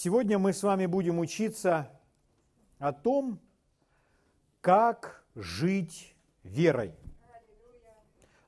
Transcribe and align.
Сегодня 0.00 0.38
мы 0.38 0.52
с 0.52 0.62
вами 0.62 0.86
будем 0.86 1.18
учиться 1.18 1.90
о 2.78 2.92
том, 2.92 3.40
как 4.60 5.24
жить 5.34 6.14
верой. 6.44 6.94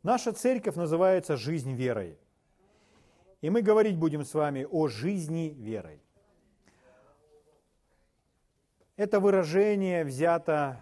Наша 0.04 0.32
церковь 0.32 0.76
называется 0.76 1.36
«Жизнь 1.36 1.72
верой». 1.72 2.21
И 3.40 3.50
мы 3.50 3.62
говорить 3.62 3.98
будем 3.98 4.24
с 4.24 4.32
вами 4.32 4.64
о 4.71 4.86
жизни 4.86 5.52
верой. 5.58 6.00
Это 8.95 9.19
выражение 9.19 10.05
взято 10.05 10.80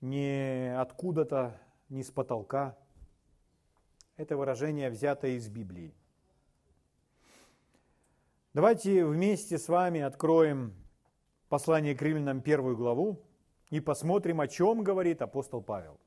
не 0.00 0.72
откуда-то, 0.78 1.60
не 1.88 2.04
с 2.04 2.12
потолка. 2.12 2.78
Это 4.16 4.36
выражение 4.36 4.88
взято 4.88 5.26
из 5.26 5.48
Библии. 5.48 5.96
Давайте 8.52 9.04
вместе 9.04 9.58
с 9.58 9.68
вами 9.68 10.00
откроем 10.00 10.74
послание 11.48 11.94
к 11.94 12.02
римлянам 12.02 12.40
первую 12.40 12.76
главу 12.76 13.22
и 13.68 13.78
посмотрим, 13.78 14.40
о 14.40 14.48
чем 14.48 14.82
говорит 14.82 15.22
апостол 15.22 15.62
Павел. 15.62 16.00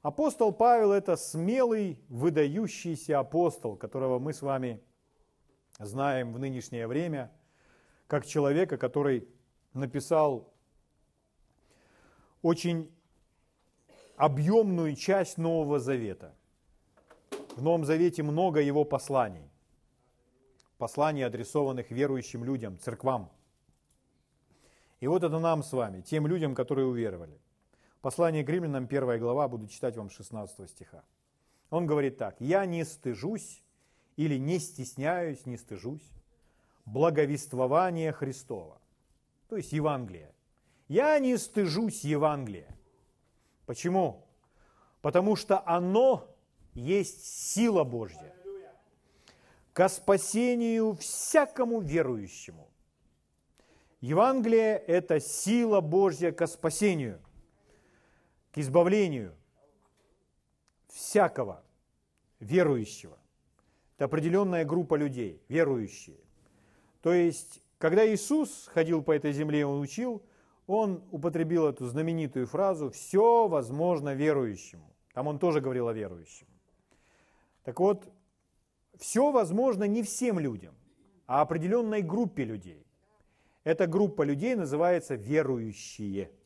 Апостол 0.00 0.52
Павел– 0.52 0.92
это 0.92 1.16
смелый, 1.16 2.00
выдающийся 2.08 3.18
апостол, 3.18 3.74
которого 3.74 4.20
мы 4.20 4.32
с 4.32 4.42
вами 4.42 4.80
знаем 5.80 6.32
в 6.32 6.38
нынешнее 6.38 6.86
время, 6.86 7.32
как 8.06 8.24
человека, 8.24 8.78
который 8.78 9.26
написал 9.74 10.54
очень 12.42 12.92
объемную 14.16 14.94
часть 14.94 15.36
Нового 15.36 15.80
Завета. 15.80 16.32
В 17.56 17.62
Новом 17.62 17.84
Завете 17.84 18.22
много 18.22 18.60
его 18.60 18.84
посланий. 18.84 19.47
Посланий, 20.78 21.26
адресованных 21.26 21.90
верующим 21.90 22.44
людям, 22.44 22.78
церквам. 22.78 23.30
И 25.00 25.08
вот 25.08 25.24
это 25.24 25.40
нам 25.40 25.64
с 25.64 25.72
вами, 25.72 26.00
тем 26.00 26.26
людям, 26.28 26.54
которые 26.54 26.86
уверовали. 26.86 27.40
Послание 28.00 28.44
к 28.44 28.48
римлянам, 28.48 28.86
первая 28.86 29.18
глава, 29.18 29.48
буду 29.48 29.66
читать 29.66 29.96
вам 29.96 30.08
16 30.08 30.70
стиха. 30.70 31.02
Он 31.70 31.86
говорит 31.86 32.16
так. 32.16 32.36
«Я 32.40 32.64
не 32.64 32.84
стыжусь 32.84 33.62
или 34.16 34.38
не 34.38 34.60
стесняюсь, 34.60 35.46
не 35.46 35.56
стыжусь 35.56 36.08
благовествования 36.86 38.12
Христова». 38.12 38.80
То 39.48 39.56
есть 39.56 39.72
Евангелие. 39.72 40.32
Я 40.86 41.18
не 41.18 41.36
стыжусь 41.38 42.04
Евангелия. 42.04 42.68
Почему? 43.66 44.24
Потому 45.02 45.34
что 45.34 45.60
оно 45.66 46.34
есть 46.74 47.26
сила 47.26 47.82
Божья 47.82 48.32
ко 49.78 49.88
спасению 49.88 50.96
всякому 50.96 51.80
верующему. 51.80 52.68
Евангелие– 54.00 54.76
это 54.88 55.20
сила 55.20 55.80
Божья 55.80 56.32
ко 56.32 56.48
спасению– 56.48 57.20
к 58.50 58.58
избавлению 58.58 59.36
всякого 60.88 61.62
верующего. 62.40 63.16
Это 63.94 64.06
определенная 64.06 64.64
группа 64.64 64.96
людей, 64.96 65.40
верующие. 65.48 66.18
То 67.00 67.12
есть, 67.12 67.62
когда 67.78 68.04
Иисус 68.04 68.68
ходил 68.74 69.00
по 69.04 69.12
этой 69.12 69.32
земле, 69.32 69.64
Он 69.64 69.80
учил, 69.80 70.24
Он 70.66 71.04
употребил 71.12 71.68
эту 71.68 71.86
знаменитую 71.86 72.48
фразу 72.48 72.90
«все 72.90 73.46
возможно 73.46 74.12
верующему». 74.12 74.92
Там 75.14 75.28
Он 75.28 75.38
тоже 75.38 75.60
говорил 75.60 75.86
о 75.86 75.92
верующем. 75.92 76.48
Так 77.62 77.78
вот, 77.78 78.08
все 78.98 79.30
возможно 79.32 79.84
не 79.84 80.02
всем 80.02 80.38
людям, 80.38 80.74
а 81.26 81.40
определенной 81.40 82.02
группе 82.02 82.44
людей. 82.44 82.86
Эта 83.64 83.86
группа 83.86 84.22
людей 84.22 84.54
называется 84.54 85.14
верующие– 85.14 86.30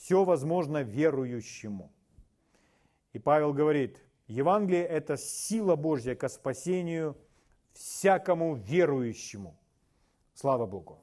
все 0.00 0.24
возможно 0.24 0.82
верующему. 0.82 1.92
И 3.12 3.18
Павел 3.18 3.52
говорит, 3.52 3.98
Евангелие– 4.28 4.84
это 4.98 5.18
сила 5.18 5.76
Божья 5.76 6.14
ко 6.14 6.28
спасению 6.28 7.16
всякому 7.72 8.54
верующему. 8.54 9.54
Слава 10.34 10.66
Богу. 10.66 10.98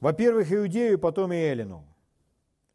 Во-первых, 0.00 0.52
Иудею, 0.52 0.98
потом 0.98 1.32
и 1.32 1.36
Эллину. 1.36 1.86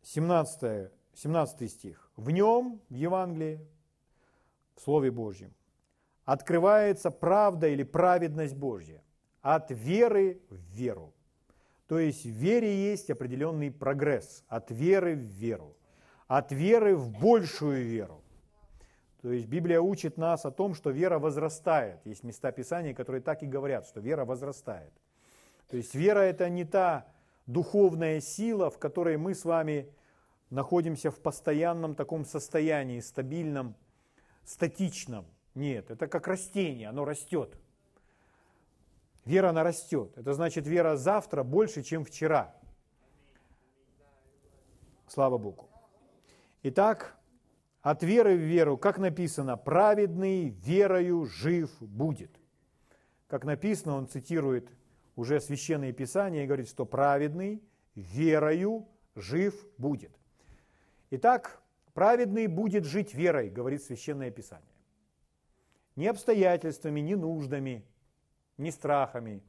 17, 0.03 0.90
17 1.14 1.72
стих. 1.72 2.09
В 2.16 2.31
нем, 2.31 2.80
в 2.90 2.94
Евангелии, 2.94 3.59
в 4.76 4.82
Слове 4.82 5.12
Божьем, 5.12 5.54
открывается 6.26 7.12
правда 7.12 7.68
или 7.68 7.84
праведность 7.84 8.56
Божья 8.56 9.04
от 9.42 9.72
веры 9.72 10.42
в 10.50 10.56
веру. 10.76 11.14
То 11.88 12.00
есть 12.00 12.26
в 12.26 12.30
вере 12.30 12.74
есть 12.92 13.09
определенный 13.09 13.72
прогресс 13.72 14.44
от 14.48 14.72
веры 14.72 15.16
в 15.16 15.20
веру, 15.20 15.76
от 16.28 16.52
веры 16.52 16.96
в 16.96 17.09
большую 17.09 17.84
веру. 17.84 18.24
То 19.22 19.32
есть 19.32 19.48
Библия 19.48 19.82
учит 19.82 20.18
нас 20.18 20.46
о 20.46 20.52
том, 20.52 20.74
что 20.74 20.90
вера 20.90 21.20
возрастает. 21.20 22.00
Есть 22.06 22.24
места 22.24 22.52
Писания, 22.52 22.94
которые 22.94 23.22
так 23.22 23.44
и 23.44 23.46
говорят, 23.46 23.86
что 23.86 24.00
вера 24.00 24.26
возрастает. 24.26 24.92
То 25.70 25.78
есть 25.78 25.94
вера 25.94 26.20
это 26.20 26.50
не 26.50 26.66
та 26.66 27.06
духовная 27.46 28.20
сила, 28.20 28.70
в 28.70 28.80
которой 28.80 29.18
мы 29.18 29.36
с 29.36 29.46
вами 29.46 29.94
находимся 30.50 31.12
в 31.12 31.20
постоянном 31.20 31.96
таком 31.96 32.26
состоянии, 32.26 33.00
стабильном, 33.00 33.76
статичном. 34.46 35.25
Нет, 35.56 35.91
это 35.91 36.07
как 36.07 36.28
растение, 36.28 36.90
оно 36.90 37.06
растет. 37.06 37.57
Вера, 39.25 39.50
она 39.50 39.63
растет. 39.63 40.18
Это 40.18 40.34
значит, 40.34 40.66
вера 40.66 40.96
завтра 40.96 41.44
больше, 41.44 41.84
чем 41.84 42.03
вчера. 42.03 42.56
Слава 45.07 45.38
Богу. 45.38 45.69
Итак, 46.63 47.18
от 47.81 48.03
веры 48.03 48.35
в 48.35 48.40
веру, 48.40 48.78
как 48.78 48.97
написано, 48.97 49.57
праведный 49.57 50.50
верою 50.50 51.25
жив 51.25 51.69
будет. 51.79 52.31
Как 53.28 53.44
написано, 53.44 53.96
он 53.96 54.08
цитирует 54.08 54.69
уже 55.16 55.40
священные 55.40 55.91
писания 55.91 56.44
и 56.44 56.47
говорит, 56.47 56.69
что 56.69 56.85
праведный 56.85 57.63
верою 57.96 58.88
жив 59.16 59.56
будет. 59.78 60.12
Итак, 61.12 61.61
праведный 61.94 62.47
будет 62.47 62.85
жить 62.85 63.13
верой, 63.13 63.50
говорит 63.50 63.84
священное 63.84 64.31
писание. 64.31 64.68
Не 65.96 66.07
обстоятельствами, 66.07 67.02
не 67.02 67.16
нуждами, 67.16 67.85
не 68.57 68.72
страхами, 68.72 69.44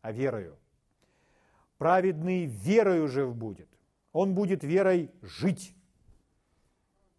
а 0.00 0.12
верою. 0.12 0.56
Праведный 1.76 2.46
верою 2.46 3.08
жив 3.08 3.36
будет. 3.36 3.68
Он 4.12 4.34
будет 4.34 4.64
верой 4.64 5.12
жить. 5.22 5.74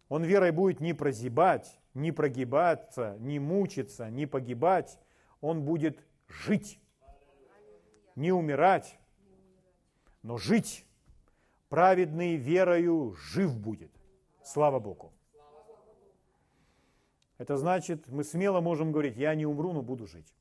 Он 0.08 0.24
верой 0.24 0.50
будет 0.50 0.80
не 0.80 0.92
прозябать, 0.92 1.78
не 1.94 2.12
прогибаться, 2.12 3.16
не 3.20 3.38
мучиться, 3.38 4.10
не 4.10 4.26
погибать. 4.26 4.98
Он 5.40 5.64
будет 5.64 6.04
жить. 6.28 6.80
Не 8.16 8.32
умирать, 8.32 8.98
но 10.22 10.36
жить. 10.36 10.84
Праведный 11.68 12.36
верою 12.36 13.14
жив 13.14 13.56
будет. 13.56 13.92
Слава 14.42 14.80
Богу. 14.80 15.12
Это 17.38 17.56
значит, 17.56 18.08
мы 18.08 18.22
смело 18.24 18.60
можем 18.60 18.92
говорить, 18.92 19.16
я 19.16 19.34
не 19.34 19.46
умру, 19.46 19.72
но 19.72 19.82
буду 19.82 20.06
жить. 20.06 20.34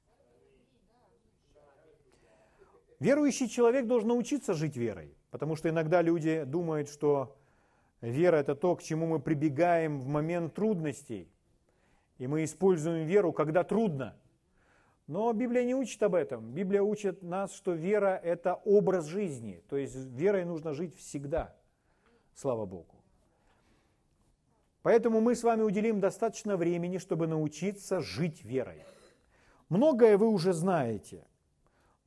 Верующий 3.00 3.48
человек 3.48 3.88
должен 3.88 4.10
научиться 4.10 4.54
жить 4.54 4.76
верой, 4.76 5.16
потому 5.32 5.56
что 5.56 5.70
иногда 5.70 6.02
люди 6.02 6.44
думают, 6.44 6.90
что 6.90 7.38
вера 8.02 8.36
это 8.36 8.56
то, 8.56 8.76
к 8.76 8.84
чему 8.84 9.08
мы 9.08 9.20
прибегаем 9.22 10.00
в 10.02 10.08
момент 10.08 10.54
трудностей, 10.54 11.32
и 12.18 12.28
мы 12.28 12.44
используем 12.44 13.08
веру, 13.08 13.32
когда 13.32 13.64
трудно. 13.64 14.18
Но 15.08 15.32
Библия 15.32 15.64
не 15.64 15.74
учит 15.74 16.04
об 16.04 16.14
этом. 16.14 16.52
Библия 16.52 16.82
учит 16.84 17.24
нас, 17.24 17.54
что 17.54 17.72
вера– 17.72 18.20
это 18.24 18.56
образ 18.66 19.06
жизни, 19.06 19.64
то 19.70 19.78
есть 19.78 19.96
верой 19.96 20.44
нужно 20.44 20.74
жить 20.74 20.96
всегда. 20.98 21.56
Слава 22.36 22.66
Богу. 22.66 22.99
Поэтому 24.82 25.22
мы 25.22 25.36
с 25.36 25.44
вами 25.44 25.64
уделим 25.64 26.00
достаточно 26.00 26.58
времени, 26.58 26.98
чтобы 26.98 27.28
научиться 27.28 28.02
жить 28.02 28.44
верой. 28.44 28.84
Многое 29.70 30.18
вы 30.18 30.28
уже 30.28 30.54
знаете– 30.54 31.26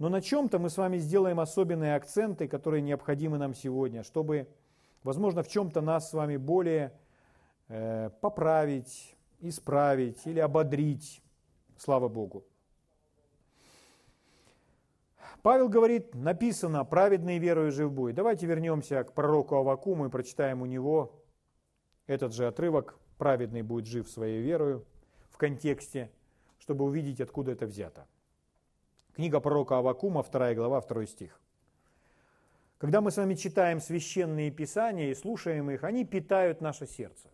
но 0.03 0.09
на 0.09 0.21
чем-то 0.21 0.59
мы 0.59 0.69
с 0.69 0.79
вами 0.79 0.99
сделаем 0.99 1.39
особенные 1.39 1.95
акценты, 1.95 2.49
которые 2.49 2.83
необходимы 2.83 3.39
нам 3.39 3.55
сегодня, 3.55 4.03
чтобы, 4.03 4.49
возможно, 5.05 5.45
в 5.45 5.49
чем-то 5.49 5.81
нас 5.81 6.11
с 6.11 6.13
вами 6.13 6.39
более 6.39 6.93
э, 7.69 8.11
поправить, 8.21 9.15
исправить 9.39 10.27
или 10.27 10.41
ободрить. 10.41 11.23
Слава 11.77 12.09
Богу. 12.09 12.43
Павел 15.43 15.69
говорит, 15.69 16.17
написано, 16.17 16.85
праведный 16.85 17.39
верою 17.39 17.71
жив 17.71 17.93
будет. 17.93 18.17
Давайте 18.17 18.45
вернемся 18.47 19.05
к 19.05 19.13
пророку 19.13 19.55
Авакуму 19.55 20.07
и 20.07 20.11
прочитаем 20.11 20.63
у 20.63 20.67
него 20.67 21.22
этот 22.07 22.33
же 22.33 22.47
отрывок. 22.47 22.99
Праведный 23.19 23.63
будет 23.63 23.87
жив 23.87 24.09
своей 24.09 24.43
верою 24.43 24.85
в 25.31 25.39
контексте, 25.39 26.11
чтобы 26.59 26.85
увидеть, 26.85 27.21
откуда 27.21 27.53
это 27.53 27.67
взято. 27.67 28.07
Книга 29.15 29.41
пророка 29.41 29.79
Авакума, 29.79 30.23
2 30.23 30.55
глава, 30.55 30.81
2 30.81 31.07
стих. 31.07 31.41
Когда 32.79 33.01
мы 33.01 33.13
с 33.13 33.17
вами 33.17 33.35
читаем 33.35 33.81
священные 33.81 34.51
писания 34.51 35.11
и 35.11 35.15
слушаем 35.15 35.71
их, 35.71 35.85
они 35.85 36.05
питают 36.05 36.61
наше 36.61 36.87
сердце. 36.87 37.31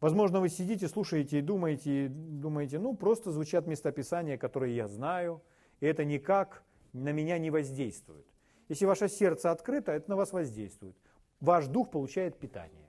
Возможно, 0.00 0.40
вы 0.40 0.48
сидите, 0.48 0.88
слушаете 0.88 1.38
и 1.38 1.42
думаете, 1.42 2.08
думаете, 2.08 2.78
ну, 2.78 2.96
просто 2.96 3.30
звучат 3.30 3.66
местописания, 3.66 4.38
которые 4.38 4.74
я 4.74 4.88
знаю, 4.88 5.42
и 5.80 5.86
это 5.86 6.04
никак 6.04 6.62
на 6.92 7.12
меня 7.12 7.38
не 7.38 7.50
воздействует. 7.50 8.26
Если 8.68 8.86
ваше 8.86 9.08
сердце 9.08 9.50
открыто, 9.50 9.92
это 9.92 10.08
на 10.08 10.16
вас 10.16 10.32
воздействует. 10.32 10.96
Ваш 11.40 11.66
дух 11.66 11.90
получает 11.90 12.38
питание. 12.38 12.81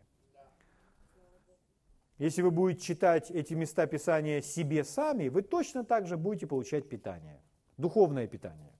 Если 2.19 2.41
вы 2.41 2.51
будете 2.51 2.81
читать 2.81 3.31
эти 3.31 3.53
места 3.53 3.87
Писания 3.87 4.41
себе 4.41 4.83
сами, 4.83 5.29
вы 5.29 5.41
точно 5.41 5.83
так 5.83 6.05
же 6.07 6.15
будете 6.15 6.45
получать 6.45 6.87
питание, 6.87 7.41
духовное 7.77 8.27
питание. 8.27 8.71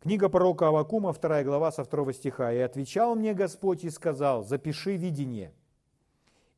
Книга 0.00 0.28
пророка 0.28 0.68
Авакума, 0.68 1.12
2 1.12 1.44
глава, 1.44 1.70
со 1.70 1.84
2 1.84 2.12
стиха. 2.12 2.52
«И 2.52 2.58
отвечал 2.58 3.14
мне 3.14 3.34
Господь 3.34 3.84
и 3.84 3.90
сказал, 3.90 4.42
запиши 4.42 4.96
видение, 4.96 5.52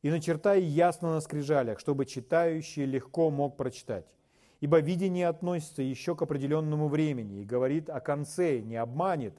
и 0.01 0.09
начертай 0.09 0.61
ясно 0.61 1.13
на 1.13 1.21
скрижалях, 1.21 1.79
чтобы 1.79 2.05
читающий 2.05 2.85
легко 2.85 3.29
мог 3.29 3.55
прочитать. 3.55 4.15
Ибо 4.61 4.79
видение 4.79 5.27
относится 5.27 5.81
еще 5.81 6.15
к 6.15 6.21
определенному 6.21 6.87
времени 6.87 7.41
и 7.41 7.45
говорит 7.45 7.89
о 7.89 7.99
конце, 7.99 8.61
не 8.61 8.77
обманет. 8.77 9.33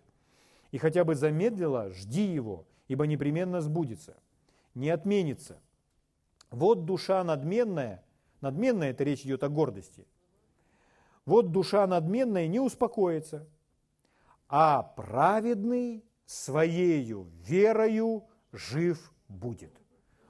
И 0.71 0.79
хотя 0.79 1.05
бы 1.05 1.15
замедлило, 1.15 1.91
жди 1.91 2.25
его, 2.25 2.67
ибо 2.89 3.07
непременно 3.07 3.61
сбудется, 3.61 4.17
не 4.75 4.91
отменится. 4.91 5.59
Вот 6.55 6.85
душа 6.85 7.25
надменная, 7.25 8.05
надменная 8.41 8.91
это 8.91 9.03
речь 9.03 9.23
идет 9.23 9.43
о 9.43 9.49
гордости. 9.49 10.07
Вот 11.27 11.51
душа 11.51 11.87
надменная 11.87 12.47
не 12.47 12.61
успокоится, 12.61 13.47
а 14.49 14.83
праведный 14.83 16.05
своею 16.27 17.29
верою 17.45 18.25
жив 18.53 19.13
будет. 19.29 19.73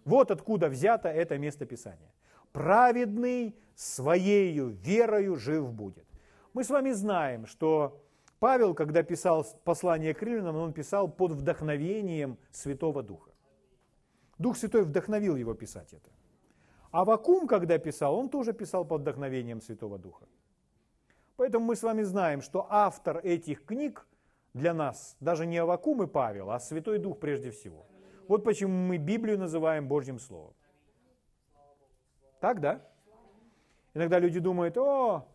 Вот 0.04 0.30
откуда 0.30 0.68
взято 0.68 1.08
это 1.08 1.36
место 1.36 1.66
Писания. 1.66 2.12
Праведный 2.52 3.54
своею 3.74 4.68
верою 4.68 5.36
жив 5.36 5.72
будет. 5.72 6.06
Мы 6.54 6.64
с 6.64 6.70
вами 6.70 6.92
знаем, 6.92 7.46
что 7.46 8.00
Павел, 8.38 8.74
когда 8.74 9.02
писал 9.02 9.44
послание 9.64 10.14
к 10.14 10.22
римлянам, 10.22 10.56
он 10.56 10.72
писал 10.72 11.06
под 11.08 11.32
вдохновением 11.32 12.38
Святого 12.50 13.02
Духа. 13.02 13.33
Дух 14.38 14.56
Святой 14.56 14.82
вдохновил 14.82 15.36
его 15.36 15.54
писать 15.54 15.92
это. 15.92 16.10
А 16.90 17.04
Вакум, 17.04 17.46
когда 17.46 17.78
писал, 17.78 18.16
он 18.16 18.28
тоже 18.28 18.52
писал 18.52 18.84
под 18.84 19.00
вдохновением 19.00 19.60
Святого 19.60 19.98
Духа. 19.98 20.26
Поэтому 21.36 21.66
мы 21.66 21.76
с 21.76 21.82
вами 21.82 22.02
знаем, 22.02 22.40
что 22.40 22.66
автор 22.70 23.18
этих 23.18 23.64
книг 23.64 24.06
для 24.52 24.72
нас 24.72 25.16
даже 25.20 25.46
не 25.46 25.58
Авакум 25.58 26.02
и 26.02 26.06
Павел, 26.06 26.50
а 26.50 26.60
Святой 26.60 26.98
Дух 26.98 27.18
прежде 27.18 27.50
всего. 27.50 27.86
Вот 28.28 28.44
почему 28.44 28.72
мы 28.72 28.98
Библию 28.98 29.38
называем 29.38 29.88
Божьим 29.88 30.18
Словом. 30.18 30.54
Так, 32.40 32.60
да? 32.60 32.80
Иногда 33.94 34.18
люди 34.18 34.38
думают, 34.38 34.76
о, 34.78 35.26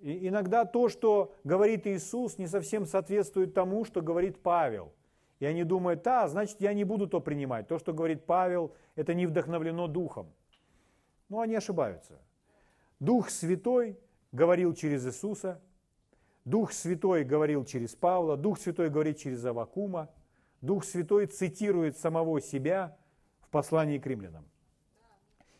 иногда 0.00 0.64
то, 0.64 0.88
что 0.88 1.32
говорит 1.44 1.86
Иисус, 1.86 2.38
не 2.38 2.46
совсем 2.46 2.86
соответствует 2.86 3.54
тому, 3.54 3.84
что 3.84 4.00
говорит 4.02 4.42
Павел. 4.42 4.92
И 5.38 5.44
они 5.44 5.64
думают, 5.64 6.02
да, 6.02 6.28
значит, 6.28 6.60
я 6.60 6.72
не 6.72 6.84
буду 6.84 7.06
то 7.06 7.20
принимать. 7.20 7.68
То, 7.68 7.78
что 7.78 7.92
говорит 7.92 8.24
Павел, 8.24 8.74
это 8.94 9.14
не 9.14 9.26
вдохновлено 9.26 9.86
Духом. 9.86 10.32
Но 11.28 11.40
они 11.40 11.54
ошибаются. 11.54 12.18
Дух 13.00 13.28
Святой 13.28 13.98
говорил 14.32 14.72
через 14.74 15.06
Иисуса, 15.06 15.60
Дух 16.44 16.72
Святой 16.72 17.24
говорил 17.24 17.64
через 17.64 17.94
Павла, 17.94 18.36
Дух 18.36 18.58
Святой 18.58 18.88
говорит 18.88 19.18
через 19.18 19.44
Авакума, 19.44 20.08
Дух 20.60 20.84
Святой 20.84 21.26
цитирует 21.26 21.98
самого 21.98 22.40
себя 22.40 22.96
в 23.40 23.50
послании 23.50 23.98
к 23.98 24.06
римлянам. 24.06 24.46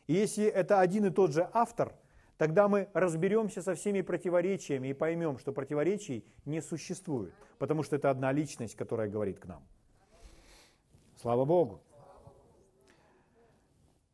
И 0.07 0.15
если 0.15 0.45
это 0.45 0.81
один 0.81 1.07
и 1.07 1.11
тот 1.11 1.33
же 1.33 1.51
автор, 1.53 1.93
тогда 2.37 2.69
мы 2.69 2.89
разберемся 2.95 3.63
со 3.63 3.75
всеми 3.75 4.03
противоречиями 4.03 4.89
и 4.89 4.95
поймем, 4.95 5.39
что 5.39 5.53
противоречий 5.53 6.25
не 6.45 6.61
существует, 6.61 7.35
потому 7.59 7.83
что 7.83 7.97
это 7.97 8.11
одна 8.11 8.33
личность, 8.33 8.75
которая 8.75 9.09
говорит 9.09 9.39
к 9.39 9.47
нам. 9.47 9.63
Слава 11.21 11.45
Богу. 11.45 11.83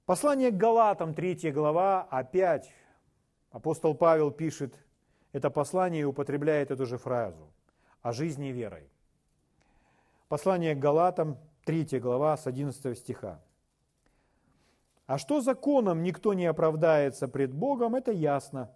Послание 0.06 0.50
к 0.50 0.56
Галатам, 0.56 1.14
3 1.14 1.50
глава, 1.52 2.02
опять 2.02 2.72
апостол 3.50 3.94
Павел 3.94 4.30
пишет 4.30 4.78
это 5.32 5.50
послание 5.50 6.02
и 6.02 6.04
употребляет 6.04 6.70
эту 6.70 6.86
же 6.86 6.98
фразу 6.98 7.52
о 8.02 8.12
жизни 8.12 8.48
верой. 8.48 8.90
Послание 10.28 10.74
к 10.74 10.78
Галатам, 10.78 11.38
3 11.64 12.00
глава, 12.00 12.36
с 12.36 12.46
11 12.46 12.98
стиха. 12.98 13.40
А 15.12 15.18
что 15.18 15.42
законом 15.42 16.02
никто 16.02 16.32
не 16.32 16.46
оправдается 16.46 17.28
пред 17.28 17.52
Богом, 17.52 17.94
это 17.94 18.10
ясно. 18.12 18.70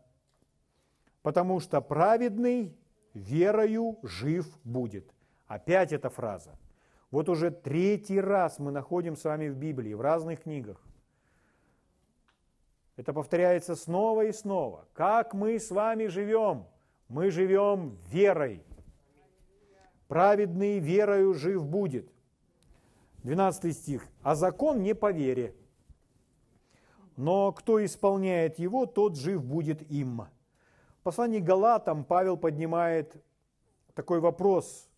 Потому 1.23 1.61
что 1.61 1.81
праведный 1.81 2.77
верою 3.15 3.99
жив 4.03 4.47
будет. 4.62 5.15
Опять 5.47 5.94
эта 5.94 6.11
фраза. 6.11 6.59
Вот 7.11 7.31
уже 7.31 7.50
третий 7.50 8.21
раз 8.21 8.59
мы 8.59 8.71
находим 8.71 9.17
с 9.17 9.25
вами 9.25 9.49
в 9.49 9.56
Библии, 9.56 9.94
в 9.94 10.03
разных 10.03 10.43
книгах. 10.43 10.79
Это 12.97 13.15
повторяется 13.15 13.75
снова 13.75 14.27
и 14.27 14.33
снова. 14.33 14.87
Как 14.93 15.33
мы 15.33 15.59
с 15.59 15.71
вами 15.71 16.06
живем? 16.06 16.67
Мы 17.09 17.31
живем 17.31 17.97
верой. 18.09 18.62
Праведный 20.06 20.81
верою 20.81 21.33
жив 21.33 21.65
будет. 21.65 22.12
12 23.23 23.75
стих. 23.75 24.06
А 24.23 24.35
закон 24.35 24.83
не 24.83 24.94
по 24.94 25.11
вере 25.11 25.55
но 27.17 27.53
кто 27.53 27.85
исполняет 27.85 28.59
его, 28.59 28.87
тот 28.87 29.17
жив 29.17 29.43
будет 29.43 29.91
им. 29.91 30.27
В 31.01 31.03
послании 31.03 31.41
Галатам 31.41 32.05
Павел 32.05 32.37
поднимает 32.37 33.17
такой 33.95 34.21
вопрос, 34.21 34.89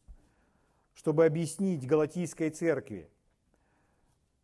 чтобы 0.94 1.24
объяснить 1.24 1.86
Галатийской 1.86 2.50
церкви, 2.50 3.08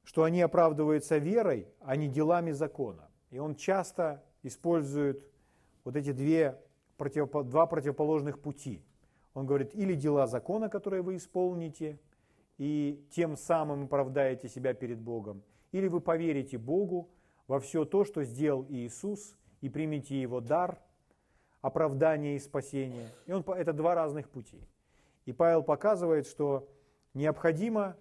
что 0.05 0.23
они 0.23 0.41
оправдываются 0.41 1.19
верой, 1.19 1.67
а 1.81 1.97
не 1.97 2.09
делами 2.09 2.53
закона. 2.53 3.09
И 3.31 3.39
он 3.39 3.57
часто 3.57 4.23
использует 4.43 5.29
вот 5.83 5.97
эти 5.97 6.13
две, 6.13 6.61
два 6.97 7.67
противоположных 7.67 8.41
пути. 8.41 8.85
Он 9.33 9.47
говорит, 9.47 9.75
или 9.75 9.95
дела 9.95 10.29
закона, 10.29 10.69
которые 10.69 11.03
вы 11.03 11.17
исполните, 11.17 11.99
и 12.57 13.05
тем 13.11 13.37
самым 13.37 13.85
оправдаете 13.85 14.49
себя 14.49 14.75
перед 14.75 15.01
Богом, 15.01 15.43
или 15.73 15.89
вы 15.89 16.01
поверите 16.01 16.57
Богу, 16.57 17.09
во 17.47 17.61
все 17.61 17.85
то, 17.85 18.05
что 18.05 18.25
сделал 18.25 18.67
Иисус, 18.69 19.37
и 19.61 19.69
примите 19.69 20.21
Его 20.21 20.41
дар, 20.41 20.79
оправдание 21.61 22.37
и 22.37 22.39
спасение. 22.39 23.09
И 23.27 23.33
он, 23.33 23.43
это 23.43 23.73
два 23.73 23.95
разных 23.95 24.29
пути. 24.29 24.61
И 25.25 25.33
Павел 25.33 25.63
показывает, 25.63 26.27
что 26.27 26.69
необходимо 27.15 27.97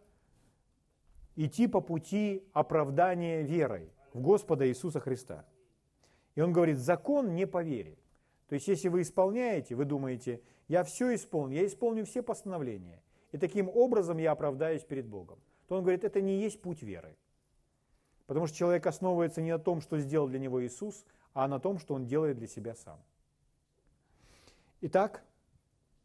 идти 1.35 1.67
по 1.67 1.79
пути 1.79 2.43
оправдания 2.51 3.41
верой 3.41 3.91
в 4.13 4.21
Господа 4.21 4.67
Иисуса 4.67 4.99
Христа. 4.99 5.45
И 6.35 6.41
он 6.41 6.51
говорит, 6.51 6.77
закон 6.77 7.35
не 7.35 7.47
по 7.47 7.63
вере. 7.63 7.97
То 8.47 8.55
есть, 8.55 8.67
если 8.67 8.89
вы 8.89 9.01
исполняете, 9.01 9.75
вы 9.75 9.85
думаете, 9.85 10.41
я 10.67 10.83
все 10.83 11.15
исполню, 11.15 11.55
я 11.55 11.65
исполню 11.65 12.05
все 12.05 12.21
постановления, 12.21 13.01
и 13.31 13.37
таким 13.37 13.69
образом 13.69 14.17
я 14.17 14.31
оправдаюсь 14.31 14.83
перед 14.83 15.07
Богом, 15.07 15.39
то 15.67 15.75
он 15.75 15.81
говорит, 15.81 16.03
это 16.03 16.21
не 16.21 16.39
есть 16.39 16.61
путь 16.61 16.83
веры. 16.83 17.15
Потому 18.25 18.47
что 18.47 18.57
человек 18.57 18.87
основывается 18.87 19.41
не 19.41 19.51
на 19.51 19.59
том, 19.59 19.81
что 19.81 19.99
сделал 19.99 20.27
для 20.27 20.39
него 20.39 20.63
Иисус, 20.65 21.05
а 21.33 21.47
на 21.47 21.59
том, 21.59 21.79
что 21.79 21.93
он 21.93 22.05
делает 22.05 22.37
для 22.37 22.47
себя 22.47 22.75
сам. 22.75 22.99
Итак, 24.81 25.23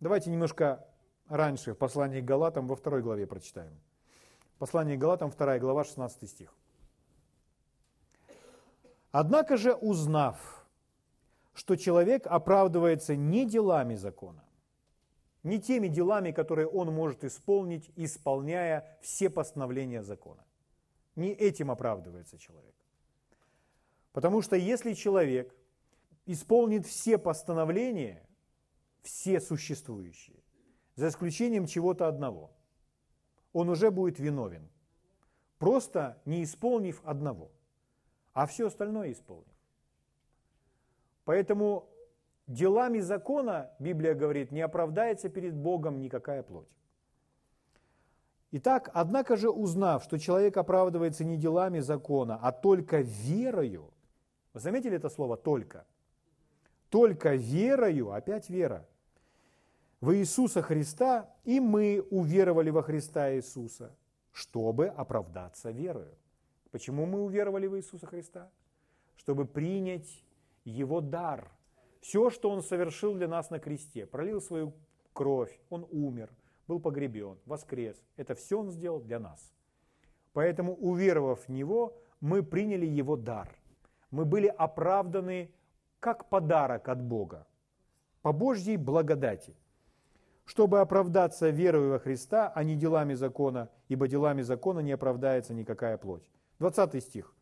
давайте 0.01 0.31
немножко 0.31 0.87
раньше 1.29 1.75
в 1.75 1.77
послании 1.77 2.21
к 2.21 2.25
Галатам 2.25 2.67
во 2.67 2.77
второй 2.77 3.03
главе 3.03 3.27
прочитаем. 3.27 3.73
Послание 4.59 4.97
к 4.97 5.01
Галатам, 5.01 5.31
вторая 5.31 5.61
глава, 5.61 5.85
16 5.85 6.29
стих. 6.29 6.53
«Однако 9.11 9.57
же, 9.57 9.75
узнав, 9.75 10.67
что 11.55 11.77
человек 11.77 12.27
оправдывается 12.27 13.17
не 13.17 13.47
делами 13.47 13.95
закона, 13.95 14.45
не 15.43 15.61
теми 15.61 15.89
делами, 15.89 16.33
которые 16.33 16.67
он 16.67 16.93
может 16.93 17.25
исполнить, 17.25 17.91
исполняя 17.97 18.99
все 19.01 19.31
постановления 19.31 20.03
закона, 20.03 20.45
не 21.19 21.33
этим 21.33 21.71
оправдывается 21.71 22.39
человек. 22.39 22.75
Потому 24.13 24.41
что 24.41 24.57
если 24.57 24.95
человек 24.95 25.55
исполнит 26.25 26.87
все 26.87 27.19
постановления, 27.19 28.27
все 29.03 29.41
существующие, 29.41 30.43
за 30.95 31.09
исключением 31.09 31.67
чего-то 31.67 32.09
одного, 32.09 32.51
он 33.53 33.69
уже 33.69 33.91
будет 33.91 34.19
виновен, 34.19 34.69
просто 35.59 36.21
не 36.25 36.43
исполнив 36.43 37.01
одного, 37.05 37.51
а 38.33 38.47
все 38.47 38.67
остальное 38.67 39.13
исполнив. 39.13 39.55
Поэтому 41.25 41.89
делами 42.47 43.01
закона, 43.01 43.71
Библия 43.79 44.15
говорит, 44.15 44.53
не 44.53 44.61
оправдается 44.61 45.29
перед 45.29 45.55
Богом 45.55 46.01
никакая 46.01 46.43
плоть. 46.43 46.78
Итак, 48.51 48.91
однако 48.95 49.37
же 49.37 49.51
узнав, 49.51 50.05
что 50.05 50.19
человек 50.19 50.57
оправдывается 50.57 51.25
не 51.25 51.37
делами 51.37 51.81
закона, 51.81 52.39
а 52.41 52.51
только 52.51 53.01
верою, 53.01 53.93
вы 54.55 54.61
заметили 54.61 54.97
это 54.97 55.11
слово 55.11 55.37
«только»? 55.37 55.87
Только 56.89 57.35
верою, 57.35 58.13
опять 58.13 58.49
вера, 58.49 58.89
в 60.01 60.15
Иисуса 60.15 60.63
Христа, 60.63 61.29
и 61.45 61.61
мы 61.61 62.07
уверовали 62.11 62.71
во 62.71 62.83
Христа 62.83 63.35
Иисуса, 63.35 63.95
чтобы 64.33 64.87
оправдаться 64.87 65.71
верою. 65.71 66.17
Почему 66.71 67.05
мы 67.05 67.23
уверовали 67.23 67.67
в 67.67 67.77
Иисуса 67.77 68.07
Христа? 68.07 68.51
Чтобы 69.17 69.45
принять 69.45 70.25
Его 70.65 71.01
дар. 71.01 71.51
Все, 72.01 72.31
что 72.31 72.49
Он 72.49 72.63
совершил 72.63 73.15
для 73.15 73.29
нас 73.29 73.51
на 73.51 73.59
кресте, 73.59 74.07
пролил 74.07 74.41
свою 74.41 74.73
кровь, 75.13 75.61
Он 75.69 75.87
умер, 75.91 76.31
был 76.69 76.81
погребен, 76.81 77.39
воскрес. 77.47 77.97
Это 78.17 78.35
все 78.35 78.61
Он 78.61 78.71
сделал 78.71 79.01
для 79.01 79.19
нас. 79.19 79.53
Поэтому, 80.33 80.75
уверовав 80.75 81.41
в 81.41 81.49
Него, 81.49 81.97
мы 82.21 82.43
приняли 82.43 82.87
Его 82.87 83.17
дар. 83.17 83.49
Мы 84.11 84.25
были 84.25 84.47
оправданы 84.47 85.51
как 85.99 86.29
подарок 86.29 86.89
от 86.89 87.03
Бога, 87.03 87.47
по 88.23 88.33
Божьей 88.33 88.77
благодати, 88.77 89.57
чтобы 90.45 90.81
оправдаться 90.81 91.51
верой 91.51 91.89
во 91.89 91.99
Христа, 91.99 92.53
а 92.55 92.63
не 92.63 92.77
делами 92.77 93.15
закона, 93.15 93.69
ибо 93.89 94.07
делами 94.07 94.43
закона 94.43 94.81
не 94.81 94.93
оправдается 94.93 95.55
никакая 95.55 95.99
плоть. 95.99 96.31
20 96.59 97.03
стих. 97.03 97.35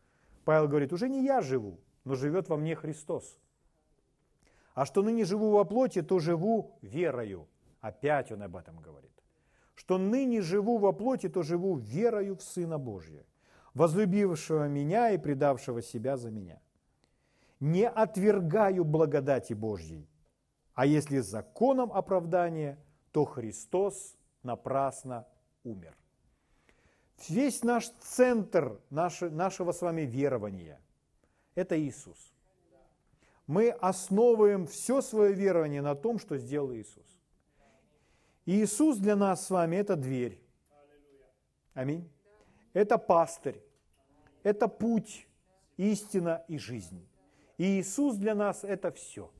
Павел 0.45 0.69
говорит, 0.69 0.93
уже 0.93 1.09
не 1.09 1.25
я 1.25 1.41
живу, 1.41 1.81
но 2.05 2.15
живет 2.15 2.49
во 2.49 2.57
мне 2.57 2.75
Христос. 2.75 3.39
А 4.75 4.85
что 4.85 5.03
ныне 5.03 5.25
живу 5.25 5.51
во 5.51 5.65
плоти, 5.65 6.03
то 6.03 6.19
живу 6.19 6.79
верою. 6.83 7.49
Опять 7.81 8.33
он 8.33 8.43
об 8.43 8.57
этом 8.57 8.81
говорит. 8.81 9.16
Что 9.77 9.99
ныне 9.99 10.41
живу 10.41 10.79
во 10.79 10.93
плоти, 10.93 11.29
то 11.29 11.43
живу 11.43 11.77
верою 11.77 12.35
в 12.37 12.43
Сына 12.43 12.79
Божия, 12.79 13.25
возлюбившего 13.75 14.67
меня 14.69 15.11
и 15.11 15.19
предавшего 15.19 15.83
себя 15.83 16.17
за 16.17 16.31
меня. 16.31 16.61
Не 17.61 17.89
отвергаю 17.89 18.85
благодати 18.85 19.53
Божьей, 19.53 20.09
а 20.75 20.87
если 20.87 21.19
законом 21.19 21.93
оправдания, 21.93 22.79
то 23.13 23.25
Христос 23.25 24.17
напрасно 24.43 25.27
умер. 25.63 25.95
Весь 27.29 27.63
наш 27.63 27.89
центр 28.01 28.81
нашего 28.91 29.73
с 29.73 29.83
вами 29.83 30.03
верования– 30.03 30.81
это 31.55 31.79
Иисус. 31.79 32.35
Мы 33.47 33.71
основываем 33.71 34.67
все 34.67 35.01
свое 35.03 35.35
верование 35.35 35.83
на 35.83 35.95
том, 35.95 36.19
что 36.19 36.37
сделал 36.39 36.75
Иисус. 36.75 37.16
Иисус 38.47 38.99
для 38.99 39.17
нас 39.17 39.47
с 39.47 39.51
вами– 39.51 39.77
это 39.77 39.97
дверь. 39.97 40.41
Аминь. 41.75 42.09
Это 42.73 42.97
пастырь. 42.97 43.63
Это 44.43 44.69
путь, 44.69 45.27
истина 45.77 46.45
и 46.49 46.59
жизнь. 46.59 47.07
И 47.59 47.81
Иисус 47.81 48.17
для 48.17 48.35
нас– 48.35 48.65
это 48.65 48.91
все. 48.93 49.31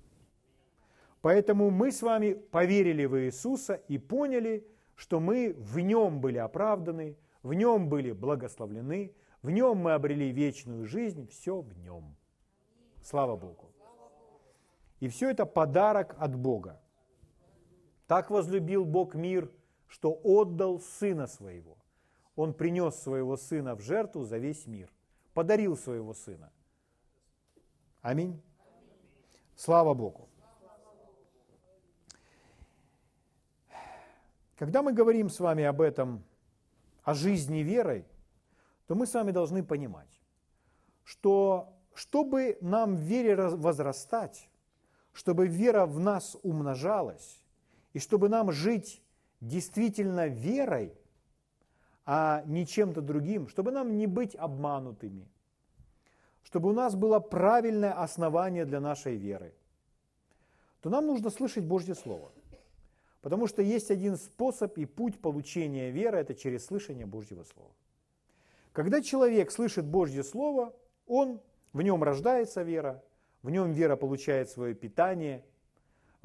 Поэтому 1.23 1.71
мы 1.71 1.93
с 1.93 2.03
вами 2.03 2.35
поверили 2.35 3.07
в 3.07 3.19
Иисуса 3.25 3.75
и 3.89 3.99
поняли, 3.99 4.67
что 4.97 5.21
мы 5.21 5.55
в 5.57 5.79
Нем 5.81 6.21
были 6.21 6.39
оправданы– 6.39 7.17
в 7.47 7.55
нем 7.55 7.89
были 7.89 8.11
благословлены, 8.11 9.15
в 9.41 9.51
нем 9.51 9.79
мы 9.79 9.93
обрели 9.93 10.33
вечную 10.33 10.85
жизнь, 10.85 11.29
все 11.29 11.61
в 11.61 11.79
нем. 11.79 12.17
Слава 13.03 13.37
Богу. 13.37 13.71
И 14.99 15.07
все 15.09 15.31
это 15.31 15.47
подарок 15.47 16.17
от 16.19 16.35
Бога. 16.35 16.81
Так 18.07 18.31
возлюбил 18.31 18.85
Бог 18.85 19.15
мир, 19.15 19.51
что 19.89 20.19
отдал 20.23 20.81
Сына 20.81 21.27
Своего. 21.27 21.77
Он 22.37 22.55
принес 22.55 22.95
Своего 22.97 23.37
Сына 23.37 23.75
в 23.75 23.81
жертву 23.81 24.25
за 24.25 24.39
весь 24.39 24.67
мир. 24.67 24.93
Подарил 25.35 25.77
Своего 25.77 26.15
Сына. 26.15 26.53
Аминь. 28.03 28.41
Слава 29.57 29.95
Богу. 29.95 30.29
Когда 34.57 34.83
мы 34.83 34.93
говорим 34.93 35.29
с 35.29 35.41
вами 35.41 35.65
об 35.65 35.81
этом 35.81 36.25
о 37.03 37.15
жизни 37.15 37.59
верой, 37.59 38.07
то 38.87 38.95
мы 38.95 39.07
с 39.07 39.15
вами 39.15 39.31
должны 39.33 39.63
понимать, 39.63 40.21
что 41.05 41.73
чтобы 41.95 42.59
нам 42.61 42.97
в 42.97 43.01
вере 43.01 43.49
возрастать, 43.49 44.49
чтобы 45.13 45.47
вера 45.47 45.87
в 45.87 45.99
нас 45.99 46.37
умножалась, 46.43 47.46
и 47.97 47.99
чтобы 47.99 48.29
нам 48.29 48.53
жить 48.53 49.03
действительно 49.41 50.27
верой, 50.27 50.93
а 52.05 52.43
не 52.45 52.67
чем-то 52.67 53.01
другим, 53.01 53.49
чтобы 53.49 53.73
нам 53.73 53.97
не 53.97 54.07
быть 54.07 54.37
обманутыми, 54.37 55.27
чтобы 56.43 56.69
у 56.69 56.73
нас 56.75 56.95
было 56.95 57.21
правильное 57.21 57.95
основание 57.95 58.67
для 58.67 58.81
нашей 58.81 59.17
веры, 59.17 59.55
то 60.83 60.91
нам 60.91 61.07
нужно 61.07 61.31
слышать 61.31 61.65
Божье 61.65 61.95
Слово– 61.95 62.33
Потому 63.27 63.49
что 63.49 63.61
есть 63.61 63.91
один 63.91 64.19
способ 64.19 64.79
и 64.79 64.85
путь 64.85 65.21
получения 65.21 65.91
веры– 65.91 66.19
это 66.21 66.33
через 66.33 66.67
слышание 66.67 67.07
Божьего 67.07 67.43
Слова. 67.43 67.73
Когда 68.73 69.03
человек 69.03 69.51
слышит 69.51 69.85
Божье 69.85 70.23
Слово, 70.23 70.73
он, 71.09 71.41
в 71.73 71.83
нем 71.83 72.05
рождается 72.05 72.63
вера, 72.63 73.03
в 73.43 73.51
нем 73.51 73.73
вера 73.73 73.97
получает 73.97 74.49
свое 74.49 74.75
питание, 74.75 75.45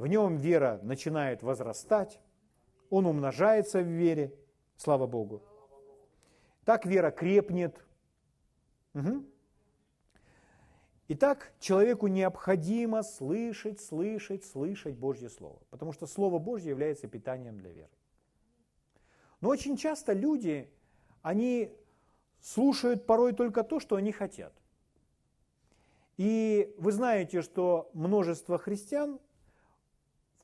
в 0.02 0.08
нем 0.08 0.38
вера 0.38 0.80
начинает 0.82 1.44
возрастать, 1.44 2.20
он 2.90 3.06
умножается 3.06 3.82
в 3.82 3.86
вере, 3.86 4.34
слава 4.76 5.06
Богу. 5.06 5.44
Так 6.66 6.88
вера 6.88 7.12
крепнет. 7.12 7.86
Угу. 8.96 9.24
Итак, 11.10 11.54
человеку 11.60 12.08
необходимо 12.08 13.04
слышать, 13.04 13.80
слышать, 13.80 14.44
слышать 14.44 14.96
Божье 14.96 15.30
Слово, 15.30 15.60
потому 15.70 15.94
что 15.94 16.08
Слово 16.08 16.40
Божье 16.40 16.72
является 16.72 17.08
питанием 17.08 17.60
для 17.60 17.72
веры. 17.72 17.92
Но 19.40 19.50
очень 19.50 19.78
часто 19.78 20.14
люди, 20.14 20.68
они 21.22 21.72
слушают 22.40 23.06
порой 23.06 23.34
только 23.34 23.64
то, 23.64 23.80
что 23.80 23.98
они 23.98 24.12
хотят. 24.12 24.54
И 26.18 26.74
вы 26.80 26.92
знаете, 26.92 27.44
что 27.44 27.92
множество 27.94 28.58
христиан 28.58 29.20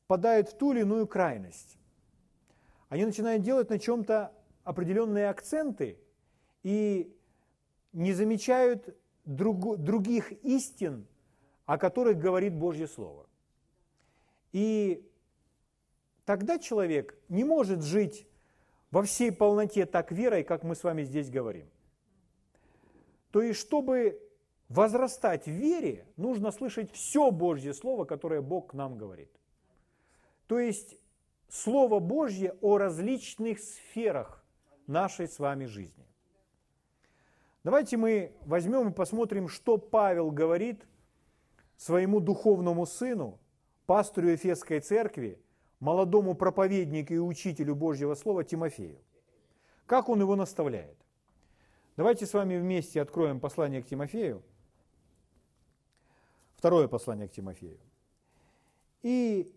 впадают 0.08 0.48
в 0.48 0.58
ту 0.58 0.72
или 0.72 0.82
иную 0.82 1.06
крайность. 1.06 1.78
Они 2.88 3.04
начинают 3.04 3.44
делать 3.44 3.70
на 3.70 3.78
чем-то 3.78 4.32
определенные 4.64 5.30
акценты 5.30 6.00
и 6.64 7.14
не 7.92 8.14
замечают 8.14 8.96
друг, 9.26 9.78
других 9.78 10.32
истин, 10.46 11.06
о 11.66 11.78
которых 11.78 12.20
говорит 12.20 12.56
Божье 12.56 12.88
Слово. 12.88 13.28
И 14.54 15.06
тогда 16.24 16.58
человек 16.58 17.20
не 17.28 17.44
может 17.44 17.84
жить 17.84 18.30
во 18.92 19.04
всей 19.04 19.34
полноте 19.34 19.86
так 19.86 20.14
верой, 20.14 20.46
как 20.46 20.64
мы 20.64 20.76
с 20.76 20.86
вами 20.86 21.04
здесь 21.04 21.30
говорим. 21.30 21.68
То 23.32 23.42
есть, 23.42 23.60
чтобы 23.60 24.22
возрастать 24.70 25.48
в 25.48 25.52
вере, 25.52 26.06
нужно 26.16 26.52
слышать 26.52 26.94
все 26.94 27.30
Божье 27.30 27.74
Слово, 27.74 28.06
которое 28.06 28.42
Бог 28.42 28.72
к 28.72 28.74
нам 28.74 28.98
говорит. 28.98 29.37
То 30.48 30.60
есть, 30.60 30.98
Слово 31.50 32.00
Божье 32.00 32.56
о 32.62 32.78
различных 32.78 33.60
сферах 33.60 34.44
нашей 34.86 35.28
с 35.28 35.40
вами 35.40 35.66
жизни. 35.66 36.06
Давайте 37.64 37.98
мы 37.98 38.34
возьмем 38.42 38.90
и 38.90 38.94
посмотрим, 38.94 39.48
что 39.48 39.78
Павел 39.78 40.32
говорит 40.32 40.86
своему 41.78 42.20
духовному 42.20 42.86
сыну, 42.86 43.40
пастору 43.86 44.30
Ефесской 44.30 44.80
церкви, 44.80 45.42
молодому 45.80 46.36
проповеднику 46.36 47.14
и 47.14 47.18
учителю 47.18 47.76
Божьего 47.76 48.16
Слова 48.16 48.44
Тимофею. 48.44 49.00
Как 49.86 50.10
он 50.10 50.20
его 50.20 50.36
наставляет? 50.36 50.98
Давайте 51.96 52.26
с 52.26 52.34
вами 52.34 52.58
вместе 52.58 53.02
откроем 53.02 53.40
послание 53.40 53.82
к 53.82 53.88
Тимофею, 53.88 54.44
второе 56.56 56.88
послание 56.88 57.28
к 57.28 57.32
Тимофею, 57.32 57.80
и 59.02 59.54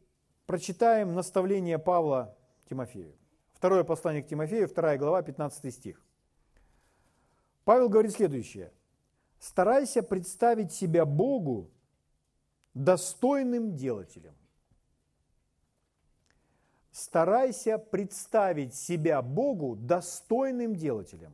прочитаем 0.50 1.14
наставление 1.14 1.78
Павла 1.78 2.37
Тимофею. 2.69 3.14
Второе 3.52 3.85
послание 3.85 4.21
к 4.21 4.26
Тимофею, 4.26 4.66
вторая 4.66 4.99
глава, 4.99 5.23
15 5.23 5.73
стих. 5.73 6.04
Павел 7.62 7.88
говорит 7.88 8.11
следующее. 8.11 8.73
Старайся 9.38 10.02
представить 10.02 10.73
себя 10.73 11.04
Богу 11.04 11.71
достойным 12.75 13.76
делателем. 13.76 14.35
Старайся 16.90 17.78
представить 17.78 18.75
себя 18.75 19.23
Богу 19.23 19.76
достойным 19.76 20.75
делателем, 20.75 21.33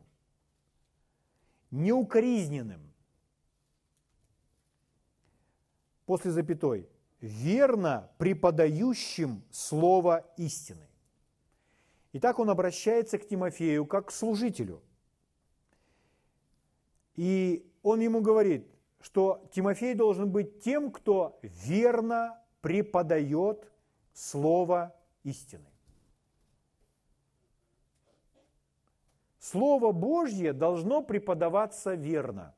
неукоризненным, 1.70 2.92
после 6.04 6.32
запятой, 6.32 6.86
верно 7.20 8.10
преподающим 8.18 9.42
слово 9.50 10.24
истины. 10.36 10.86
Итак, 12.12 12.38
он 12.38 12.50
обращается 12.50 13.18
к 13.18 13.28
Тимофею 13.28 13.86
как 13.86 14.08
к 14.08 14.10
служителю. 14.10 14.82
И 17.14 17.70
он 17.82 18.00
ему 18.00 18.20
говорит, 18.20 18.66
что 19.00 19.46
Тимофей 19.52 19.94
должен 19.94 20.30
быть 20.30 20.60
тем, 20.62 20.90
кто 20.90 21.38
верно 21.42 22.42
преподает 22.60 23.70
слово 24.12 24.94
истины. 25.22 25.66
Слово 29.38 29.92
Божье 29.92 30.52
должно 30.52 31.02
преподаваться 31.02 31.94
верно. 31.94 32.54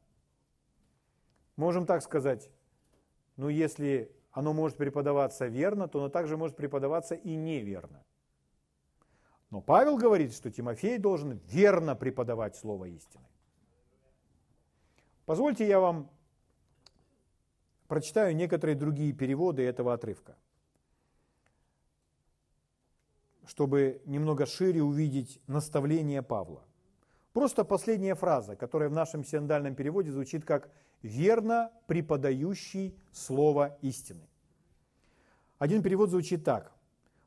Можем 1.57 1.85
так 1.85 2.03
сказать, 2.03 2.50
ну 3.37 3.49
если 3.49 4.11
оно 4.32 4.52
может 4.52 4.76
преподаваться 4.76 5.47
верно, 5.47 5.88
то 5.88 5.99
оно 5.99 6.08
также 6.08 6.37
может 6.37 6.56
преподаваться 6.56 7.14
и 7.14 7.35
неверно. 7.35 8.04
Но 9.50 9.61
Павел 9.61 9.97
говорит, 9.97 10.35
что 10.35 10.50
Тимофей 10.50 10.99
должен 10.99 11.40
верно 11.47 11.97
преподавать 11.97 12.56
Слово 12.56 12.87
истины. 12.87 13.25
Позвольте 15.25 15.66
я 15.66 15.80
вам 15.80 16.11
прочитаю 17.87 18.37
некоторые 18.37 18.76
другие 18.76 19.12
переводы 19.12 19.62
этого 19.62 19.94
отрывка, 19.94 20.37
чтобы 23.47 24.02
немного 24.04 24.44
шире 24.44 24.82
увидеть 24.82 25.40
наставление 25.47 26.23
Павла. 26.23 26.67
Просто 27.38 27.64
последняя 27.64 28.16
фраза, 28.16 28.57
которая 28.57 28.88
в 28.88 28.92
нашем 28.92 29.23
синдальном 29.23 29.76
переводе 29.76 30.11
звучит 30.11 30.45
как 30.45 30.73
«верно 31.02 31.71
преподающий 31.87 32.99
слово 33.12 33.78
истины». 33.80 34.28
Один 35.61 35.85
перевод 35.85 36.11
звучит 36.11 36.42
так. 36.42 36.73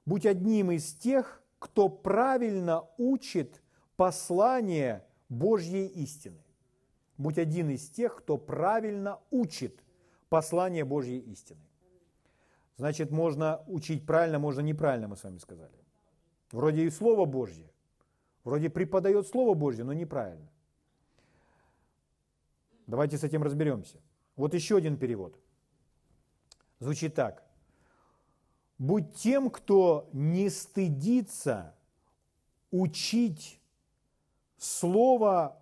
«Будь 0.06 0.26
одним 0.26 0.72
из 0.72 0.96
тех, 0.96 1.42
кто 1.60 1.88
правильно 1.88 2.84
учит 2.98 3.62
послание 3.96 5.06
Божьей 5.30 5.88
истины. 5.88 6.44
Будь 7.18 7.38
один 7.38 7.70
из 7.70 7.90
тех, 7.90 8.18
кто 8.18 8.38
правильно 8.38 9.18
учит 9.32 9.82
послание 10.28 10.84
Божьей 10.84 11.20
истины. 11.20 11.66
Значит, 12.76 13.12
можно 13.12 13.64
учить 13.66 14.06
правильно, 14.06 14.40
можно 14.40 14.60
неправильно, 14.60 15.08
мы 15.08 15.16
с 15.16 15.24
вами 15.24 15.38
сказали. 15.38 15.80
Вроде 16.52 16.84
и 16.84 16.90
Слово 16.90 17.24
Божье, 17.24 17.72
вроде 18.44 18.70
преподает 18.70 19.28
Слово 19.28 19.54
Божье, 19.54 19.84
но 19.84 19.94
неправильно. 19.94 20.50
Давайте 22.88 23.18
с 23.18 23.24
этим 23.24 23.44
разберемся. 23.44 24.00
Вот 24.36 24.54
еще 24.54 24.78
один 24.78 24.98
перевод. 24.98 25.40
Звучит 26.80 27.16
так. 27.16 27.44
Будь 28.78 29.16
тем, 29.16 29.50
кто 29.50 30.10
не 30.14 30.50
стыдится 30.50 31.76
учить 32.72 33.62
слово 34.58 35.62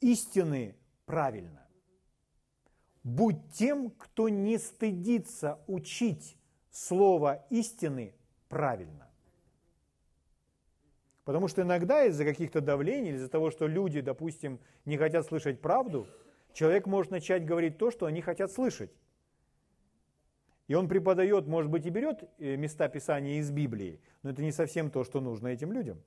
истины 0.00 0.76
правильно. 1.06 1.66
Будь 3.04 3.52
тем, 3.52 3.90
кто 3.90 4.28
не 4.28 4.58
стыдится 4.58 5.60
учить 5.66 6.36
слово 6.70 7.46
истины 7.50 8.14
правильно. 8.48 9.07
Потому 11.28 11.46
что 11.46 11.60
иногда 11.60 12.06
из-за 12.06 12.24
каких-то 12.24 12.62
давлений, 12.62 13.10
из-за 13.10 13.28
того, 13.28 13.50
что 13.50 13.66
люди, 13.66 14.00
допустим, 14.00 14.58
не 14.86 14.96
хотят 14.96 15.26
слышать 15.26 15.60
правду, 15.60 16.06
человек 16.54 16.86
может 16.86 17.12
начать 17.12 17.44
говорить 17.44 17.76
то, 17.76 17.90
что 17.90 18.06
они 18.06 18.22
хотят 18.22 18.50
слышать. 18.50 18.90
И 20.68 20.74
он 20.74 20.88
преподает, 20.88 21.46
может 21.46 21.70
быть, 21.70 21.84
и 21.84 21.90
берет 21.90 22.24
э, 22.38 22.56
места 22.56 22.88
Писания 22.88 23.40
из 23.40 23.50
Библии, 23.50 24.00
но 24.22 24.30
это 24.30 24.40
не 24.40 24.52
совсем 24.52 24.90
то, 24.90 25.04
что 25.04 25.20
нужно 25.20 25.48
этим 25.48 25.70
людям. 25.70 26.02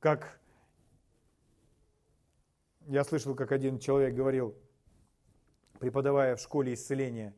Как 0.00 0.40
я 2.86 3.04
слышал, 3.04 3.34
как 3.34 3.52
один 3.52 3.78
человек 3.78 4.14
говорил, 4.14 4.56
преподавая 5.78 6.36
в 6.36 6.40
школе 6.40 6.72
исцеления, 6.72 7.34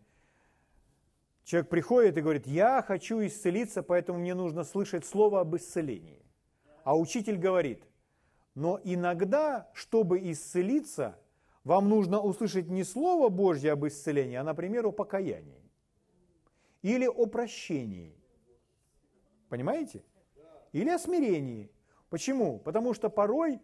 человек 1.51 1.69
приходит 1.69 2.17
и 2.17 2.21
говорит, 2.21 2.47
я 2.47 2.81
хочу 2.81 3.27
исцелиться, 3.27 3.83
поэтому 3.83 4.21
мне 4.21 4.35
нужно 4.35 4.63
слышать 4.63 5.05
слово 5.05 5.41
об 5.41 5.57
исцелении. 5.57 6.25
А 6.85 6.97
учитель 6.97 7.37
говорит, 7.37 7.83
но 8.55 8.81
иногда, 8.85 9.69
чтобы 9.75 10.21
исцелиться, 10.31 11.19
вам 11.65 11.89
нужно 11.89 12.21
услышать 12.21 12.69
не 12.69 12.85
Слово 12.85 13.31
Божье 13.31 13.73
об 13.73 13.85
исцелении, 13.85 14.37
а, 14.37 14.45
например, 14.45 14.87
о 14.87 14.93
покаянии. 14.93 15.61
Или 16.83 17.09
о 17.09 17.27
прощении. 17.27 18.17
Понимаете? 19.49 20.05
Или 20.71 20.91
о 20.91 21.01
смирении. 21.01 21.69
Почему? 22.11 22.61
Потому 22.61 22.95
что 22.95 23.11
порой 23.11 23.61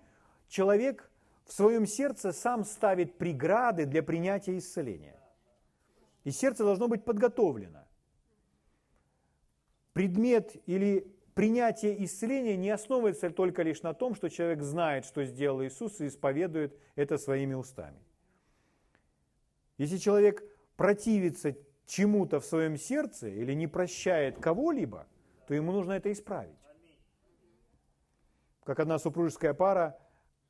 человек 0.48 1.08
в 1.44 1.52
своем 1.52 1.86
сердце 1.86 2.32
сам 2.32 2.64
ставит 2.64 3.16
преграды 3.16 3.86
для 3.86 4.02
принятия 4.02 4.58
исцеления. 4.58 5.15
И 6.26 6.32
сердце 6.32 6.64
должно 6.64 6.88
быть 6.88 7.04
подготовлено. 7.04 7.86
Предмет 9.92 10.56
или 10.66 11.06
принятие 11.34 12.04
исцеления 12.04 12.56
не 12.56 12.70
основывается 12.70 13.30
только 13.30 13.62
лишь 13.62 13.82
на 13.82 13.94
том, 13.94 14.16
что 14.16 14.28
человек 14.28 14.60
знает, 14.60 15.04
что 15.04 15.24
сделал 15.24 15.62
Иисус, 15.62 16.00
и 16.00 16.08
исповедует 16.08 16.76
это 16.96 17.16
своими 17.16 17.54
устами. 17.54 18.02
Если 19.78 19.98
человек 19.98 20.42
противится 20.76 21.54
чему-то 21.86 22.40
в 22.40 22.44
своем 22.44 22.76
сердце 22.76 23.28
или 23.28 23.52
не 23.52 23.68
прощает 23.68 24.40
кого-либо, 24.40 25.06
то 25.46 25.54
ему 25.54 25.70
нужно 25.70 25.92
это 25.92 26.10
исправить. 26.10 26.58
Как 28.64 28.80
одна 28.80 28.98
супружеская 28.98 29.54
пара, 29.54 29.96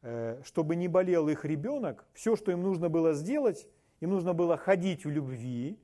э, 0.01 0.41
чтобы 0.43 0.75
не 0.75 0.89
болел 0.89 1.29
их 1.29 1.45
ребенок, 1.45 2.07
все, 2.15 2.35
что 2.35 2.51
им 2.51 2.63
нужно 2.63 2.89
было 2.89 3.13
сделать, 3.13 3.69
им 4.01 4.11
нужно 4.11 4.35
было 4.35 4.57
ходить 4.57 5.05
в 5.05 5.11
любви, 5.11 5.79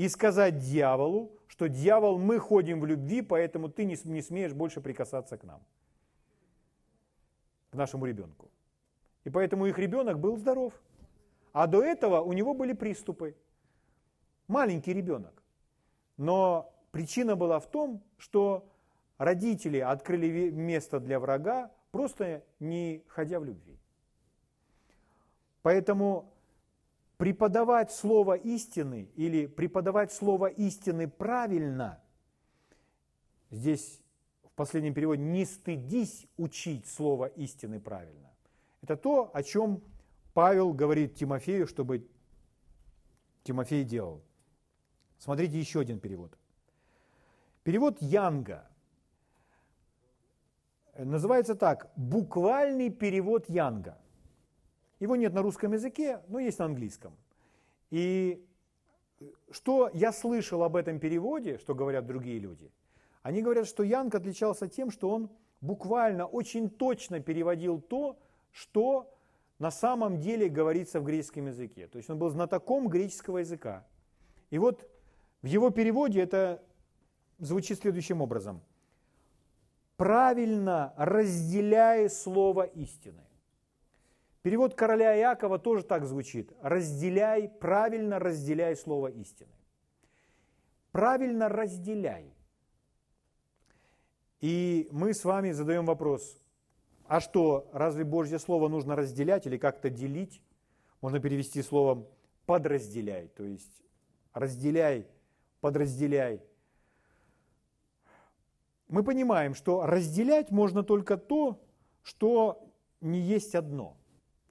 и 0.00 0.08
сказать 0.08 0.58
дьяволу, 0.58 1.30
что 1.46 1.68
дьявол, 1.68 2.18
мы 2.18 2.38
ходим 2.38 2.80
в 2.80 2.86
любви, 2.86 3.20
поэтому 3.20 3.68
ты 3.68 3.84
не, 3.84 3.98
не 4.04 4.22
смеешь 4.22 4.54
больше 4.54 4.80
прикасаться 4.80 5.36
к 5.36 5.44
нам, 5.44 5.60
к 7.70 7.74
нашему 7.74 8.06
ребенку. 8.06 8.50
И 9.24 9.30
поэтому 9.30 9.66
их 9.66 9.78
ребенок 9.78 10.18
был 10.18 10.38
здоров. 10.38 10.72
А 11.52 11.66
до 11.66 11.82
этого 11.82 12.22
у 12.22 12.32
него 12.32 12.54
были 12.54 12.72
приступы. 12.72 13.36
Маленький 14.48 14.94
ребенок. 14.94 15.42
Но 16.16 16.72
причина 16.92 17.36
была 17.36 17.60
в 17.60 17.66
том, 17.66 18.02
что 18.16 18.66
родители 19.18 19.80
открыли 19.80 20.50
место 20.50 20.98
для 20.98 21.20
врага, 21.20 21.70
просто 21.90 22.42
не 22.58 23.04
ходя 23.08 23.38
в 23.38 23.44
любви. 23.44 23.78
Поэтому 25.60 26.32
преподавать 27.20 27.92
слово 27.92 28.32
истины 28.32 29.10
или 29.14 29.46
преподавать 29.46 30.10
слово 30.10 30.46
истины 30.46 31.06
правильно, 31.06 32.02
здесь 33.50 34.00
в 34.42 34.50
последнем 34.52 34.94
переводе 34.94 35.22
«не 35.22 35.44
стыдись 35.44 36.26
учить 36.38 36.88
слово 36.88 37.26
истины 37.26 37.78
правильно». 37.78 38.32
Это 38.80 38.96
то, 38.96 39.30
о 39.34 39.42
чем 39.42 39.82
Павел 40.32 40.72
говорит 40.72 41.14
Тимофею, 41.14 41.66
чтобы 41.66 42.08
Тимофей 43.42 43.84
делал. 43.84 44.22
Смотрите 45.18 45.60
еще 45.60 45.80
один 45.80 46.00
перевод. 46.00 46.38
Перевод 47.64 48.00
Янга 48.00 48.66
называется 50.96 51.54
так 51.54 51.92
«буквальный 51.96 52.88
перевод 52.88 53.46
Янга». 53.50 53.98
Его 55.00 55.16
нет 55.16 55.32
на 55.32 55.42
русском 55.42 55.72
языке, 55.72 56.20
но 56.28 56.38
есть 56.38 56.58
на 56.58 56.66
английском. 56.66 57.16
И 57.90 58.46
что 59.50 59.90
я 59.92 60.12
слышал 60.12 60.62
об 60.62 60.76
этом 60.76 61.00
переводе, 61.00 61.58
что 61.58 61.74
говорят 61.74 62.06
другие 62.06 62.38
люди, 62.38 62.70
они 63.22 63.42
говорят, 63.42 63.66
что 63.66 63.82
Янг 63.82 64.14
отличался 64.14 64.68
тем, 64.68 64.90
что 64.90 65.10
он 65.10 65.30
буквально 65.60 66.26
очень 66.26 66.70
точно 66.70 67.20
переводил 67.20 67.80
то, 67.80 68.18
что 68.52 69.12
на 69.58 69.70
самом 69.70 70.20
деле 70.20 70.48
говорится 70.48 71.00
в 71.00 71.04
греческом 71.04 71.46
языке. 71.46 71.86
То 71.86 71.98
есть 71.98 72.08
он 72.08 72.18
был 72.18 72.30
знатоком 72.30 72.88
греческого 72.88 73.38
языка. 73.38 73.86
И 74.50 74.58
вот 74.58 74.88
в 75.42 75.46
его 75.46 75.70
переводе 75.70 76.20
это 76.20 76.62
звучит 77.38 77.80
следующим 77.80 78.22
образом. 78.22 78.62
Правильно 79.96 80.94
разделяя 80.96 82.08
слово 82.08 82.62
истины. 82.62 83.22
Перевод 84.42 84.74
короля 84.74 85.18
Иакова 85.18 85.58
тоже 85.58 85.84
так 85.84 86.04
звучит. 86.06 86.52
Разделяй, 86.62 87.48
правильно 87.48 88.18
разделяй 88.18 88.74
слово 88.76 89.08
истины. 89.08 89.52
Правильно 90.92 91.48
разделяй. 91.48 92.32
И 94.40 94.88
мы 94.90 95.12
с 95.12 95.24
вами 95.24 95.52
задаем 95.52 95.84
вопрос, 95.84 96.40
а 97.06 97.20
что, 97.20 97.68
разве 97.72 98.04
Божье 98.04 98.38
Слово 98.38 98.68
нужно 98.68 98.96
разделять 98.96 99.46
или 99.46 99.58
как-то 99.58 99.90
делить? 99.90 100.42
Можно 101.02 101.20
перевести 101.20 101.62
словом 101.62 102.06
подразделяй, 102.46 103.28
то 103.28 103.44
есть 103.44 103.82
разделяй, 104.32 105.06
подразделяй. 105.60 106.42
Мы 108.88 109.02
понимаем, 109.02 109.54
что 109.54 109.86
разделять 109.86 110.50
можно 110.50 110.82
только 110.82 111.16
то, 111.16 111.60
что 112.02 112.70
не 113.00 113.20
есть 113.20 113.54
одно. 113.54 113.99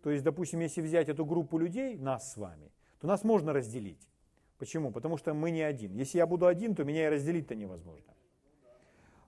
То 0.02 0.12
есть, 0.12 0.24
допустим, 0.24 0.62
если 0.62 0.82
взять 0.82 1.10
эту 1.10 1.26
группу 1.26 1.58
людей, 1.58 1.98
нас 1.98 2.34
с 2.34 2.38
вами, 2.38 2.72
то 3.00 3.08
нас 3.08 3.24
можно 3.24 3.54
разделить. 3.54 4.10
Почему? 4.58 4.92
Потому 4.92 5.18
что 5.18 5.34
мы 5.34 5.52
не 5.52 5.62
один. 5.62 5.94
Если 5.96 6.18
я 6.18 6.28
буду 6.28 6.46
один, 6.46 6.76
то 6.76 6.84
меня 6.84 7.08
и 7.08 7.10
разделить-то 7.10 7.56
невозможно. 7.56 8.14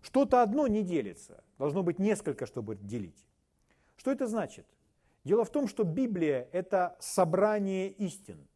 Что-то 0.02 0.42
одно 0.42 0.68
не 0.68 0.84
делится. 0.84 1.44
Должно 1.58 1.84
быть 1.84 2.00
несколько, 2.00 2.46
чтобы 2.46 2.76
делить. 2.76 3.26
Что 3.96 4.12
это 4.12 4.28
значит? 4.28 4.66
Дело 5.24 5.46
в 5.46 5.50
том, 5.52 5.68
что 5.68 5.84
Библия– 5.84 6.50
это 6.52 6.96
собрание 7.00 7.90
истин. 7.90 8.48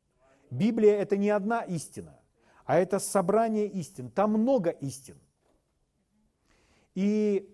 Библия– 0.50 0.96
это 0.98 1.18
не 1.18 1.30
одна 1.30 1.62
истина, 1.62 2.20
а 2.66 2.78
это 2.80 3.00
собрание 3.00 3.68
истин. 3.68 4.10
Там 4.10 4.32
много 4.32 4.72
истин. 4.72 5.18
И 6.96 7.48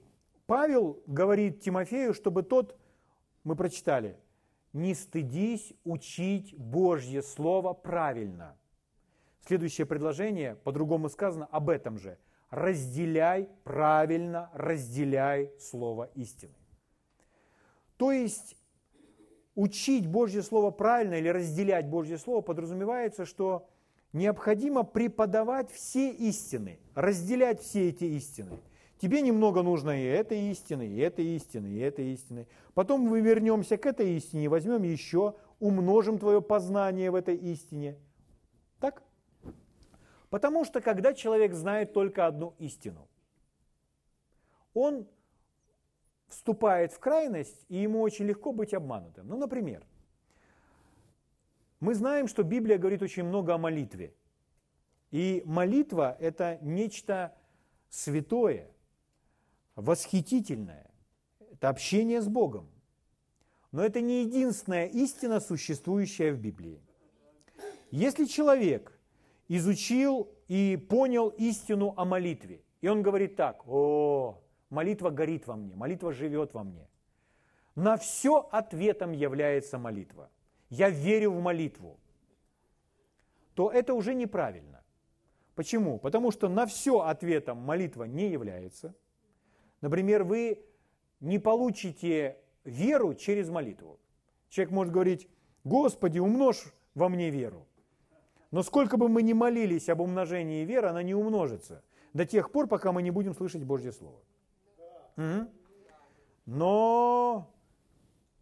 Павел 0.45 1.01
говорит 1.07 1.61
Тимофею, 1.61 2.13
чтобы 2.13 2.43
тот, 2.43 2.77
мы 3.43 3.55
прочитали, 3.55 4.17
не 4.73 4.93
стыдись 4.93 5.73
учить 5.83 6.55
Божье 6.57 7.21
Слово 7.21 7.73
правильно. 7.73 8.57
Следующее 9.45 9.85
предложение, 9.85 10.55
по-другому 10.55 11.09
сказано, 11.09 11.45
об 11.51 11.69
этом 11.69 11.97
же. 11.97 12.17
Разделяй 12.49 13.49
правильно, 13.63 14.49
разделяй 14.53 15.51
Слово 15.59 16.09
истины. 16.15 16.53
То 17.97 18.11
есть 18.11 18.55
учить 19.55 20.07
Божье 20.07 20.41
Слово 20.41 20.71
правильно 20.71 21.15
или 21.15 21.29
разделять 21.29 21.87
Божье 21.87 22.17
Слово 22.17 22.41
подразумевается, 22.41 23.25
что 23.25 23.69
необходимо 24.13 24.83
преподавать 24.83 25.71
все 25.71 26.11
истины, 26.11 26.79
разделять 26.95 27.61
все 27.61 27.89
эти 27.89 28.05
истины. 28.05 28.59
Тебе 29.01 29.21
немного 29.21 29.63
нужно 29.63 29.99
и 29.99 30.05
этой 30.05 30.51
истины, 30.51 30.87
и 30.87 30.99
этой 30.99 31.25
истины, 31.25 31.65
и 31.65 31.79
этой 31.79 32.13
истины. 32.13 32.45
Потом 32.75 33.01
мы 33.01 33.19
вернемся 33.19 33.75
к 33.75 33.87
этой 33.87 34.15
истине, 34.15 34.47
возьмем 34.47 34.83
еще, 34.83 35.33
умножим 35.59 36.19
твое 36.19 36.39
познание 36.39 37.09
в 37.09 37.15
этой 37.15 37.35
истине. 37.35 37.97
Так? 38.79 39.01
Потому 40.29 40.65
что 40.65 40.81
когда 40.81 41.15
человек 41.15 41.55
знает 41.55 41.93
только 41.93 42.27
одну 42.27 42.53
истину, 42.59 43.07
он 44.75 45.07
вступает 46.27 46.93
в 46.93 46.99
крайность, 46.99 47.65
и 47.69 47.77
ему 47.77 48.01
очень 48.01 48.25
легко 48.25 48.51
быть 48.51 48.71
обманутым. 48.71 49.27
Ну, 49.27 49.35
например, 49.35 49.83
мы 51.79 51.95
знаем, 51.95 52.27
что 52.27 52.43
Библия 52.43 52.77
говорит 52.77 53.01
очень 53.01 53.23
много 53.23 53.55
о 53.55 53.57
молитве. 53.57 54.13
И 55.09 55.41
молитва– 55.43 56.15
это 56.19 56.59
нечто 56.61 57.33
святое, 57.89 58.69
восхитительное. 59.75 60.89
Это 61.51 61.69
общение 61.69 62.21
с 62.21 62.27
Богом. 62.27 62.69
Но 63.71 63.83
это 63.83 64.01
не 64.01 64.23
единственная 64.23 64.87
истина, 64.87 65.39
существующая 65.39 66.33
в 66.33 66.39
Библии. 66.39 66.81
Если 67.89 68.25
человек 68.25 68.99
изучил 69.47 70.29
и 70.47 70.77
понял 70.77 71.29
истину 71.29 71.93
о 71.97 72.05
молитве, 72.05 72.63
и 72.81 72.87
он 72.87 73.01
говорит 73.01 73.35
так, 73.35 73.67
о, 73.67 74.41
Молитва 74.71 75.09
горит 75.09 75.47
во 75.47 75.57
мне, 75.57 75.75
молитва 75.75 76.13
живет 76.13 76.53
во 76.53 76.63
мне. 76.63 76.87
На 77.75 77.97
все 77.97 78.37
ответом 78.51 79.11
является 79.11 79.77
молитва. 79.77 80.29
Я 80.69 80.89
верю 80.89 81.31
в 81.31 81.41
молитву. 81.41 81.99
То 83.53 83.69
это 83.69 83.93
уже 83.93 84.15
неправильно. 84.15 84.81
Почему? 85.55 85.99
Потому 85.99 86.31
что 86.31 86.47
на 86.47 86.65
все 86.65 87.01
ответом 87.01 87.57
молитва 87.57 88.05
не 88.05 88.29
является. 88.29 88.95
Например, 89.81 90.23
вы 90.23 90.63
не 91.19 91.39
получите 91.39 92.37
веру 92.63 93.13
через 93.13 93.49
молитву. 93.49 93.99
Человек 94.49 94.71
может 94.71 94.93
говорить, 94.93 95.29
Господи, 95.63 96.19
умножь 96.19 96.73
во 96.95 97.09
мне 97.09 97.29
веру. 97.29 97.67
Но 98.51 98.63
сколько 98.63 98.97
бы 98.97 99.07
мы 99.07 99.23
ни 99.23 99.33
молились 99.33 99.89
об 99.89 100.01
умножении 100.01 100.65
веры, 100.65 100.89
она 100.89 101.03
не 101.03 101.15
умножится 101.15 101.83
до 102.13 102.25
тех 102.25 102.51
пор, 102.51 102.67
пока 102.67 102.91
мы 102.91 103.01
не 103.01 103.11
будем 103.11 103.33
слышать 103.33 103.63
Божье 103.63 103.91
Слово. 103.91 104.19
Но 106.45 107.49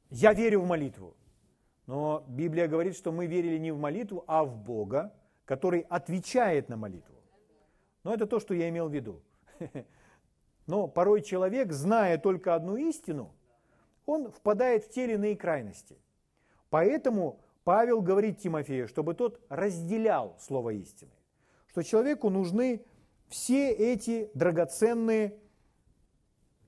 я 0.10 0.34
верю 0.34 0.62
в 0.62 0.68
молитву. 0.68 1.16
Но 1.86 2.24
Библия 2.28 2.68
говорит, 2.68 2.96
что 2.96 3.12
мы 3.12 3.28
верили 3.28 3.58
не 3.58 3.72
в 3.72 3.80
молитву, 3.80 4.24
а 4.28 4.44
в 4.44 4.56
Бога, 4.58 5.14
который 5.46 5.82
отвечает 5.82 6.70
на 6.70 6.78
молитву. 6.78 7.16
Но 8.04 8.14
это 8.14 8.26
то, 8.26 8.40
что 8.40 8.54
я 8.54 8.70
имел 8.70 8.88
в 8.88 8.94
виду. 8.94 9.22
Но 10.70 10.88
порой 10.88 11.24
человек, 11.24 11.72
зная 11.72 12.20
только 12.20 12.54
одну 12.54 12.78
истину, 12.78 13.34
он 14.06 14.32
впадает 14.32 14.84
в 14.84 14.90
те 14.92 15.06
или 15.06 15.14
иные 15.14 15.36
крайности. 15.36 15.98
Поэтому 16.70 17.42
Павел 17.64 18.04
говорит 18.04 18.38
Тимофею, 18.38 18.88
чтобы 18.88 19.16
тот 19.16 19.42
разделял 19.50 20.38
слово 20.40 20.76
истины. 20.76 21.10
Что 21.66 21.82
человеку 21.82 22.30
нужны 22.30 22.86
все 23.30 23.72
эти 23.72 24.30
драгоценные 24.36 25.40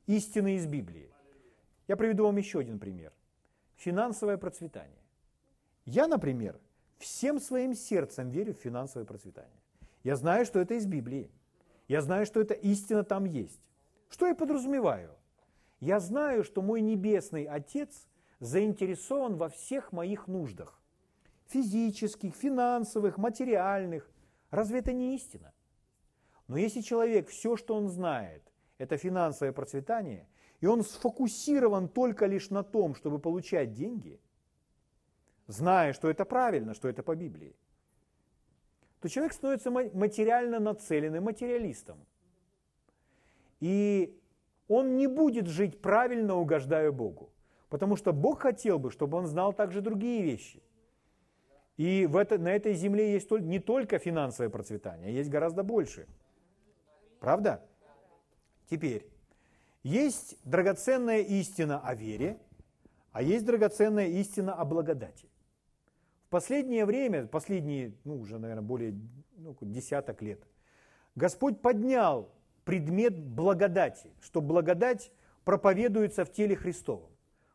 истины 0.07 0.55
из 0.55 0.65
Библии. 0.65 1.13
Я 1.87 1.95
приведу 1.95 2.23
вам 2.23 2.37
еще 2.37 2.57
один 2.57 2.79
пример. 2.79 3.13
Финансовое 3.75 4.37
процветание. 4.37 5.03
Я, 5.85 6.07
например, 6.07 6.59
всем 6.97 7.39
своим 7.39 7.75
сердцем 7.75 8.31
верю 8.31 8.55
в 8.55 8.57
финансовое 8.57 9.05
процветание. 9.05 9.61
Я 10.03 10.15
знаю, 10.15 10.47
что 10.47 10.59
это 10.59 10.73
из 10.73 10.87
Библии. 10.87 11.29
Я 11.87 12.01
знаю, 12.01 12.25
что 12.25 12.41
эта 12.41 12.55
истина 12.55 13.03
там 13.03 13.25
есть. 13.25 13.61
Что 14.11 14.27
я 14.27 14.35
подразумеваю? 14.35 15.15
Я 15.79 15.99
знаю, 15.99 16.43
что 16.43 16.61
мой 16.61 16.81
небесный 16.81 17.45
Отец 17.45 18.07
заинтересован 18.39 19.37
во 19.37 19.47
всех 19.47 19.93
моих 19.93 20.27
нуждах. 20.27 20.79
Физических, 21.47 22.35
финансовых, 22.35 23.17
материальных. 23.17 24.11
Разве 24.51 24.79
это 24.79 24.91
не 24.91 25.15
истина? 25.15 25.53
Но 26.47 26.57
если 26.57 26.81
человек 26.81 27.29
все, 27.29 27.55
что 27.55 27.73
он 27.73 27.87
знает, 27.87 28.43
это 28.77 28.97
финансовое 28.97 29.53
процветание, 29.53 30.27
и 30.59 30.65
он 30.65 30.83
сфокусирован 30.83 31.87
только 31.87 32.25
лишь 32.25 32.49
на 32.49 32.63
том, 32.63 32.95
чтобы 32.95 33.17
получать 33.17 33.71
деньги, 33.71 34.19
зная, 35.47 35.93
что 35.93 36.09
это 36.09 36.25
правильно, 36.25 36.73
что 36.73 36.89
это 36.89 37.01
по 37.01 37.15
Библии, 37.15 37.55
то 38.99 39.07
человек 39.07 39.33
становится 39.33 39.71
материально 39.71 40.59
нацеленным 40.59 41.23
материалистом. 41.23 42.05
И 43.61 44.19
он 44.67 44.97
не 44.97 45.07
будет 45.07 45.47
жить 45.47 45.81
правильно, 45.81 46.35
угождая 46.35 46.91
Богу. 46.91 47.29
Потому 47.69 47.95
что 47.95 48.11
Бог 48.11 48.41
хотел 48.41 48.79
бы, 48.79 48.91
чтобы 48.91 49.17
он 49.17 49.27
знал 49.27 49.53
также 49.53 49.79
другие 49.79 50.23
вещи. 50.23 50.61
И 51.77 52.05
в 52.05 52.17
это, 52.17 52.37
на 52.37 52.49
этой 52.49 52.73
земле 52.73 53.13
есть 53.13 53.31
не 53.31 53.59
только 53.59 53.97
финансовое 53.97 54.49
процветание, 54.49 55.07
а 55.07 55.11
есть 55.11 55.29
гораздо 55.29 55.63
больше. 55.63 56.07
Правда? 57.19 57.63
Теперь, 58.69 59.07
есть 59.83 60.37
драгоценная 60.43 61.21
истина 61.21 61.79
о 61.79 61.95
вере, 61.95 62.39
а 63.11 63.21
есть 63.21 63.45
драгоценная 63.45 64.07
истина 64.07 64.53
о 64.53 64.65
благодати. 64.65 65.29
В 66.25 66.29
последнее 66.29 66.85
время, 66.85 67.27
последние, 67.27 67.93
ну, 68.03 68.19
уже, 68.19 68.37
наверное, 68.37 68.63
более 68.63 68.95
ну, 69.37 69.55
десяток 69.61 70.21
лет, 70.21 70.41
Господь 71.15 71.61
поднял 71.61 72.31
предмет 72.63 73.17
благодати, 73.19 74.09
что 74.21 74.41
благодать 74.41 75.11
проповедуется 75.43 76.25
в 76.25 76.31
теле 76.31 76.55
Христовом. 76.55 77.09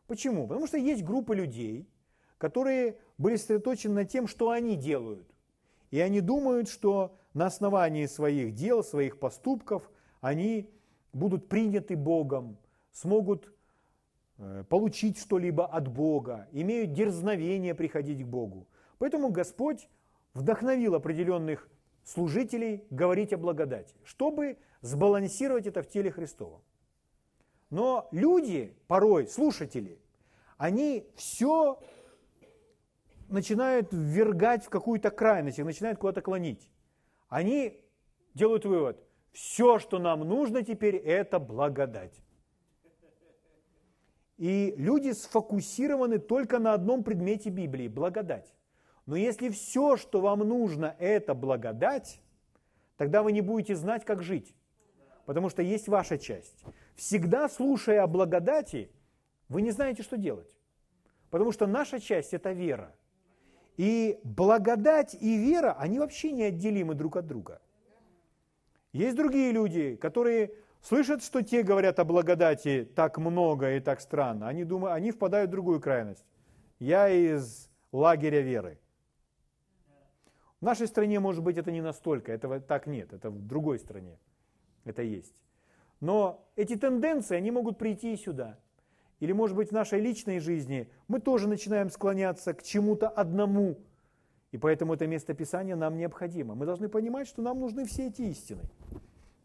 Почему? 0.07 0.47
Потому 0.47 0.67
что 0.67 0.77
есть 0.77 1.03
группа 1.03 1.33
людей, 1.33 1.87
которые 2.37 2.97
были 3.17 3.35
сосредоточены 3.35 3.93
на 3.93 4.05
тем, 4.05 4.27
что 4.27 4.51
они 4.51 4.75
делают. 4.75 5.27
И 5.91 5.99
они 5.99 6.21
думают, 6.21 6.69
что 6.69 7.17
на 7.33 7.45
основании 7.45 8.05
своих 8.05 8.53
дел, 8.53 8.83
своих 8.83 9.19
поступков, 9.19 9.89
они 10.21 10.69
будут 11.13 11.47
приняты 11.47 11.95
Богом, 11.95 12.57
смогут 12.91 13.53
э, 14.37 14.63
получить 14.69 15.19
что-либо 15.19 15.65
от 15.65 15.87
Бога, 15.87 16.47
имеют 16.51 16.93
дерзновение 16.93 17.73
приходить 17.73 18.23
к 18.23 18.27
Богу. 18.27 18.67
Поэтому 18.97 19.29
Господь 19.29 19.89
вдохновил 20.33 20.95
определенных 20.95 21.69
служителей 22.07 22.85
говорить 22.89 23.33
о 23.33 23.37
благодати, 23.37 23.93
чтобы 24.05 24.57
сбалансировать 24.81 25.67
это 25.67 25.83
в 25.83 25.89
теле 25.89 26.09
Христовом. 26.09 26.61
Но 27.69 28.07
люди, 28.11 28.73
порой 28.87 29.27
слушатели, 29.27 29.99
они 30.57 31.05
все 31.15 31.79
начинают 33.27 33.89
ввергать 33.91 34.63
в 34.63 34.69
какую-то 34.69 35.11
крайность, 35.11 35.59
их 35.59 35.65
начинают 35.65 35.99
куда-то 35.99 36.21
клонить. 36.21 36.69
Они 37.27 37.83
делают 38.33 38.63
вывод, 38.63 39.03
все, 39.33 39.77
что 39.77 39.99
нам 39.99 40.21
нужно 40.21 40.63
теперь, 40.63 40.95
это 40.95 41.39
благодать. 41.39 42.23
И 44.37 44.73
люди 44.77 45.11
сфокусированы 45.11 46.19
только 46.19 46.57
на 46.59 46.73
одном 46.73 47.03
предмете 47.03 47.49
Библии– 47.49 47.87
благодать. 47.89 48.53
Но 49.07 49.15
если 49.15 49.49
все, 49.49 49.95
что 49.95 50.19
вам 50.19 50.39
нужно, 50.39 50.95
это 50.99 51.33
благодать, 51.33 52.21
тогда 52.97 53.23
вы 53.23 53.31
не 53.31 53.41
будете 53.41 53.73
знать, 53.73 54.03
как 54.05 54.21
жить. 54.21 54.53
Потому 55.25 55.49
что 55.49 55.61
есть 55.61 55.87
ваша 55.87 56.17
часть. 56.17 56.63
Всегда 56.95 57.47
слушая 57.47 58.03
о 58.03 58.07
благодати, 58.07 58.91
вы 59.47 59.61
не 59.61 59.71
знаете, 59.71 60.03
что 60.03 60.17
делать. 60.17 60.53
Потому 61.29 61.53
что 61.53 61.67
наша 61.67 61.99
часть– 61.99 62.33
это 62.33 62.51
вера. 62.51 62.93
И 63.77 64.19
благодать 64.23 65.15
и 65.15 65.37
вера, 65.37 65.73
они 65.79 65.99
вообще 65.99 66.31
неотделимы 66.31 66.93
друг 66.93 67.15
от 67.15 67.27
друга. 67.27 67.61
Есть 68.91 69.15
другие 69.15 69.53
люди, 69.53 69.95
которые 69.95 70.51
слышат, 70.81 71.23
что 71.23 71.41
те 71.43 71.63
говорят 71.63 71.99
о 71.99 72.03
благодати 72.03 72.89
так 72.93 73.17
много 73.19 73.75
и 73.75 73.79
так 73.79 74.01
странно. 74.01 74.49
Они, 74.49 74.65
думают, 74.65 74.97
они 74.97 75.11
впадают 75.11 75.49
в 75.49 75.51
другую 75.51 75.79
крайность. 75.79 76.25
Я 76.79 77.07
из 77.07 77.69
лагеря 77.93 78.41
веры. 78.41 78.79
В 80.61 80.65
нашей 80.65 80.87
стране, 80.87 81.19
может 81.19 81.43
быть, 81.43 81.57
это 81.57 81.71
не 81.71 81.81
настолько, 81.81 82.31
этого 82.31 82.59
так 82.59 82.87
нет, 82.87 83.13
это 83.13 83.29
в 83.29 83.45
другой 83.45 83.79
стране 83.79 84.17
это 84.87 85.01
есть. 85.01 85.35
Но 85.99 86.47
эти 86.55 86.75
тенденции, 86.75 87.35
они 87.35 87.51
могут 87.51 87.77
прийти 87.77 88.13
и 88.13 88.17
сюда. 88.17 88.57
Или, 89.19 89.31
может 89.31 89.55
быть, 89.55 89.69
в 89.69 89.71
нашей 89.71 89.99
личной 89.99 90.39
жизни 90.39 90.91
мы 91.07 91.19
тоже 91.19 91.47
начинаем 91.47 91.89
склоняться 91.89 92.53
к 92.53 92.63
чему-то 92.63 93.09
одному. 93.09 93.77
И 94.51 94.57
поэтому 94.57 94.93
это 94.93 95.07
место 95.07 95.33
Писания 95.33 95.75
нам 95.75 95.97
необходимо. 95.97 96.55
Мы 96.55 96.65
должны 96.65 96.87
понимать, 96.87 97.27
что 97.27 97.41
нам 97.41 97.59
нужны 97.59 97.85
все 97.85 98.07
эти 98.07 98.21
истины. 98.21 98.61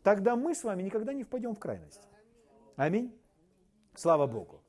Тогда 0.03 0.37
мы 0.37 0.55
с 0.55 0.63
вами 0.63 0.83
никогда 0.83 1.13
не 1.15 1.25
впадем 1.25 1.55
в 1.55 1.59
крайность. 1.59 2.09
Аминь. 2.77 3.13
Слава 3.95 4.27
Богу. 4.27 4.63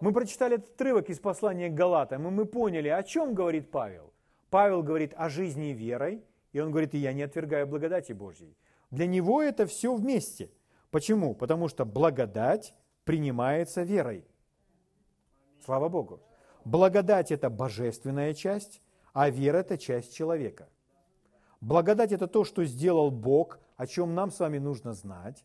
Мы 0.00 0.12
прочитали 0.12 0.56
этот 0.56 0.74
отрывок 0.74 1.10
из 1.10 1.18
послания 1.18 1.68
к 1.68 1.74
Галатам, 1.74 2.26
и 2.26 2.30
мы 2.30 2.46
поняли, 2.46 2.88
о 2.88 3.02
чем 3.02 3.34
говорит 3.34 3.70
Павел. 3.70 4.12
Павел 4.50 4.82
говорит 4.82 5.14
о 5.16 5.28
жизни 5.28 5.66
верой, 5.66 6.24
и 6.52 6.60
он 6.60 6.70
говорит, 6.70 6.94
и 6.94 6.98
я 6.98 7.12
не 7.12 7.22
отвергаю 7.22 7.66
благодати 7.66 8.12
Божьей. 8.12 8.56
Для 8.90 9.06
него 9.06 9.40
это 9.42 9.66
все 9.66 9.94
вместе. 9.94 10.50
Почему? 10.90 11.34
Потому 11.34 11.68
что 11.68 11.84
благодать 11.84 12.74
принимается 13.04 13.82
верой. 13.82 14.26
Слава 15.64 15.88
Богу. 15.88 16.20
Благодать– 16.64 17.30
это 17.32 17.48
божественная 17.48 18.34
часть, 18.34 18.82
а 19.12 19.30
вера– 19.30 19.58
это 19.58 19.78
часть 19.78 20.14
человека. 20.14 20.68
Благодать– 21.60 22.12
это 22.12 22.26
то, 22.26 22.44
что 22.44 22.64
сделал 22.64 23.10
Бог, 23.10 23.60
о 23.76 23.86
чем 23.86 24.14
нам 24.14 24.30
с 24.30 24.40
вами 24.40 24.58
нужно 24.58 24.92
знать. 24.94 25.44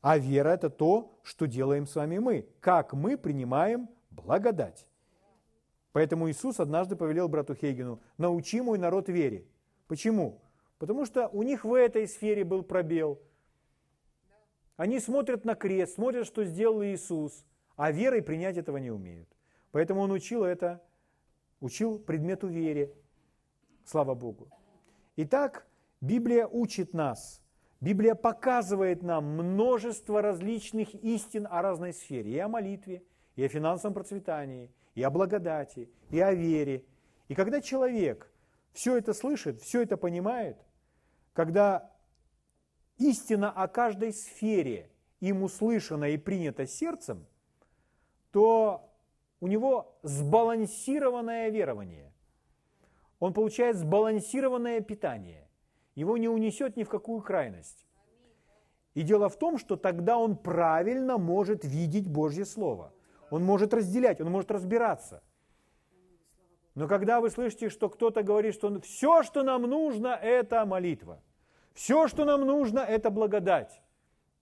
А 0.00 0.16
вера– 0.16 0.48
это 0.50 0.70
то, 0.70 1.12
что 1.22 1.46
делаем 1.46 1.86
с 1.86 1.94
вами 1.94 2.18
мы, 2.18 2.48
как 2.60 2.94
мы 2.94 3.18
принимаем 3.18 3.88
благодать. 4.10 4.86
Поэтому 5.98 6.30
Иисус 6.30 6.60
однажды 6.60 6.94
повелел 6.94 7.28
брату 7.28 7.56
Хейгену, 7.56 8.00
научи 8.18 8.60
мой 8.60 8.78
народ 8.78 9.08
вере. 9.08 9.48
Почему? 9.88 10.40
Потому 10.78 11.04
что 11.04 11.26
у 11.26 11.42
них 11.42 11.64
в 11.64 11.74
этой 11.74 12.06
сфере 12.06 12.44
был 12.44 12.62
пробел– 12.62 13.20
они 14.76 15.00
смотрят 15.00 15.44
на 15.44 15.56
крест, 15.56 15.96
смотрят, 15.96 16.24
что 16.24 16.44
сделал 16.44 16.84
Иисус, 16.84 17.44
а 17.74 17.90
верой 17.90 18.22
принять 18.22 18.56
этого 18.56 18.76
не 18.76 18.92
умеют. 18.92 19.28
Поэтому 19.72 20.02
он 20.02 20.12
учил 20.12 20.44
это, 20.44 20.80
учил 21.58 21.98
предмету 21.98 22.46
вере. 22.46 22.94
Слава 23.84 24.14
Богу. 24.14 24.48
Итак, 25.16 25.66
Библия 26.00 26.46
учит 26.46 26.94
нас, 26.94 27.42
Библия 27.80 28.14
показывает 28.14 29.02
нам 29.02 29.24
множество 29.24 30.22
различных 30.22 30.94
истин 30.94 31.48
о 31.50 31.60
разной 31.60 31.92
сфере. 31.92 32.30
И 32.30 32.38
о 32.38 32.46
молитве, 32.46 33.02
и 33.34 33.42
о 33.42 33.48
финансовом 33.48 33.94
процветании, 33.94 34.70
и 34.94 35.02
о 35.02 35.10
благодати, 35.10 35.90
и 36.10 36.20
о 36.20 36.32
вере. 36.32 36.84
И 37.28 37.34
когда 37.34 37.60
человек 37.60 38.32
все 38.72 38.96
это 38.96 39.14
слышит, 39.14 39.60
все 39.60 39.82
это 39.82 39.96
понимает, 39.96 40.56
когда 41.32 41.90
истина 42.98 43.50
о 43.50 43.68
каждой 43.68 44.12
сфере 44.12 44.90
им 45.20 45.42
услышана 45.42 46.10
и 46.10 46.16
принята 46.16 46.66
сердцем, 46.66 47.26
то 48.30 48.90
у 49.40 49.46
него 49.46 49.98
сбалансированное 50.02 51.48
верование. 51.50 52.12
Он 53.20 53.32
получает 53.32 53.76
сбалансированное 53.76 54.80
питание. 54.80 55.48
Его 55.94 56.16
не 56.16 56.28
унесет 56.28 56.76
ни 56.76 56.84
в 56.84 56.88
какую 56.88 57.20
крайность. 57.20 57.86
И 58.94 59.02
дело 59.02 59.28
в 59.28 59.36
том, 59.36 59.58
что 59.58 59.76
тогда 59.76 60.18
он 60.18 60.36
правильно 60.36 61.18
может 61.18 61.64
видеть 61.64 62.08
Божье 62.08 62.44
Слово. 62.44 62.92
Он 63.30 63.44
может 63.44 63.74
разделять, 63.74 64.20
он 64.20 64.30
может 64.30 64.50
разбираться. 64.50 65.22
Но 66.74 66.86
когда 66.86 67.20
вы 67.20 67.30
слышите, 67.30 67.68
что 67.68 67.88
кто-то 67.88 68.22
говорит, 68.22 68.54
что 68.54 68.80
все, 68.80 69.22
что 69.22 69.42
нам 69.42 69.62
нужно, 69.62 70.08
это 70.08 70.64
молитва– 70.64 71.22
все, 71.78 72.08
что 72.08 72.24
нам 72.24 72.40
нужно, 72.40 72.80
это 72.80 73.08
благодать, 73.08 73.80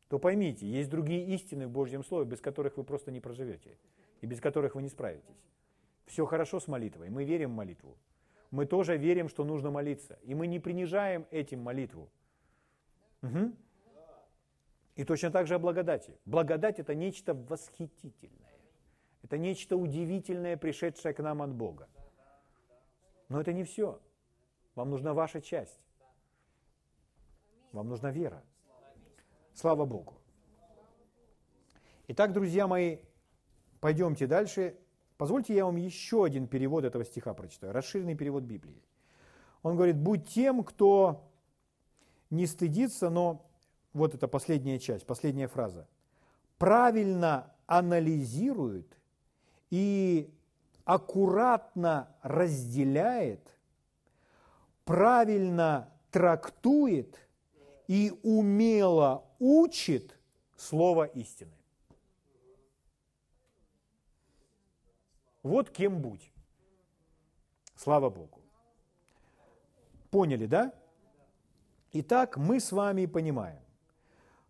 то 0.08 0.18
поймите, 0.18 0.66
есть 0.66 0.88
другие 0.88 1.26
истины 1.34 1.66
в 1.66 1.70
Божьем 1.70 2.02
Слове, 2.02 2.24
без 2.24 2.40
которых 2.40 2.78
вы 2.78 2.82
просто 2.82 3.10
не 3.10 3.20
проживете, 3.20 3.76
и 4.22 4.26
без 4.26 4.40
которых 4.40 4.74
вы 4.74 4.80
не 4.80 4.88
справитесь. 4.88 5.44
Все 6.06 6.24
хорошо 6.24 6.60
с 6.60 6.66
молитвой, 6.66 7.10
мы 7.10 7.24
верим 7.24 7.50
в 7.50 7.54
молитву. 7.54 7.98
Мы 8.50 8.64
тоже 8.64 8.96
верим, 8.96 9.28
что 9.28 9.44
нужно 9.44 9.70
молиться, 9.70 10.18
и 10.22 10.34
мы 10.34 10.46
не 10.46 10.58
принижаем 10.58 11.26
этим 11.30 11.60
молитву. 11.60 12.08
Угу. 13.20 13.52
И 14.94 15.04
точно 15.04 15.30
так 15.30 15.46
же 15.46 15.56
о 15.56 15.58
благодати. 15.58 16.18
Благодать– 16.24 16.78
это 16.80 16.94
нечто 16.94 17.34
восхитительное. 17.34 18.45
Это 19.26 19.38
нечто 19.38 19.76
удивительное, 19.76 20.56
пришедшее 20.56 21.12
к 21.12 21.18
нам 21.20 21.42
от 21.42 21.52
Бога. 21.52 21.88
Но 23.28 23.40
это 23.40 23.52
не 23.52 23.64
все. 23.64 24.00
Вам 24.76 24.90
нужна 24.90 25.14
ваша 25.14 25.40
часть. 25.40 25.80
Вам 27.72 27.88
нужна 27.88 28.12
вера. 28.12 28.44
Слава 29.52 29.84
Богу. 29.84 30.14
Итак, 32.06 32.32
друзья 32.32 32.68
мои, 32.68 32.98
пойдемте 33.80 34.28
дальше. 34.28 34.78
Позвольте 35.16 35.56
я 35.56 35.64
вам 35.64 35.74
еще 35.74 36.24
один 36.24 36.46
перевод 36.46 36.84
этого 36.84 37.04
стиха 37.04 37.34
прочитаю, 37.34 37.72
расширенный 37.72 38.14
перевод 38.14 38.44
Библии. 38.44 38.80
Он 39.64 39.74
говорит, 39.74 39.98
будь 39.98 40.28
тем, 40.28 40.62
кто 40.62 41.28
не 42.30 42.46
стыдится, 42.46 43.10
но 43.10 43.50
вот 43.92 44.14
эта 44.14 44.28
последняя 44.28 44.78
часть, 44.78 45.04
последняя 45.04 45.48
фраза, 45.48 45.88
правильно 46.58 47.52
анализирует 47.66 48.96
и 49.70 50.30
аккуратно 50.84 52.14
разделяет, 52.22 53.48
правильно 54.84 55.88
трактует– 56.10 57.20
и 57.86 58.12
умело 58.22 59.24
учит 59.38 60.18
слово 60.56 61.04
истины. 61.04 61.52
Вот 65.42 65.70
кем 65.70 66.00
будь. 66.00 66.32
Слава 67.76 68.10
Богу. 68.10 68.40
Поняли, 70.10 70.46
да? 70.46 70.72
Итак, 71.92 72.36
мы 72.36 72.58
с 72.58 72.72
вами 72.72 73.06
понимаем, 73.06 73.62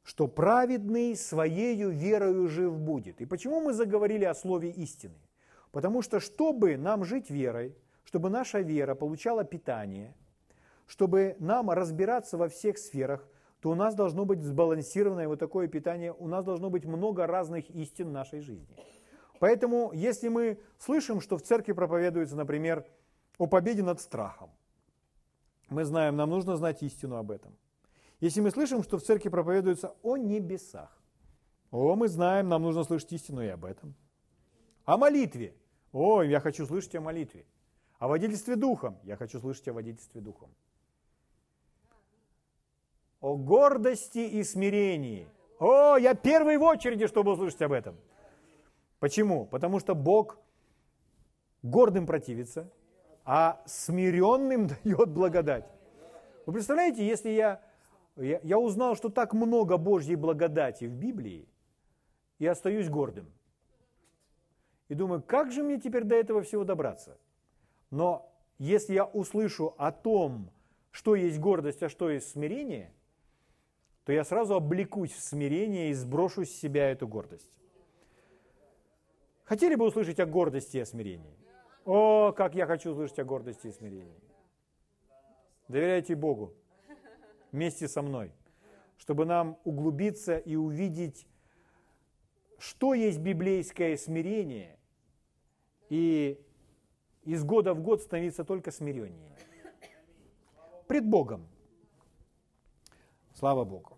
что 0.07 0.27
праведный 0.29 1.17
своею 1.17 1.91
верою 1.91 2.49
жив 2.49 2.79
будет. 2.79 3.21
И 3.21 3.27
почему 3.27 3.61
мы 3.61 3.75
заговорили 3.75 4.25
о 4.25 4.35
слове 4.35 4.71
истины? 4.71 5.19
Потому 5.73 6.01
что, 6.01 6.21
чтобы 6.21 6.79
нам 6.79 7.05
жить 7.05 7.29
верой, 7.29 7.77
чтобы 8.05 8.31
наша 8.31 8.61
вера 8.61 8.95
получала 8.95 9.45
питание– 9.45 10.15
чтобы 10.87 11.37
нам 11.39 11.71
разбираться 11.71 12.37
во 12.37 12.49
всех 12.49 12.79
сферах, 12.79 13.27
то 13.61 13.71
у 13.71 13.75
нас 13.75 13.95
должно 13.95 14.25
быть 14.25 14.43
сбалансированное 14.43 15.29
вот 15.29 15.39
такое 15.39 15.67
питание, 15.67 16.13
у 16.13 16.29
нас 16.29 16.45
должно 16.45 16.71
быть 16.71 16.85
много 16.85 17.27
разных 17.27 17.69
истин 17.71 18.09
в 18.09 18.13
нашей 18.13 18.41
жизни. 18.41 18.77
Поэтому, 19.41 19.91
если 19.93 20.29
мы 20.29 20.59
слышим, 20.79 21.21
что 21.21 21.37
в 21.37 21.43
церкви 21.43 21.73
проповедуется, 21.73 22.37
например, 22.37 22.87
о 23.39 23.47
победе 23.47 23.83
над 23.83 24.01
страхом, 24.01 24.51
мы 25.69 25.85
знаем, 25.85 26.17
нам 26.17 26.31
нужно 26.31 26.57
знать 26.57 26.83
истину 26.83 27.17
об 27.17 27.31
этом. 27.31 27.53
Если 28.21 28.41
мы 28.41 28.51
слышим, 28.51 28.83
что 28.83 28.99
в 28.99 29.03
церкви 29.03 29.29
проповедуется 29.29 29.95
о 30.03 30.17
небесах, 30.17 30.91
о, 31.71 31.95
мы 31.97 32.09
знаем, 32.09 32.49
нам 32.49 32.63
нужно 32.63 32.85
слышать 32.85 33.13
истину 33.13 33.43
и 33.43 33.49
об 33.49 33.65
этом. 33.65 33.95
О 34.85 34.97
молитве. 34.97 35.55
О, 35.93 36.23
я 36.23 36.41
хочу 36.41 36.67
слышать 36.67 36.95
о 36.95 37.01
молитве. 37.01 37.45
О 37.99 38.09
водительстве 38.09 38.57
духом. 38.57 38.99
Я 39.03 39.17
хочу 39.17 39.41
слышать 39.41 39.69
о 39.69 39.73
водительстве 39.73 40.21
духом 40.21 40.51
о 43.21 43.37
гордости 43.37 44.19
и 44.19 44.45
смирении. 44.45 45.29
О, 45.59 45.97
я 45.97 46.15
первый 46.15 46.59
в 46.59 46.63
очереди, 46.63 47.07
чтобы 47.07 47.33
услышать 47.33 47.63
об 47.63 47.73
этом. 47.73 47.97
Почему? 49.01 49.47
Потому 49.47 49.81
что 49.81 49.95
Бог 49.95 50.39
гордым 51.63 52.07
противится, 52.07 52.71
а 53.25 53.61
смиренным 53.67 54.69
дает 54.85 55.09
благодать. 55.09 55.65
Вы 56.45 56.53
представляете, 56.53 57.07
если 57.07 57.31
я, 57.31 57.61
я, 58.17 58.41
я 58.43 58.59
узнал, 58.59 58.97
что 58.97 59.09
так 59.09 59.35
много 59.35 59.77
Божьей 59.77 60.17
благодати 60.17 60.85
в 60.87 60.93
Библии, 60.93 61.49
и 62.39 62.47
остаюсь 62.47 62.89
гордым. 62.89 63.31
И 64.89 64.95
думаю, 64.95 65.23
как 65.23 65.53
же 65.53 65.63
мне 65.63 65.81
теперь 65.81 66.05
до 66.05 66.15
этого 66.15 66.43
всего 66.43 66.65
добраться? 66.65 67.19
Но 67.91 68.33
если 68.59 68.95
я 68.95 69.05
услышу 69.05 69.75
о 69.79 69.91
том, 69.93 70.51
что 70.91 71.15
есть 71.15 71.39
гордость, 71.39 71.83
а 71.83 71.89
что 71.89 72.11
есть 72.11 72.31
смирение, 72.31 72.93
то 74.05 74.13
я 74.13 74.25
сразу 74.25 74.55
облекусь 74.55 75.13
в 75.13 75.21
смирение 75.21 75.91
и 75.91 75.95
сброшу 75.95 76.45
с 76.45 76.51
себя 76.51 76.91
эту 76.91 77.09
гордость. 77.09 77.51
Хотели 79.45 79.75
бы 79.75 79.87
услышать 79.87 80.21
о 80.21 80.27
гордости 80.27 80.77
и 80.77 80.81
о 80.81 80.87
смирении? 80.87 81.37
О, 81.85 82.33
как 82.33 82.55
я 82.55 82.67
хочу 82.67 82.91
услышать 82.91 83.19
о 83.19 83.25
гордости 83.25 83.69
и 83.69 83.73
смирении. 83.73 84.21
Доверяйте 85.69 86.15
Богу 86.15 86.55
вместе 87.57 87.89
со 87.89 88.03
мной, 88.03 88.31
чтобы 88.99 89.25
нам 89.25 89.59
углубиться 89.65 90.37
и 90.37 90.57
увидеть, 90.57 91.27
что 92.59 92.93
есть 92.93 93.19
библейское 93.19 93.97
смирение, 93.97 94.79
и 95.89 96.39
из 97.23 97.43
года 97.45 97.73
в 97.73 97.81
год 97.81 98.03
становиться 98.03 98.45
только 98.45 98.71
смиреннее. 98.71 99.35
Пред 100.87 101.09
Богом. 101.09 101.49
Слава 103.35 103.65
Богу. 103.65 103.97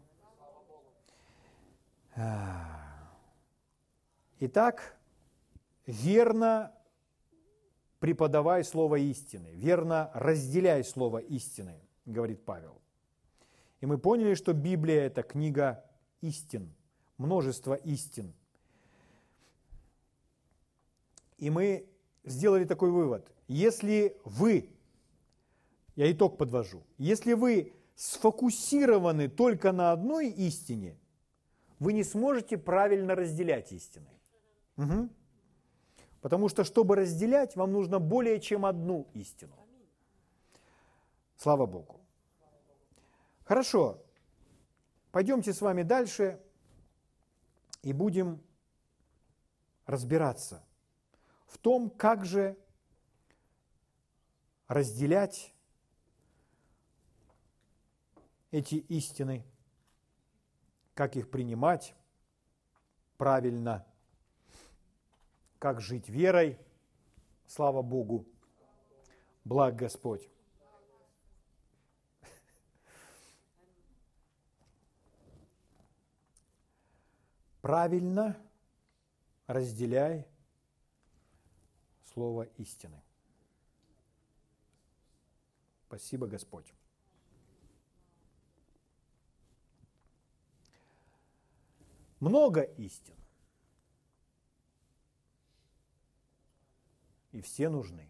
Итак, 4.39 4.97
верно 5.87 6.73
преподавай 7.99 8.63
слово 8.63 8.97
истины, 9.01 9.51
верно 9.55 10.13
разделяй 10.15 10.85
слово 10.85 11.19
истины, 11.19 11.81
говорит 12.07 12.45
Павел. 12.45 12.81
И 13.81 13.87
мы 13.87 13.99
поняли, 13.99 14.35
что 14.35 14.53
Библия– 14.53 15.03
это 15.07 15.23
книга 15.23 15.85
истин, 16.21 16.75
множество 17.17 17.75
истин. 17.75 18.33
И 21.37 21.51
мы 21.51 21.87
сделали 22.25 22.65
такой 22.65 22.91
вывод. 22.91 23.31
Если 23.47 24.17
вы, 24.25 24.71
я 25.95 26.11
итог 26.11 26.37
подвожу, 26.37 26.83
если 26.99 27.35
вы 27.35 27.73
сфокусированы 27.95 29.29
только 29.29 29.73
на 29.73 29.93
одной 29.93 30.29
истине, 30.29 30.97
вы 31.79 31.93
не 31.93 32.05
сможете 32.05 32.59
правильно 32.59 33.15
разделять 33.15 33.73
истины. 33.73 34.11
Угу. 34.77 35.09
Потому 36.21 36.49
что, 36.49 36.65
чтобы 36.65 36.97
разделять, 36.97 37.55
вам 37.57 37.73
нужно 37.73 38.01
более 38.01 38.41
чем 38.41 38.67
одну 38.67 39.07
истину. 39.15 39.55
Слава 41.37 41.67
Богу. 41.67 41.98
Хорошо. 43.49 44.05
Пойдемте 45.11 45.55
с 45.55 45.63
вами 45.63 45.83
дальше 45.83 46.39
и 47.81 47.95
будем 47.95 48.43
разбираться 49.87 50.63
в 51.47 51.57
том, 51.57 51.89
как 51.89 52.27
же 52.27 52.59
разделять 54.67 55.55
эти 58.51 58.75
истины, 58.75 59.47
как 60.93 61.17
их 61.17 61.31
принимать 61.31 61.95
правильно, 63.17 63.87
как 65.59 65.81
жить 65.81 66.11
верой, 66.11 66.59
слава 67.47 67.81
Богу, 67.81 68.27
благ 69.47 69.75
Господь. 69.75 70.29
Правильно 77.61 78.37
разделяй 79.47 80.27
слово 82.05 82.45
истины. 82.59 83.03
Спасибо, 85.87 86.27
Господь. 86.27 86.73
Много 92.21 92.63
истин. 92.63 93.15
И 97.33 97.41
все 97.41 97.69
нужны. 97.69 98.09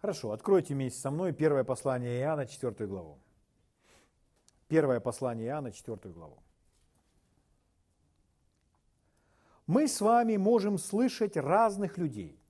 Хорошо, 0.00 0.32
откройте 0.32 0.74
вместе 0.74 1.00
со 1.00 1.10
мной 1.10 1.32
первое 1.32 1.64
послание 1.64 2.20
Иоанна, 2.20 2.46
4 2.46 2.86
главу. 2.86 3.21
Первое 4.72 5.00
послание 5.00 5.48
Иоанна, 5.48 5.70
4 5.70 6.14
главу. 6.14 6.42
Мы 9.66 9.86
с 9.86 10.00
вами 10.00 10.38
можем 10.38 10.78
слышать 10.78 11.36
разных 11.36 11.98
людей. 11.98 12.40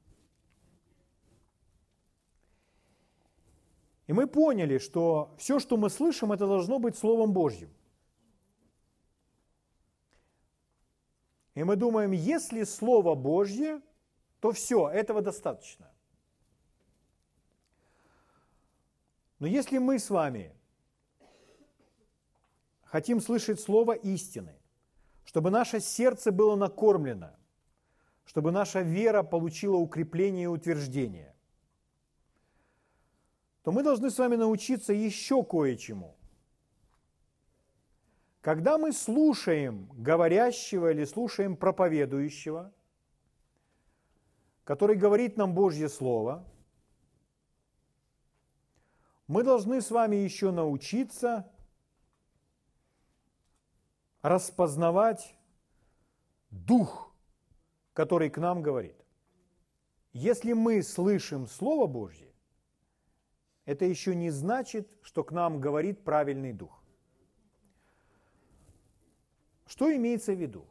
И 4.06 4.12
мы 4.12 4.28
поняли, 4.28 4.78
что 4.78 5.34
все, 5.36 5.58
что 5.58 5.76
мы 5.76 5.90
слышим, 5.90 6.30
это 6.30 6.46
должно 6.46 6.78
быть 6.78 6.96
Словом 6.96 7.32
Божьим. 7.32 7.70
И 11.56 11.64
мы 11.64 11.74
думаем, 11.74 12.12
если 12.12 12.62
Слово 12.62 13.16
Божье, 13.16 13.82
то 14.38 14.52
все, 14.52 14.88
этого 14.88 15.22
достаточно. 15.22 15.90
Но 19.40 19.48
если 19.48 19.78
мы 19.78 19.98
с 19.98 20.08
вами 20.08 20.54
хотим 22.92 23.20
слышать 23.20 23.58
Слово 23.58 23.92
истины, 23.92 24.54
чтобы 25.24 25.50
наше 25.50 25.80
сердце 25.80 26.30
было 26.30 26.56
накормлено, 26.56 27.30
чтобы 28.26 28.52
наша 28.52 28.82
вера 28.82 29.22
получила 29.22 29.76
укрепление 29.76 30.44
и 30.44 30.46
утверждение, 30.46 31.34
то 33.62 33.72
мы 33.72 33.82
должны 33.82 34.10
с 34.10 34.18
вами 34.18 34.36
научиться 34.36 34.92
еще 34.92 35.42
кое-чему– 35.42 36.16
когда 38.42 38.76
мы 38.76 38.92
слушаем 38.92 39.88
говорящего 39.92 40.90
или 40.90 41.04
слушаем 41.04 41.56
проповедующего, 41.56 42.72
который 44.64 44.96
говорит 44.96 45.36
нам 45.36 45.54
Божье 45.54 45.88
Слово, 45.88 46.44
мы 49.28 49.44
должны 49.44 49.80
с 49.80 49.92
вами 49.92 50.16
еще 50.16 50.50
научиться 50.50 51.51
распознавать 54.22 55.36
дух, 56.50 57.12
который 57.92 58.30
к 58.30 58.38
нам 58.38 58.62
говорит. 58.62 58.96
Если 60.12 60.52
мы 60.52 60.82
слышим 60.82 61.46
Слово 61.46 61.86
Божье, 61.86 62.32
это 63.64 63.84
еще 63.84 64.14
не 64.14 64.30
значит, 64.30 64.88
что 65.02 65.24
к 65.24 65.32
нам 65.32 65.60
говорит 65.60 66.04
правильный 66.04 66.52
дух. 66.52 66.82
Что 69.66 69.94
имеется 69.94 70.32
в 70.32 70.40
виду? 70.40 70.66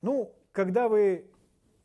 Ну, 0.00 0.34
когда 0.52 0.88
вы 0.88 1.30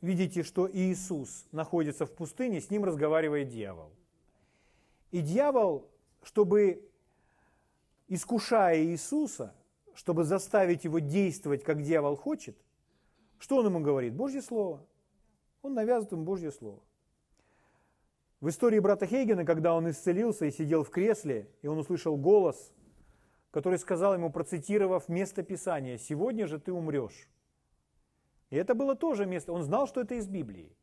видите, 0.01 0.43
что 0.43 0.69
Иисус 0.71 1.45
находится 1.51 2.05
в 2.05 2.13
пустыне, 2.13 2.61
с 2.61 2.69
ним 2.69 2.85
разговаривает 2.85 3.49
дьявол. 3.49 3.91
И 5.11 5.21
дьявол, 5.21 5.89
чтобы, 6.23 6.89
искушая 8.07 8.81
Иисуса, 8.83 9.53
чтобы 9.97 10.25
заставить 10.25 10.83
его 10.83 10.99
действовать, 10.99 11.63
как 11.63 11.81
дьявол 11.81 12.15
хочет, 12.17 12.55
что 13.39 13.57
он 13.57 13.65
ему 13.65 13.79
говорит? 13.79 14.13
Божье 14.13 14.43
Слово. 14.43 14.85
Он 15.63 15.73
навязывает 15.73 16.11
ему 16.11 16.23
Божье 16.23 16.51
Слово. 16.51 16.83
В 18.39 18.47
истории 18.47 18.77
брата 18.77 19.07
Хейгена, 19.07 19.43
когда 19.43 19.73
он 19.73 19.89
исцелился 19.89 20.45
и 20.45 20.51
сидел 20.51 20.83
в 20.83 20.91
кресле, 20.91 21.49
и 21.63 21.67
он 21.67 21.79
услышал 21.79 22.15
голос, 22.15 22.71
который 23.49 23.79
сказал 23.79 24.13
ему, 24.13 24.31
процитировав 24.31 25.09
место 25.09 25.41
Писания, 25.41 25.97
«Сегодня 25.97 26.45
же 26.45 26.59
ты 26.59 26.71
умрешь». 26.71 27.27
И 28.51 28.55
это 28.55 28.75
было 28.75 28.93
тоже 28.93 29.25
место, 29.25 29.51
он 29.51 29.63
знал, 29.63 29.87
что 29.87 30.01
это 30.01 30.13
из 30.13 30.27
Библии. 30.27 30.77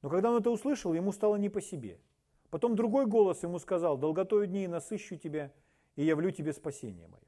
Но 0.00 0.08
когда 0.08 0.30
он 0.30 0.40
это 0.40 0.50
услышал, 0.50 0.94
ему 0.94 1.10
стало 1.10 1.34
не 1.34 1.48
по 1.48 1.60
себе. 1.60 1.98
Потом 2.50 2.76
другой 2.76 3.06
голос 3.06 3.42
ему 3.42 3.58
сказал, 3.58 3.98
«Долготою 3.98 4.46
дней 4.46 4.68
насыщу 4.68 5.16
тебя 5.16 5.52
и 5.96 6.04
явлю 6.04 6.30
тебе 6.30 6.52
спасение 6.52 7.08
мое». 7.08 7.21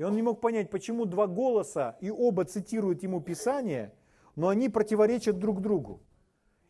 И 0.00 0.02
он 0.02 0.14
не 0.14 0.22
мог 0.22 0.40
понять, 0.40 0.70
почему 0.70 1.04
два 1.04 1.26
голоса, 1.26 1.98
и 2.00 2.10
оба 2.10 2.46
цитируют 2.46 3.02
ему 3.02 3.20
Писание, 3.20 3.92
но 4.34 4.48
они 4.48 4.70
противоречат 4.70 5.38
друг 5.38 5.60
другу. 5.60 6.00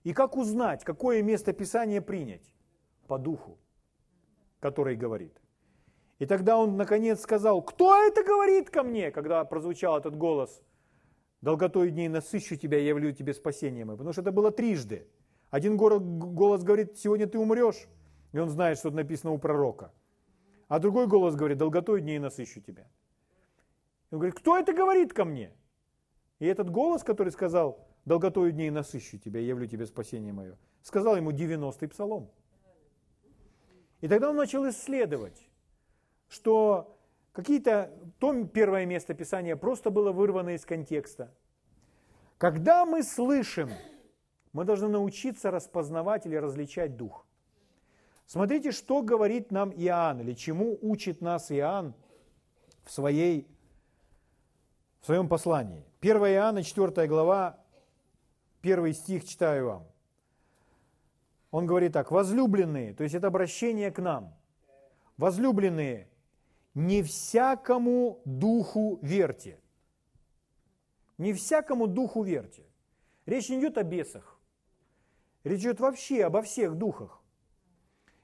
И 0.03 0.13
как 0.13 0.37
узнать, 0.37 0.83
какое 0.83 1.23
место 1.23 1.53
Писания 1.53 2.01
принять? 2.01 2.53
По 3.07 3.19
духу, 3.19 3.57
который 4.59 4.97
говорит. 4.97 5.41
И 6.19 6.27
тогда 6.27 6.57
он 6.57 6.77
наконец 6.77 7.21
сказал, 7.21 7.63
кто 7.63 8.03
это 8.05 8.25
говорит 8.25 8.69
ко 8.69 8.83
мне, 8.83 9.13
когда 9.13 9.45
прозвучал 9.45 9.97
этот 9.97 10.17
голос. 10.17 10.61
Долготой 11.41 11.93
дней 11.93 12.09
насыщу 12.09 12.57
тебя, 12.57 12.79
явлю 12.79 13.13
тебе 13.13 13.33
спасение 13.33 13.85
мое. 13.85 13.97
Потому 13.97 14.13
что 14.13 14.23
это 14.23 14.33
было 14.33 14.51
трижды. 14.51 15.07
Один 15.51 15.77
голос 15.77 16.65
говорит, 16.65 16.99
сегодня 16.99 17.29
ты 17.29 17.39
умрешь, 17.39 17.87
и 18.33 18.41
он 18.41 18.49
знает, 18.49 18.79
что 18.79 18.91
написано 18.91 19.31
у 19.31 19.39
пророка. 19.39 19.93
А 20.67 20.81
другой 20.81 21.07
голос 21.07 21.37
говорит, 21.37 21.59
долготой 21.59 22.01
дней 22.01 22.19
насыщу 22.19 22.61
тебя. 22.61 22.89
И 24.11 24.15
он 24.15 24.21
говорит, 24.21 24.39
кто 24.39 24.59
это 24.59 24.73
говорит 24.73 25.13
ко 25.13 25.25
мне? 25.25 25.53
И 26.39 26.47
этот 26.47 26.71
голос, 26.71 27.05
который 27.05 27.31
сказал, 27.31 27.87
долготою 28.05 28.53
дней 28.53 28.71
насыщу 28.71 29.19
тебя, 29.19 29.41
явлю 29.41 29.67
тебе 29.67 29.87
спасение 29.87 30.33
мое. 30.33 30.57
Сказал 30.83 31.17
ему 31.17 31.31
90-й 31.31 31.89
псалом. 31.89 32.31
И 34.01 34.09
тогда 34.09 34.31
он 34.31 34.37
начал 34.37 34.69
исследовать, 34.69 35.49
что 36.29 36.99
какие-то, 37.33 37.93
то 38.19 38.45
первое 38.45 38.87
место 38.87 39.15
Писания 39.15 39.57
просто 39.57 39.91
было 39.91 40.13
вырвано 40.13 40.51
из 40.51 40.65
контекста. 40.65 41.33
Когда 42.39 42.87
мы 42.87 43.03
слышим, 43.03 43.71
мы 44.53 44.65
должны 44.65 44.89
научиться 44.89 45.51
распознавать 45.51 46.27
или 46.27 46.37
различать 46.37 46.97
дух. 46.97 47.27
Смотрите, 48.27 48.73
что 48.73 49.03
говорит 49.03 49.51
нам 49.51 49.71
Иоанн, 49.71 50.21
или 50.21 50.33
чему 50.33 50.79
учит 50.81 51.21
нас 51.21 51.53
Иоанн 51.53 51.95
в, 52.85 52.91
своей, 52.91 53.47
в 55.01 55.07
своем 55.07 55.29
послании. 55.29 55.85
1 56.01 56.17
Иоанна, 56.17 56.63
4 56.63 57.07
глава, 57.07 57.59
1 58.63 58.93
стих 58.95 59.25
читаю 59.25 59.67
вам. 59.67 59.87
Он 61.51 61.67
говорит 61.67 61.93
так, 61.93 62.11
возлюбленные, 62.11 62.95
то 62.95 63.03
есть 63.03 63.15
это 63.15 63.27
обращение 63.27 63.91
к 63.91 63.99
нам, 63.99 64.35
возлюбленные, 65.17 66.09
не 66.75 67.03
всякому 67.03 68.21
духу 68.25 68.99
верьте. 69.03 69.59
Не 71.19 71.33
всякому 71.33 71.87
духу 71.87 72.23
верьте. 72.23 72.65
Речь 73.27 73.49
не 73.49 73.59
идет 73.59 73.77
о 73.77 73.83
бесах. 73.83 74.39
Речь 75.45 75.61
идет 75.61 75.81
вообще 75.81 76.25
обо 76.25 76.43
всех 76.43 76.77
духах 76.77 77.21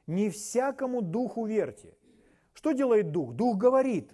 не 0.07 0.31
всякому 0.31 1.03
духу 1.03 1.47
верьте. 1.47 1.97
Что 2.55 2.73
делает 2.73 3.11
дух? 3.11 3.35
Дух 3.35 3.57
говорит. 3.57 4.13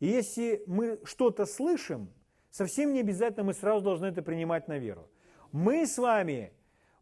И 0.00 0.06
если 0.06 0.62
мы 0.66 1.00
что-то 1.04 1.46
слышим, 1.46 2.12
совсем 2.50 2.92
не 2.92 3.00
обязательно 3.00 3.44
мы 3.44 3.54
сразу 3.54 3.84
должны 3.84 4.06
это 4.06 4.22
принимать 4.22 4.68
на 4.68 4.78
веру. 4.78 5.08
Мы 5.52 5.86
с 5.86 5.98
вами, 5.98 6.52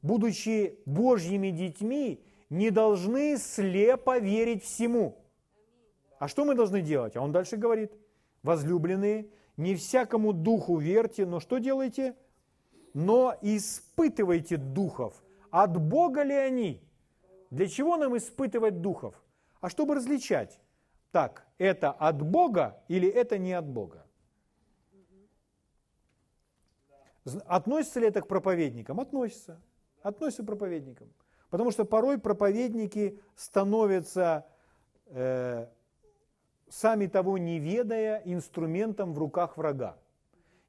будучи 0.02 0.78
Божьими 0.86 1.50
детьми, 1.50 2.24
не 2.48 2.70
должны 2.70 3.36
слепо 3.36 4.18
верить 4.18 4.64
всему. 4.64 5.18
А 6.18 6.28
что 6.28 6.44
мы 6.44 6.54
должны 6.54 6.80
делать? 6.80 7.16
А 7.16 7.20
он 7.20 7.32
дальше 7.32 7.56
говорит, 7.56 7.92
возлюбленные, 8.42 9.28
не 9.56 9.74
всякому 9.74 10.32
духу 10.32 10.78
верьте, 10.78 11.26
но 11.26 11.40
что 11.40 11.58
делайте? 11.58 12.14
Но 12.94 13.36
испытывайте 13.42 14.56
духов, 14.56 15.22
от 15.50 15.76
Бога 15.76 16.22
ли 16.22 16.34
они? 16.34 16.82
Для 17.50 17.68
чего 17.68 17.96
нам 17.96 18.16
испытывать 18.16 18.80
духов? 18.80 19.14
А 19.60 19.68
чтобы 19.68 19.94
различать, 19.94 20.60
так, 21.10 21.45
это 21.58 21.90
от 21.90 22.22
Бога 22.22 22.82
или 22.88 23.08
это 23.08 23.38
не 23.38 23.52
от 23.52 23.66
Бога. 23.66 24.06
Относится 27.46 28.00
ли 28.00 28.06
это 28.06 28.22
к 28.22 28.28
проповедникам? 28.28 29.00
Относится. 29.00 29.60
Относится 30.02 30.42
к 30.42 30.46
проповедникам. 30.46 31.12
Потому 31.50 31.70
что 31.70 31.84
порой 31.84 32.18
проповедники 32.18 33.20
становятся, 33.34 34.46
э, 35.06 35.66
сами 36.68 37.06
того 37.06 37.38
не 37.38 37.58
ведая, 37.58 38.22
инструментом 38.24 39.12
в 39.12 39.18
руках 39.18 39.56
врага. 39.56 39.96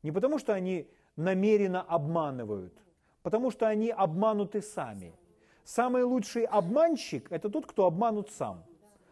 Не 0.01 0.11
потому 0.11 0.39
что 0.39 0.53
они 0.53 0.89
намеренно 1.15 1.81
обманывают, 1.81 2.73
потому 3.21 3.51
что 3.51 3.67
они 3.67 3.89
обмануты 3.89 4.61
сами– 4.61 5.13
Самый 5.67 6.03
лучший 6.03 6.45
обманщик– 6.45 7.27
это 7.29 7.49
тот, 7.49 7.65
кто 7.65 7.85
обманут 7.87 8.31
сам. 8.31 8.63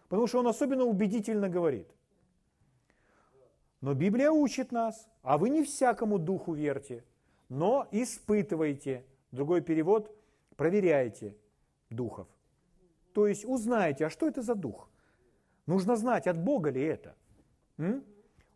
Потому 0.10 0.28
что 0.28 0.40
он 0.40 0.48
особенно 0.48 0.84
убедительно 0.84 1.50
говорит. 1.50 1.88
Но 3.82 3.94
Библия 3.94 4.32
учит 4.32 4.72
нас, 4.72 5.08
а 5.22 5.38
вы 5.38 5.50
не 5.50 5.64
всякому 5.64 6.18
духу 6.20 6.54
верьте, 6.54 7.04
но 7.50 7.88
испытывайте. 7.92 9.06
Другой 9.32 9.62
перевод– 9.62 10.16
проверяйте 10.56 11.36
духов. 11.90 12.28
То 13.14 13.28
есть 13.28 13.46
узнайте, 13.46 14.06
а 14.06 14.10
что 14.10 14.28
это 14.28 14.42
за 14.42 14.56
дух? 14.56 14.90
Нужно 15.68 15.96
знать, 15.96 16.28
от 16.28 16.38
Бога 16.38 16.70
ли 16.70 16.82
это. 16.82 17.16
М? 17.78 18.04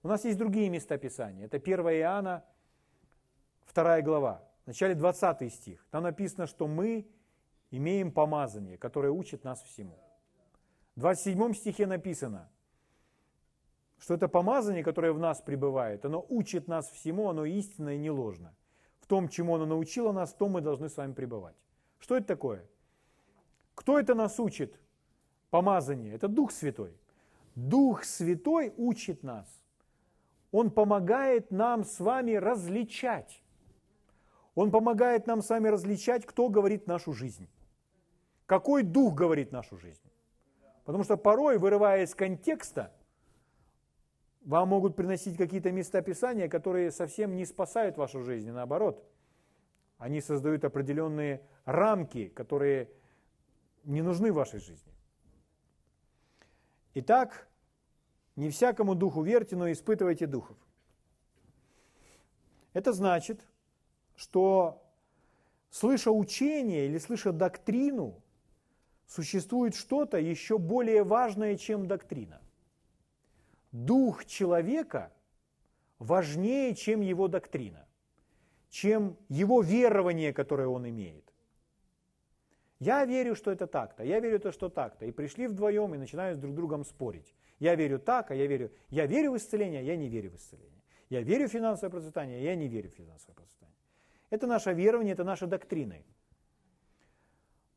У 0.04 0.08
нас 0.08 0.26
есть 0.26 0.38
другие 0.38 0.70
места 0.70 0.98
Писания. 0.98 1.46
Это 1.46 1.60
1 1.60 1.80
Иоанна, 1.80 2.44
2 3.74 4.02
глава, 4.02 4.44
в 4.64 4.68
начале 4.68 4.96
20 4.96 5.50
стих. 5.54 5.86
Там 5.92 6.04
написано, 6.04 6.48
что 6.48 6.68
мы 6.68 7.08
имеем 7.72 8.12
помазание, 8.12 8.78
которое 8.78 9.12
учит 9.12 9.44
нас 9.44 9.62
всему. 9.64 10.00
В 11.00 11.02
27 11.02 11.54
стихе 11.54 11.88
написано, 11.88 12.50
что 14.00 14.16
это 14.16 14.28
помазание, 14.28 14.84
которое 14.84 15.14
в 15.14 15.18
нас 15.18 15.40
пребывает, 15.40 16.04
оно 16.04 16.26
учит 16.28 16.68
нас 16.68 16.90
всему, 16.90 17.30
оно 17.30 17.46
истинно 17.46 17.96
и 17.96 17.98
не 17.98 18.12
ложно. 18.12 18.54
В 19.00 19.08
том, 19.08 19.30
чему 19.30 19.56
оно 19.56 19.66
научило 19.66 20.12
нас, 20.12 20.34
то 20.34 20.50
мы 20.50 20.60
должны 20.60 20.90
с 20.90 20.98
вами 20.98 21.14
пребывать. 21.14 21.56
Что 22.00 22.18
это 22.18 22.28
такое? 22.28 22.66
Кто 23.76 23.98
это 23.98 24.14
нас 24.14 24.42
учит? 24.42 24.78
Помазание. 25.52 26.16
Это 26.16 26.28
Дух 26.28 26.52
Святой. 26.52 26.92
Дух 27.56 28.04
Святой 28.04 28.74
учит 28.76 29.24
нас. 29.24 29.48
Он 30.52 30.70
помогает 30.70 31.50
нам 31.50 31.86
с 31.86 32.02
вами 32.02 32.34
различать. 32.34 33.42
Он 34.54 34.70
помогает 34.70 35.28
нам 35.28 35.42
с 35.42 35.50
вами 35.50 35.70
различать, 35.70 36.26
кто 36.26 36.50
говорит 36.50 36.88
нашу 36.88 37.14
жизнь. 37.14 37.48
Какой 38.46 38.84
дух 38.84 39.14
говорит 39.14 39.54
нашу 39.54 39.78
жизнь? 39.78 40.09
Потому 40.90 41.04
что 41.04 41.18
порой, 41.18 41.60
вырывая 41.60 42.02
из 42.02 42.16
контекста, 42.16 42.92
вам 44.42 44.70
могут 44.70 44.96
приносить 44.96 45.38
какие-то 45.38 45.72
места 45.72 46.02
Писания, 46.02 46.50
которые 46.50 46.90
совсем 46.90 47.36
не 47.36 47.46
спасают 47.46 47.96
вашу 47.96 48.24
жизнь, 48.24 48.50
наоборот. 48.50 49.08
Они 50.00 50.20
создают 50.20 50.66
определенные 50.66 51.46
рамки, 51.66 52.30
которые 52.30 52.90
не 53.84 54.02
нужны 54.02 54.34
вашей 54.34 54.60
жизни. 54.60 54.92
Итак, 56.96 57.48
не 58.36 58.50
всякому 58.50 58.96
духу 58.96 59.22
верьте, 59.22 59.56
но 59.56 59.72
испытывайте 59.72 60.26
духов. 60.26 60.58
Это 62.74 62.94
значит, 62.94 63.46
что 64.16 64.84
слыша 65.70 66.10
учение 66.10 66.88
или 66.88 66.98
слыша 66.98 67.32
доктрину, 67.32 68.24
существует 69.10 69.76
что-то 69.76 70.18
еще 70.18 70.58
более 70.58 71.04
важное, 71.04 71.58
чем 71.58 71.88
доктрина. 71.88 72.42
Дух 73.72 74.26
человека 74.26 75.12
важнее, 75.98 76.76
чем 76.76 77.02
его 77.02 77.28
доктрина, 77.28 77.88
чем 78.70 79.18
его 79.28 79.62
верование, 79.62 80.32
которое 80.32 80.68
он 80.68 80.88
имеет. 80.88 81.34
Я 82.80 83.04
верю, 83.04 83.36
что 83.36 83.52
это 83.52 83.68
так-то, 83.68 84.04
я 84.04 84.20
верю, 84.20 84.40
то, 84.40 84.52
что 84.52 84.70
так-то. 84.70 85.06
И 85.06 85.12
пришли 85.12 85.48
вдвоем 85.48 85.94
и 85.96 85.98
начинают 85.98 86.38
с 86.38 86.42
друг 86.42 86.56
другом 86.56 86.86
спорить. 86.86 87.36
Я 87.60 87.76
верю 87.76 88.00
так, 88.00 88.32
а 88.32 88.36
я 88.36 88.48
верю. 88.48 88.72
Я 88.90 89.06
верю 89.06 89.34
в 89.34 89.38
исцеление, 89.38 89.82
а 89.82 89.84
я 89.84 89.98
не 89.98 90.08
верю 90.08 90.32
в 90.32 90.36
исцеление. 90.36 90.82
Я 91.10 91.22
верю 91.22 91.50
в 91.50 91.52
финансовое 91.52 91.92
процветание, 91.92 92.38
а 92.38 92.42
я 92.42 92.56
не 92.56 92.70
верю 92.70 92.90
в 92.90 92.94
финансовое 92.94 93.36
процветание. 93.36 93.76
Это 94.30 94.48
наше 94.48 94.72
верование, 94.72 95.14
это 95.14 95.24
наши 95.24 95.46
доктрины. 95.46 96.06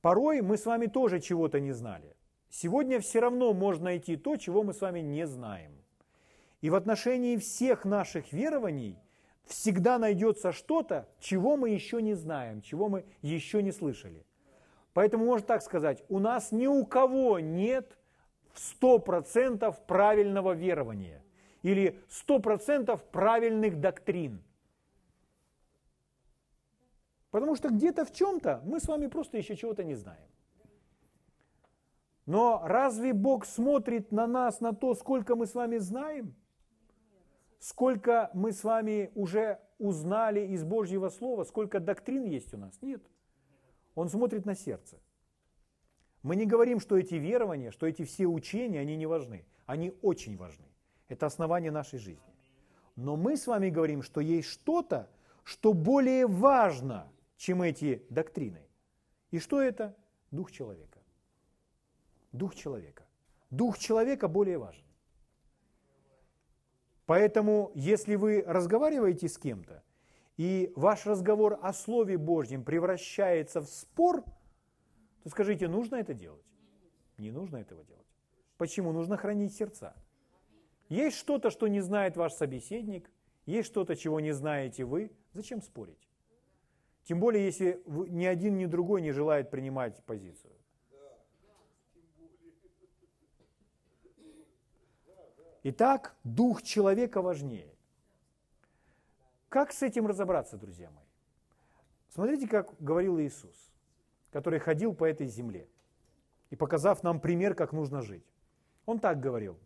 Порой 0.03 0.43
мы 0.43 0.59
с 0.59 0.67
вами 0.67 0.87
тоже 0.87 1.21
чего-то 1.21 1.61
не 1.61 1.73
знали. 1.73 2.17
Сегодня 2.51 3.01
все 3.01 3.21
равно 3.21 3.55
можно 3.55 3.85
найти 3.85 4.17
то, 4.17 4.37
чего 4.37 4.65
мы 4.65 4.75
с 4.75 4.81
вами 4.81 4.99
не 4.99 5.27
знаем. 5.27 5.73
И 6.61 6.71
в 6.71 6.75
отношении 6.75 7.37
всех 7.37 7.85
наших 7.85 8.33
верований 8.33 8.99
всегда 9.45 9.99
найдется 9.99 10.51
что-то, 10.51 11.09
чего 11.21 11.57
мы 11.57 11.71
еще 11.71 12.03
не 12.03 12.15
знаем, 12.15 12.63
чего 12.63 12.89
мы 12.89 13.05
еще 13.23 13.63
не 13.63 13.71
слышали. 13.71 14.27
Поэтому 14.93 15.25
можно 15.25 15.47
так 15.47 15.63
сказать, 15.63 16.03
у 16.09 16.19
нас 16.19 16.51
ни 16.51 16.67
у 16.67 16.85
кого 16.85 17.39
нет 17.39 17.97
100% 18.83 19.75
правильного 19.87 20.53
верования 20.53 21.23
или 21.63 22.03
100% 22.11 23.01
правильных 23.13 23.81
доктрин– 23.81 24.43
Потому 27.33 27.57
что 27.57 27.71
где-то 27.71 28.05
в 28.05 28.13
чем-то 28.13 28.61
мы 28.63 28.79
с 28.79 28.87
вами 28.87 29.07
просто 29.07 29.39
еще 29.39 29.57
чего-то 29.57 29.83
не 29.83 29.95
знаем. 29.95 30.29
Но 32.27 32.61
разве 32.63 33.15
Бог 33.15 33.47
смотрит 33.47 34.13
на 34.13 34.27
нас, 34.27 34.61
на 34.61 34.75
то, 34.75 34.95
сколько 34.95 35.35
мы 35.35 35.47
с 35.47 35.55
вами 35.55 35.79
знаем? 35.79 36.35
Сколько 37.59 38.31
мы 38.35 38.53
с 38.53 38.63
вами 38.63 39.11
уже 39.15 39.59
узнали 39.79 40.47
из 40.47 40.63
Божьего 40.63 41.09
Слова, 41.09 41.45
сколько 41.45 41.81
доктрин 41.81 42.25
есть 42.25 42.53
у 42.53 42.59
нас? 42.59 42.79
Нет. 42.83 43.03
Он 43.95 44.11
смотрит 44.11 44.45
на 44.45 44.55
сердце. 44.55 45.01
Мы 46.23 46.37
не 46.37 46.45
говорим, 46.45 46.81
что 46.81 46.99
эти 46.99 47.15
верования, 47.15 47.71
что 47.71 47.87
эти 47.87 48.05
все 48.05 48.27
учения, 48.27 48.81
они 48.81 48.95
не 48.97 49.07
важны. 49.07 49.47
Они 49.65 49.95
очень 50.03 50.37
важны. 50.37 50.67
Это 51.09 51.25
основание 51.25 51.71
нашей 51.71 51.99
жизни. 51.99 52.35
Но 52.95 53.17
мы 53.17 53.39
с 53.39 53.47
вами 53.47 53.71
говорим, 53.71 54.03
что 54.03 54.21
есть 54.21 54.49
что-то, 54.49 55.09
что 55.45 55.73
более 55.73 56.27
важно– 56.27 57.09
чем 57.43 57.61
эти 57.61 58.07
доктрины. 58.09 58.63
И 59.33 59.41
что 59.41 59.61
это? 59.61 59.97
Дух 60.31 60.53
человека. 60.53 61.01
Дух 62.31 62.55
человека. 62.55 63.05
Дух 63.51 63.79
человека 63.79 64.29
более 64.29 64.59
важен. 64.59 64.85
Поэтому, 67.05 67.73
если 67.75 68.15
вы 68.15 68.45
разговариваете 68.47 69.29
с 69.29 69.39
кем-то, 69.39 69.83
и 70.37 70.73
ваш 70.77 71.05
разговор 71.05 71.59
о 71.61 71.73
Слове 71.73 72.17
Божьем 72.17 72.63
превращается 72.63 73.61
в 73.61 73.67
спор, 73.67 74.23
то 75.25 75.29
скажите, 75.29 75.67
нужно 75.67 75.97
это 75.97 76.15
делать? 76.15 76.47
Не 77.19 77.33
нужно 77.33 77.57
этого 77.57 77.83
делать. 77.83 78.07
Почему? 78.57 78.93
Нужно 78.93 79.17
хранить 79.17 79.53
сердца. 79.53 79.97
Есть 80.89 81.17
что-то, 81.17 81.51
что 81.51 81.67
не 81.67 81.81
знает 81.81 82.17
ваш 82.17 82.35
собеседник, 82.35 83.11
есть 83.47 83.67
что-то, 83.67 83.97
чего 83.97 84.21
не 84.21 84.31
знаете 84.31 84.85
вы. 84.85 85.11
Зачем 85.33 85.61
спорить? 85.61 86.12
Тем 87.05 87.21
более, 87.21 87.45
если 87.45 87.83
ни 87.87 88.25
один, 88.25 88.57
ни 88.57 88.67
другой 88.67 89.03
не 89.03 89.13
желает 89.13 89.51
принимать 89.51 90.03
позицию. 90.05 90.53
Итак, 95.65 96.17
дух 96.25 96.63
человека 96.63 97.23
важнее. 97.23 97.73
Как 99.49 99.73
с 99.73 99.83
этим 99.83 100.07
разобраться, 100.07 100.57
друзья 100.57 100.91
мои? 100.91 101.05
Смотрите, 102.09 102.49
как 102.49 102.75
говорил 102.81 103.21
Иисус, 103.21 103.73
который 104.31 104.59
ходил 104.59 104.95
по 104.95 105.05
этой 105.05 105.27
земле 105.27 105.69
и 106.51 106.57
показав 106.57 107.03
нам 107.03 107.21
пример, 107.21 107.55
как 107.55 107.73
нужно 107.73 108.03
жить. 108.03 108.25
Он 108.87 108.99
так 108.99 109.21
говорил. 109.21 109.59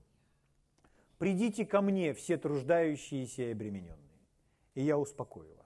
«Придите 1.18 1.64
ко 1.64 1.80
мне, 1.80 2.12
все 2.12 2.36
труждающиеся 2.36 3.44
и 3.44 3.52
обремененные, 3.52 4.20
и 4.74 4.82
я 4.82 4.98
успокою 4.98 5.56
вас. 5.56 5.65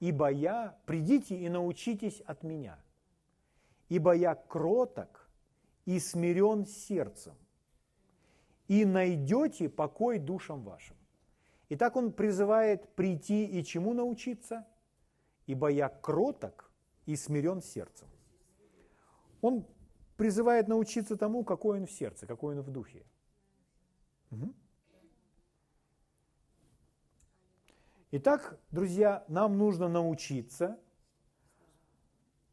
Ибо 0.00 0.30
я, 0.30 0.78
придите 0.86 1.36
и 1.36 1.48
научитесь 1.48 2.20
от 2.20 2.42
меня, 2.42 2.78
ибо 3.88 4.12
я 4.12 4.34
кроток 4.34 5.28
и 5.86 5.98
смирен 5.98 6.66
сердцем, 6.66 7.34
и 8.68 8.84
найдете 8.84 9.68
покой 9.68 10.18
душам 10.18 10.62
вашим. 10.62 10.96
Итак, 11.70 11.96
он 11.96 12.12
призывает 12.12 12.94
прийти 12.94 13.44
и 13.44 13.64
чему 13.64 13.92
научиться? 13.92 14.66
Ибо 15.46 15.68
я 15.68 15.88
кроток 15.88 16.70
и 17.06 17.16
смирен 17.16 17.62
сердцем. 17.62 18.06
Он 19.40 19.66
призывает 20.16 20.68
научиться 20.68 21.16
тому, 21.16 21.44
какой 21.44 21.80
он 21.80 21.86
в 21.86 21.90
сердце, 21.90 22.26
какой 22.26 22.56
он 22.56 22.62
в 22.62 22.70
духе. 22.70 23.04
Угу. 24.30 24.52
Итак, 28.10 28.58
друзья, 28.70 29.22
нам 29.28 29.58
нужно 29.58 29.86
научиться, 29.86 30.80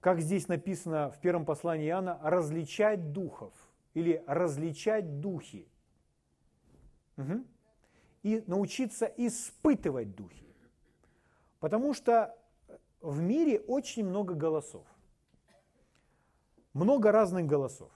как 0.01 0.19
здесь 0.19 0.49
написано 0.49 1.11
в 1.11 1.21
первом 1.21 1.45
послании 1.45 1.87
Иоанна, 1.87 2.19
различать 2.21 3.13
духов 3.13 3.53
или 3.93 4.21
различать 4.27 5.21
духи. 5.21 5.69
Угу. 7.15 7.45
И 8.23 8.43
научиться 8.47 9.05
испытывать 9.05 10.13
духи. 10.13 10.53
Потому 11.61 11.93
что 11.93 12.37
в 12.99 13.21
мире 13.21 13.61
очень 13.61 14.05
много 14.05 14.33
голосов. 14.33 14.85
Много 16.73 17.13
разных 17.13 17.45
голосов, 17.45 17.93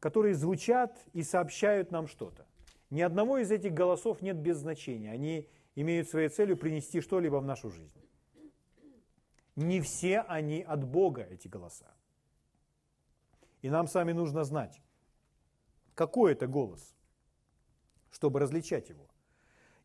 которые 0.00 0.34
звучат 0.34 0.98
и 1.14 1.22
сообщают 1.22 1.90
нам 1.90 2.08
что-то. 2.08 2.46
Ни 2.90 3.00
одного 3.00 3.38
из 3.38 3.50
этих 3.50 3.72
голосов 3.72 4.20
нет 4.20 4.36
без 4.36 4.58
значения. 4.58 5.10
Они 5.10 5.48
имеют 5.74 6.08
своей 6.08 6.28
целью 6.28 6.56
принести 6.56 7.00
что-либо 7.00 7.36
в 7.36 7.44
нашу 7.44 7.70
жизнь. 7.70 8.00
Не 9.56 9.80
все 9.80 10.20
они 10.20 10.62
от 10.62 10.84
Бога, 10.84 11.22
эти 11.22 11.48
голоса. 11.48 11.94
И 13.60 13.70
нам 13.70 13.86
с 13.86 13.94
вами 13.94 14.12
нужно 14.12 14.44
знать, 14.44 14.80
какой 15.94 16.32
это 16.32 16.46
голос– 16.46 16.94
чтобы 18.12 18.38
различать 18.38 18.88
его. 18.90 19.08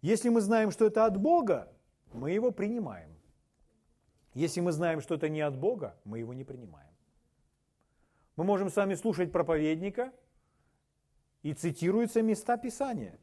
Если 0.02 0.30
мы 0.30 0.42
знаем, 0.42 0.72
что 0.72 0.86
это 0.86 1.06
от 1.06 1.18
Бога, 1.18 1.74
мы 2.14 2.32
его 2.32 2.52
принимаем. 2.52 3.10
Если 4.34 4.62
мы 4.62 4.72
знаем, 4.72 5.02
что 5.02 5.16
это 5.16 5.30
не 5.30 5.42
от 5.42 5.58
Бога, 5.58 5.98
мы 6.04 6.20
его 6.20 6.34
не 6.34 6.44
принимаем. 6.44 6.94
Мы 8.36 8.44
можем 8.44 8.70
с 8.70 8.76
вами 8.76 8.94
слушать 8.94 9.32
проповедника, 9.32 10.14
и 11.42 11.54
цитируются 11.54 12.22
места 12.22 12.58
Писания. 12.58 13.18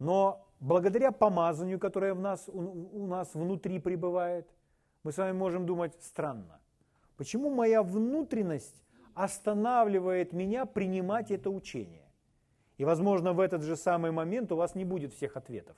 Но 0.00 0.48
благодаря 0.60 1.12
помазанию, 1.12 1.78
которое 1.78 2.14
в 2.14 2.20
нас, 2.20 2.48
у 2.48 3.06
нас 3.06 3.34
внутри 3.34 3.78
пребывает, 3.78 4.48
мы 5.04 5.12
с 5.12 5.18
вами 5.18 5.32
можем 5.32 5.66
думать 5.66 5.94
странно. 6.02 6.58
Почему 7.16 7.50
моя 7.50 7.82
внутренность 7.82 8.82
останавливает 9.14 10.32
меня 10.32 10.64
принимать 10.64 11.30
это 11.30 11.50
учение? 11.50 12.10
И, 12.78 12.84
возможно, 12.84 13.34
в 13.34 13.40
этот 13.40 13.62
же 13.62 13.76
самый 13.76 14.10
момент 14.10 14.50
у 14.52 14.56
вас 14.56 14.74
не 14.74 14.86
будет 14.86 15.12
всех 15.12 15.36
ответов. 15.36 15.76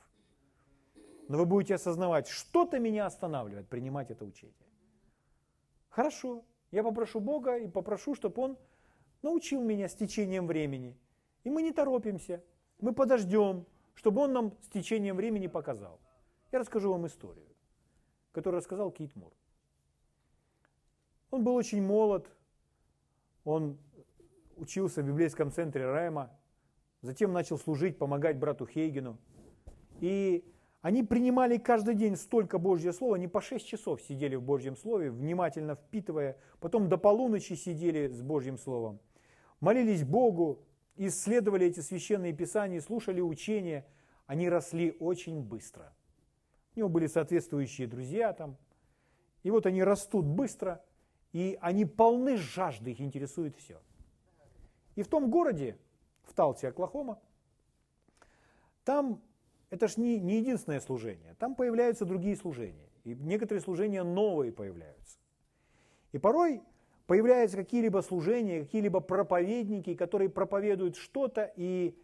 Но 1.28 1.38
вы 1.38 1.44
будете 1.44 1.74
осознавать, 1.74 2.28
что-то 2.28 2.78
меня 2.78 3.06
останавливает 3.06 3.68
принимать 3.68 4.12
это 4.12 4.24
учение. 4.24 4.54
Хорошо, 5.88 6.44
я 6.70 6.84
попрошу 6.84 7.18
Бога 7.18 7.56
и 7.56 7.66
попрошу, 7.66 8.14
чтобы 8.14 8.40
Он 8.42 8.58
научил 9.22 9.62
меня 9.62 9.88
с 9.88 9.94
течением 9.94 10.46
времени. 10.46 10.96
И 11.42 11.50
мы 11.50 11.62
не 11.62 11.72
торопимся, 11.72 12.44
мы 12.80 12.92
подождем, 12.92 13.66
чтобы 14.02 14.22
Он 14.22 14.32
нам 14.32 14.52
с 14.62 14.66
течением 14.66 15.14
времени 15.14 15.46
показал. 15.46 16.00
Я 16.50 16.58
расскажу 16.58 16.90
вам 16.90 17.06
историю, 17.06 17.46
которую 18.32 18.58
рассказал 18.58 18.90
Кит 18.90 19.14
Мур. 19.14 19.32
Он 21.30 21.44
был 21.44 21.54
очень 21.54 21.80
молод, 21.80 22.28
он 23.44 23.78
учился 24.56 25.02
в 25.02 25.06
библейском 25.06 25.52
центре 25.52 25.88
Райма, 25.88 26.36
затем 27.00 27.32
начал 27.32 27.58
служить, 27.58 27.96
помогать 27.96 28.38
брату 28.38 28.66
Хейгену. 28.66 29.18
И 30.00 30.44
они 30.80 31.04
принимали 31.04 31.56
каждый 31.56 31.94
день 31.94 32.16
столько 32.16 32.58
Божье 32.58 32.92
Слово, 32.92 33.14
они 33.14 33.28
по 33.28 33.40
6 33.40 33.64
часов 33.64 34.02
сидели 34.02 34.34
в 34.34 34.42
Божьем 34.42 34.76
Слове, 34.76 35.12
внимательно 35.12 35.76
впитывая, 35.76 36.38
потом 36.58 36.88
до 36.88 36.98
полуночи 36.98 37.52
сидели 37.52 38.08
с 38.08 38.20
Божьим 38.20 38.58
Словом. 38.58 38.98
Молились 39.60 40.02
Богу, 40.02 40.66
исследовали 40.96 41.66
эти 41.66 41.80
священные 41.80 42.32
писания, 42.32 42.80
слушали 42.80 43.20
учения, 43.20 43.86
они 44.26 44.48
росли 44.48 44.96
очень 45.00 45.42
быстро. 45.42 45.92
У 46.74 46.80
него 46.80 46.88
были 46.88 47.06
соответствующие 47.06 47.86
друзья 47.86 48.32
там. 48.32 48.56
И 49.42 49.50
вот 49.50 49.66
они 49.66 49.82
растут 49.82 50.24
быстро, 50.24 50.84
и 51.32 51.58
они 51.60 51.84
полны 51.84 52.36
жажды, 52.36 52.92
их 52.92 53.00
интересует 53.00 53.56
все. 53.56 53.80
И 54.94 55.02
в 55.02 55.08
том 55.08 55.30
городе, 55.30 55.78
в 56.22 56.34
Талте, 56.34 56.68
Оклахома, 56.68 57.20
там 58.84 59.22
это 59.70 59.88
же 59.88 59.94
не, 60.00 60.20
не 60.20 60.38
единственное 60.38 60.80
служение, 60.80 61.34
там 61.38 61.54
появляются 61.54 62.04
другие 62.04 62.36
служения, 62.36 62.90
и 63.04 63.14
некоторые 63.14 63.62
служения 63.62 64.02
новые 64.02 64.52
появляются. 64.52 65.18
И 66.12 66.18
порой 66.18 66.62
появляются 67.06 67.56
какие-либо 67.56 68.00
служения, 68.00 68.60
какие-либо 68.60 69.00
проповедники, 69.00 69.94
которые 69.94 70.28
проповедуют 70.28 70.96
что-то, 70.96 71.52
и 71.56 71.96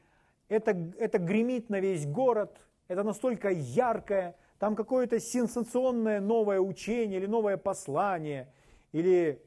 это, 0.49 0.71
это 0.99 1.19
гремит 1.19 1.71
на 1.71 1.81
весь 1.81 2.07
город, 2.07 2.59
это 2.89 3.03
настолько 3.03 3.51
яркое, 3.51 4.37
там 4.59 4.75
какое-то 4.75 5.21
сенсационное 5.21 6.21
новое 6.21 6.61
учение 6.61 7.21
или 7.21 7.27
новое 7.27 7.57
послание, 7.57 8.53
или 8.93 9.41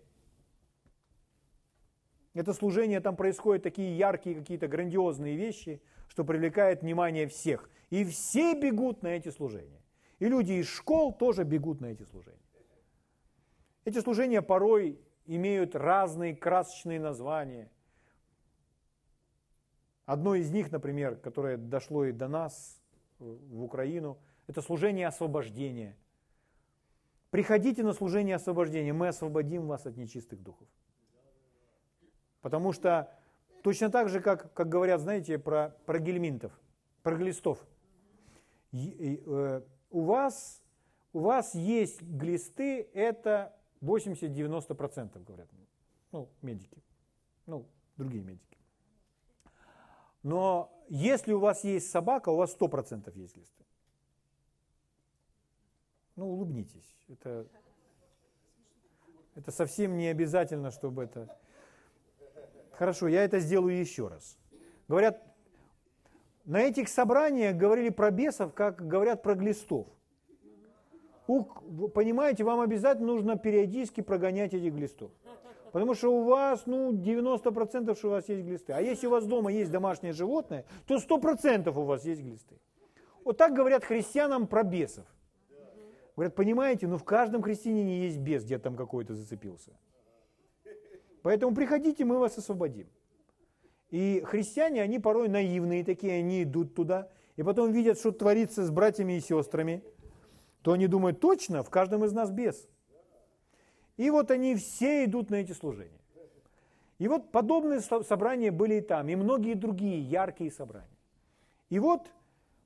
это 2.34 2.54
служение, 2.54 3.02
там 3.02 3.16
происходят 3.16 3.64
такие 3.64 3.98
яркие 3.98 4.36
какие-то 4.36 4.68
грандиозные 4.68 5.36
вещи, 5.36 5.82
что 6.08 6.24
привлекает 6.24 6.82
внимание 6.82 7.28
всех. 7.28 7.70
И 7.90 8.06
все 8.06 8.54
бегут 8.54 9.04
на 9.04 9.08
эти 9.08 9.30
служения. 9.30 9.82
И 10.20 10.28
люди 10.28 10.54
из 10.54 10.70
школ 10.70 11.14
тоже 11.14 11.44
бегут 11.44 11.82
на 11.82 11.88
эти 11.88 12.04
служения. 12.04 12.38
Эти 13.84 14.00
служения 14.00 14.42
порой 14.42 15.00
имеют 15.26 15.76
разные 15.76 16.36
красочные 16.36 17.00
названия. 17.00 17.70
Одно 20.06 20.36
из 20.36 20.52
них, 20.52 20.72
например, 20.72 21.16
которое 21.16 21.58
дошло 21.58 22.06
и 22.06 22.12
до 22.12 22.28
нас, 22.28 22.82
в 23.22 23.64
Украину, 23.64 24.18
это 24.48 24.62
служение 24.62 25.08
освобождения. 25.08 25.96
Приходите 27.30 27.84
на 27.84 27.94
служение 27.94 28.36
освобождения, 28.36 28.92
мы 28.94 29.08
освободим 29.08 29.68
вас 29.68 29.86
от 29.86 29.96
нечистых 29.96 30.42
духов. 30.42 30.68
Потому 32.42 32.74
что 32.74 33.10
точно 33.64 33.90
так 33.90 34.10
же, 34.10 34.20
как, 34.20 34.54
как 34.54 34.68
говорят, 34.68 35.02
знаете, 35.02 35.38
про, 35.38 35.76
про 35.86 36.00
гельминтов, 36.00 36.52
про 37.04 37.16
глистов. 37.16 37.66
И, 38.72 38.88
и, 38.90 39.24
э, 39.26 39.62
у, 39.92 40.02
вас, 40.02 40.62
у 41.14 41.20
вас 41.20 41.56
есть 41.56 42.02
глисты, 42.02 42.90
это 42.94 43.56
80-90%, 43.82 45.24
говорят. 45.24 45.50
Ну, 46.12 46.30
медики. 46.42 46.78
Ну, 47.46 47.66
другие 47.98 48.24
медики. 48.24 48.58
Но 50.24 50.72
если 50.90 51.34
у 51.34 51.40
вас 51.40 51.64
есть 51.64 51.90
собака, 51.90 52.30
у 52.30 52.36
вас 52.36 52.56
100% 52.56 53.12
есть 53.18 53.36
глисты. 53.36 53.66
Ну, 56.16 56.30
улыбнитесь. 56.30 56.96
Это, 57.08 57.48
это 59.36 59.52
совсем 59.52 59.98
не 59.98 60.08
обязательно, 60.08 60.72
чтобы 60.72 61.04
это... 61.04 61.36
Хорошо, 62.74 63.08
я 63.08 63.24
это 63.24 63.40
сделаю 63.40 63.80
еще 63.80 64.08
раз. 64.08 64.38
Говорят, 64.88 65.24
на 66.46 66.62
этих 66.62 66.90
собраниях 66.90 67.56
говорили 67.56 67.90
про 67.90 68.12
бесов, 68.12 68.54
как 68.54 68.86
говорят 68.86 69.24
про 69.24 69.36
глистов. 69.36 69.88
Понимаете, 71.94 72.44
вам 72.44 72.60
обязательно 72.60 73.08
нужно 73.08 73.38
периодически 73.38 74.02
прогонять 74.02 74.54
этих 74.54 74.74
глистов. 74.74 75.12
Потому 75.72 75.94
что 75.94 76.10
у 76.10 76.24
вас, 76.24 76.64
ну, 76.66 76.92
90% 76.92 77.96
что 77.96 78.08
у 78.08 78.12
вас 78.12 78.28
есть 78.28 78.44
глисты. 78.44 78.74
А 78.74 78.82
если 78.82 79.08
у 79.08 79.12
вас 79.12 79.26
дома 79.26 79.52
есть 79.52 79.72
домашнее 79.72 80.14
животное, 80.14 80.66
то 80.86 80.98
100% 80.98 81.70
у 81.78 81.84
вас 81.84 82.06
есть 82.06 82.22
глисты. 82.22 82.56
Вот 83.24 83.38
так 83.38 83.54
говорят 83.54 83.86
христианам 83.86 84.48
про 84.48 84.64
бесов. 84.64 85.06
Говорят, 86.16 86.36
понимаете, 86.36 86.88
ну 86.88 86.98
в 86.98 87.04
каждом 87.04 87.42
христианине 87.42 88.06
есть 88.06 88.20
бес, 88.20 88.44
где 88.44 88.60
там 88.60 88.76
какой-то 88.76 89.16
зацепился. 89.16 89.72
Поэтому 91.22 91.56
приходите, 91.56 92.04
мы 92.04 92.20
вас 92.20 92.38
освободим. 92.38 92.88
И 93.92 94.22
христиане, 94.26 94.82
они 94.82 95.00
порой 95.00 95.30
наивные 95.30 95.84
такие, 95.84 96.20
они 96.20 96.44
идут 96.44 96.76
туда, 96.76 97.10
и 97.36 97.44
потом 97.44 97.72
видят, 97.72 97.98
что 97.98 98.12
творится 98.12 98.66
с 98.66 98.72
братьями 98.72 99.14
и 99.14 99.20
сестрами, 99.20 99.84
то 100.62 100.74
они 100.74 100.88
думают, 100.88 101.20
точно, 101.20 101.64
в 101.64 101.70
каждом 101.70 102.06
из 102.06 102.14
нас 102.14 102.32
бес. 102.32 102.68
И 103.98 104.10
вот 104.10 104.32
они 104.32 104.56
все 104.56 105.06
идут 105.06 105.30
на 105.30 105.36
эти 105.36 105.52
служения. 105.52 106.00
И 107.00 107.08
вот 107.08 107.32
подобные 107.32 107.82
собрания 107.82 108.52
были 108.52 108.76
и 108.76 108.82
там, 108.82 109.10
и 109.10 109.16
многие 109.16 109.56
другие 109.56 110.02
яркие 110.02 110.52
собрания. 110.52 110.88
И 111.70 111.80
вот 111.80 112.12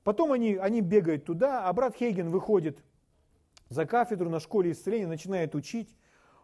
потом 0.04 0.32
они, 0.32 0.56
они 0.56 0.82
бегают 0.82 1.24
туда, 1.24 1.66
а 1.66 1.72
брат 1.72 1.96
Хейген 1.96 2.30
выходит 2.30 2.82
за 3.70 3.86
кафедру 3.86 4.28
на 4.28 4.40
школе 4.40 4.72
исцеления, 4.72 5.06
начинает 5.06 5.54
учить, 5.54 5.96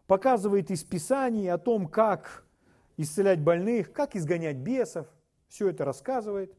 показывает 0.07 0.71
из 0.71 0.83
Писаний 0.85 1.51
о 1.51 1.59
том, 1.59 1.87
как 1.87 2.47
исцелять 2.97 3.41
больных, 3.41 3.93
как 3.93 4.17
изгонять 4.17 4.57
бесов, 4.57 5.07
все 5.49 5.69
это 5.69 5.85
рассказывает. 5.85 6.57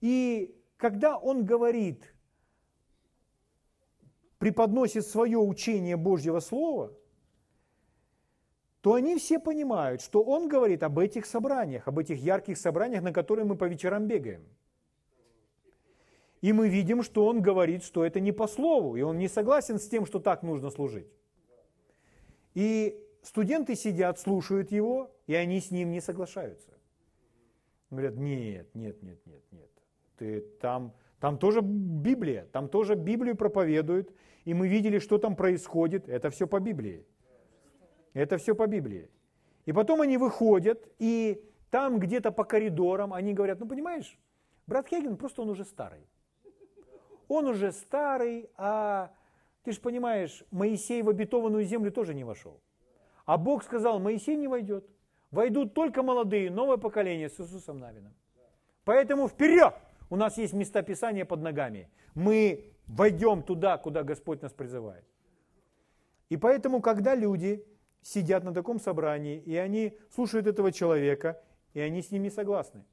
И 0.00 0.54
когда 0.76 1.16
он 1.16 1.44
говорит, 1.44 2.12
преподносит 4.40 5.06
свое 5.06 5.38
учение 5.38 5.98
Божьего 5.98 6.40
Слова, 6.40 6.92
то 8.80 8.94
они 8.94 9.16
все 9.18 9.38
понимают, 9.38 10.00
что 10.00 10.22
он 10.22 10.48
говорит 10.48 10.82
об 10.82 10.98
этих 10.98 11.26
собраниях, 11.26 11.86
об 11.86 11.98
этих 11.98 12.18
ярких 12.18 12.56
собраниях, 12.56 13.02
на 13.02 13.12
которые 13.12 13.44
мы 13.44 13.54
по 13.54 13.64
вечерам 13.64 14.06
бегаем. 14.06 14.42
И 16.40 16.54
мы 16.54 16.70
видим, 16.70 17.02
что 17.02 17.26
он 17.26 17.42
говорит, 17.42 17.84
что 17.84 18.02
это 18.02 18.18
не 18.18 18.32
по 18.32 18.48
слову, 18.48 18.96
и 18.96 19.02
он 19.02 19.18
не 19.18 19.28
согласен 19.28 19.78
с 19.78 19.86
тем, 19.86 20.06
что 20.06 20.18
так 20.20 20.42
нужно 20.42 20.70
служить. 20.70 21.12
И 22.54 22.98
студенты 23.22 23.74
сидят, 23.74 24.18
слушают 24.18 24.72
его, 24.72 25.14
и 25.26 25.34
они 25.34 25.60
с 25.60 25.70
ним 25.70 25.90
не 25.90 26.00
соглашаются. 26.00 26.70
Говорят, 27.90 28.16
нет, 28.16 28.74
нет, 28.74 29.02
нет, 29.02 29.20
нет, 29.26 29.42
нет. 29.50 29.70
Ты 30.16 30.40
там, 30.62 30.94
там 31.18 31.36
тоже 31.36 31.60
Библия, 31.60 32.48
там 32.52 32.70
тоже 32.70 32.94
Библию 32.94 33.36
проповедуют, 33.36 34.14
и 34.44 34.54
мы 34.54 34.68
видели, 34.68 34.98
что 34.98 35.18
там 35.18 35.36
происходит. 35.36 36.08
Это 36.08 36.30
все 36.30 36.46
по 36.46 36.60
Библии. 36.60 37.06
Это 38.12 38.38
все 38.38 38.54
по 38.54 38.66
Библии. 38.66 39.10
И 39.66 39.72
потом 39.72 40.00
они 40.00 40.16
выходят, 40.16 40.88
и 40.98 41.44
там 41.70 41.98
где-то 41.98 42.32
по 42.32 42.44
коридорам 42.44 43.12
они 43.12 43.34
говорят, 43.34 43.60
ну 43.60 43.66
понимаешь, 43.66 44.18
брат 44.66 44.88
Хейген 44.88 45.16
просто 45.16 45.42
он 45.42 45.50
уже 45.50 45.64
старый. 45.64 46.06
Он 47.28 47.46
уже 47.46 47.70
старый, 47.72 48.50
а 48.56 49.12
ты 49.62 49.72
же 49.72 49.80
понимаешь, 49.80 50.44
Моисей 50.50 51.02
в 51.02 51.08
обетованную 51.08 51.64
землю 51.64 51.92
тоже 51.92 52.14
не 52.14 52.24
вошел. 52.24 52.60
А 53.26 53.36
Бог 53.38 53.62
сказал, 53.62 54.00
Моисей 54.00 54.36
не 54.36 54.48
войдет. 54.48 54.84
Войдут 55.30 55.74
только 55.74 56.02
молодые, 56.02 56.50
новое 56.50 56.76
поколение 56.76 57.28
с 57.28 57.38
Иисусом 57.38 57.78
Навином. 57.78 58.14
Поэтому 58.84 59.28
вперед! 59.28 59.74
У 60.08 60.16
нас 60.16 60.38
есть 60.38 60.54
места 60.54 60.82
Писания 60.82 61.24
под 61.24 61.40
ногами. 61.40 61.88
Мы 62.14 62.69
войдем 62.96 63.42
туда, 63.42 63.78
куда 63.78 64.02
Господь 64.02 64.42
нас 64.42 64.52
призывает. 64.52 65.04
И 66.28 66.36
поэтому, 66.36 66.80
когда 66.80 67.14
люди 67.14 67.64
сидят 68.02 68.44
на 68.44 68.52
таком 68.52 68.80
собрании, 68.80 69.38
и 69.40 69.56
они 69.56 69.98
слушают 70.10 70.46
этого 70.46 70.72
человека, 70.72 71.42
и 71.74 71.80
они 71.80 72.02
с 72.02 72.10
ним 72.10 72.22
не 72.22 72.30
согласны. 72.30 72.84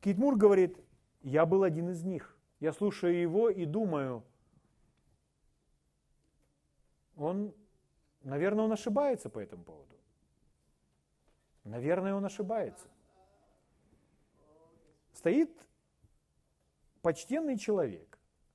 Китмур 0.00 0.36
говорит, 0.36 0.76
я 1.22 1.46
был 1.46 1.62
один 1.62 1.90
из 1.90 2.02
них. 2.02 2.36
Я 2.60 2.72
слушаю 2.72 3.18
его 3.18 3.50
и 3.50 3.64
думаю, 3.64 4.24
он, 7.16 7.54
наверное, 8.22 8.64
он 8.64 8.72
ошибается 8.72 9.30
по 9.30 9.38
этому 9.38 9.64
поводу. 9.64 9.96
Наверное, 11.64 12.14
он 12.14 12.24
ошибается. 12.24 12.88
Стоит 15.12 15.50
почтенный 17.02 17.56
человек, 17.56 18.11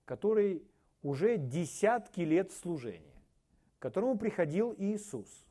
который 0.07 0.65
уже 1.03 1.37
десятки 1.37 2.21
лет 2.21 2.51
служения, 2.53 3.21
к 3.77 3.81
которому 3.81 4.17
приходил 4.17 4.73
Иисус. 4.77 5.45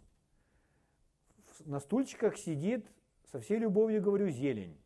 На 1.61 1.79
стульчиках 1.79 2.39
сидит, 2.39 2.91
со 3.31 3.39
всей 3.39 3.59
любовью 3.59 4.03
говорю, 4.03 4.31
зелень. 4.31 4.81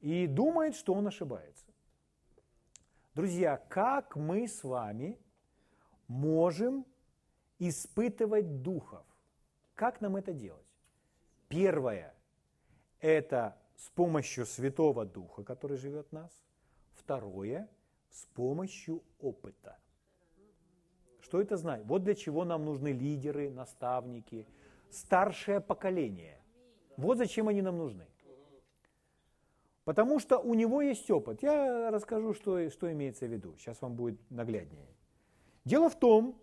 И 0.00 0.28
думает, 0.28 0.76
что 0.76 0.94
он 0.94 1.08
ошибается. 1.08 1.66
Друзья, 3.14 3.56
как 3.68 4.14
мы 4.14 4.46
с 4.46 4.62
вами 4.62 5.18
можем 6.06 6.86
испытывать 7.58 8.62
духов? 8.62 9.04
Как 9.74 10.00
нам 10.00 10.16
это 10.16 10.32
делать? 10.32 10.66
Первое– 11.48 12.14
это 13.00 13.58
с 13.76 13.90
помощью 13.90 14.46
Святого 14.46 15.04
Духа, 15.04 15.42
который 15.42 15.76
живет 15.76 16.08
в 16.08 16.12
нас. 16.12 16.42
Второе– 16.94 17.68
с 18.12 18.26
помощью 18.26 19.02
опыта. 19.20 19.78
Что 21.20 21.40
это 21.40 21.56
значит? 21.56 21.86
Вот 21.86 22.02
для 22.04 22.14
чего 22.14 22.44
нам 22.44 22.64
нужны 22.64 22.88
лидеры, 22.92 23.50
наставники, 23.50 24.46
старшее 24.90 25.60
поколение. 25.60 26.38
Вот 26.96 27.16
зачем 27.16 27.48
они 27.48 27.62
нам 27.62 27.78
нужны. 27.78 28.06
Потому 29.84 30.20
что 30.20 30.38
у 30.38 30.54
него 30.54 30.82
есть 30.82 31.10
опыт. 31.10 31.42
Я 31.42 31.90
расскажу, 31.90 32.34
что, 32.34 32.70
что 32.70 32.92
имеется 32.92 33.26
в 33.26 33.32
виду. 33.32 33.56
Сейчас 33.56 33.80
вам 33.80 33.96
будет 33.96 34.20
нагляднее. 34.30 34.88
Дело 35.64 35.88
в 35.88 35.98
том, 35.98 36.38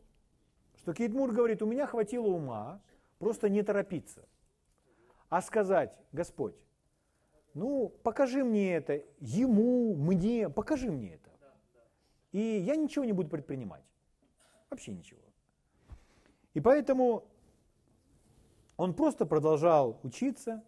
что 0.76 0.94
Кейт 0.94 1.14
Мур 1.14 1.32
говорит, 1.32 1.62
у 1.62 1.66
меня 1.66 1.86
хватило 1.86 2.28
ума 2.28 2.82
просто 3.20 3.50
не 3.50 3.64
торопиться, 3.64 4.28
а 5.28 5.42
сказать, 5.42 5.98
Господь, 6.14 6.56
ну, 7.54 7.90
покажи 8.04 8.44
мне 8.44 8.74
это, 8.74 9.04
ему, 9.20 9.96
мне, 9.96 10.50
покажи 10.50 10.92
мне 10.92 11.14
это. 11.16 11.30
И 12.32 12.40
я 12.40 12.76
ничего 12.76 13.06
не 13.06 13.14
буду 13.14 13.30
предпринимать. 13.30 13.84
Вообще 14.70 14.92
ничего. 14.92 15.22
И 16.54 16.62
поэтому 16.62 17.26
он 18.78 18.94
просто 18.94 19.26
продолжал 19.26 20.00
учиться, 20.04 20.64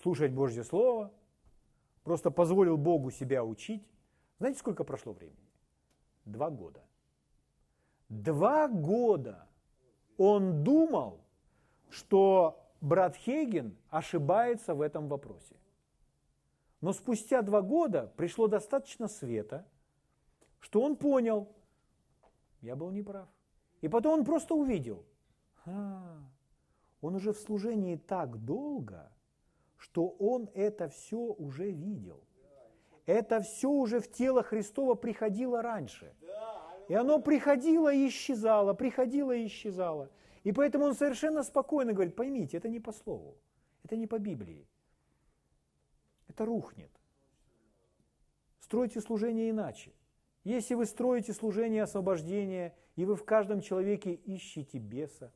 слушать 0.00 0.32
Божье 0.32 0.62
Слово, 0.64 1.12
просто 2.04 2.30
позволил 2.30 2.76
Богу 2.76 3.10
себя 3.10 3.44
учить. 3.44 3.86
Знаете, 4.38 4.60
сколько 4.60 4.84
прошло 4.84 5.12
времени? 5.12 5.36
Два 6.24 6.50
года. 6.50 6.84
Два 8.08 8.68
года 8.68 9.46
он 10.16 10.62
думал, 10.62 11.20
что 11.90 12.67
брат 12.80 13.16
Хейген 13.16 13.76
ошибается 13.90 14.74
в 14.74 14.80
этом 14.80 15.08
вопросе. 15.08 15.56
Но 16.80 16.92
спустя 16.92 17.42
два 17.42 17.60
года 17.60 18.12
пришло 18.16 18.46
достаточно 18.46 19.08
света, 19.08 19.66
что 20.60 20.82
он 20.82 20.96
понял, 20.96 21.48
я 22.60 22.76
был 22.76 22.90
неправ. 22.90 23.28
И 23.80 23.88
потом 23.88 24.20
он 24.20 24.24
просто 24.24 24.54
увидел, 24.54 25.04
а, 25.64 26.18
он 27.00 27.14
уже 27.14 27.32
в 27.32 27.38
служении 27.38 27.96
так 27.96 28.44
долго, 28.44 29.10
что 29.76 30.08
он 30.18 30.48
это 30.54 30.88
все 30.88 31.18
уже 31.18 31.70
видел. 31.70 32.22
Это 33.06 33.40
все 33.40 33.70
уже 33.70 34.00
в 34.00 34.10
тело 34.10 34.42
Христова 34.42 34.94
приходило 34.94 35.62
раньше. 35.62 36.14
И 36.88 36.94
оно 36.94 37.20
приходило 37.20 37.92
и 37.92 38.08
исчезало, 38.08 38.74
приходило 38.74 39.32
и 39.32 39.46
исчезало. 39.46 40.10
И 40.48 40.52
поэтому 40.52 40.86
он 40.86 40.94
совершенно 40.94 41.42
спокойно 41.42 41.92
говорит, 41.92 42.16
поймите, 42.16 42.56
это 42.56 42.70
не 42.70 42.80
по 42.80 42.90
слову, 42.90 43.36
это 43.84 43.96
не 43.96 44.06
по 44.06 44.18
Библии. 44.18 44.66
Это 46.26 46.46
рухнет. 46.46 46.90
Стройте 48.58 49.02
служение 49.02 49.50
иначе. 49.50 49.92
Если 50.44 50.74
вы 50.74 50.86
строите 50.86 51.34
служение 51.34 51.82
освобождения, 51.82 52.74
и 52.96 53.04
вы 53.04 53.14
в 53.14 53.26
каждом 53.26 53.60
человеке 53.60 54.14
ищете 54.14 54.78
беса, 54.78 55.34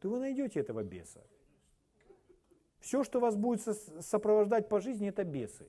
то 0.00 0.08
вы 0.08 0.20
найдете 0.20 0.60
этого 0.60 0.82
беса. 0.82 1.22
Все, 2.78 3.04
что 3.04 3.20
вас 3.20 3.36
будет 3.36 3.60
сопровождать 3.60 4.70
по 4.70 4.80
жизни, 4.80 5.10
это 5.10 5.24
бесы. 5.24 5.68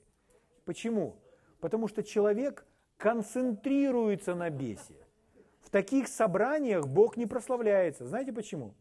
Почему? 0.63 1.17
Потому 1.59 1.89
что 1.89 2.03
человек 2.03 2.65
концентрируется 2.95 4.33
на 4.33 4.49
бесе. 4.49 5.06
В 5.67 5.69
таких 5.69 6.07
собраниях 6.07 6.87
Бог 6.87 7.17
не 7.17 7.25
прославляется. 7.25 8.07
Знаете 8.07 8.31
почему? 8.31 8.73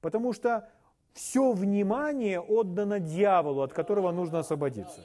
Потому 0.00 0.32
что 0.32 0.70
все 1.12 1.50
внимание 1.50 2.40
отдано 2.40 3.00
дьяволу, 3.00 3.62
от 3.62 3.72
которого 3.72 4.12
нужно 4.12 4.38
освободиться. 4.38 5.00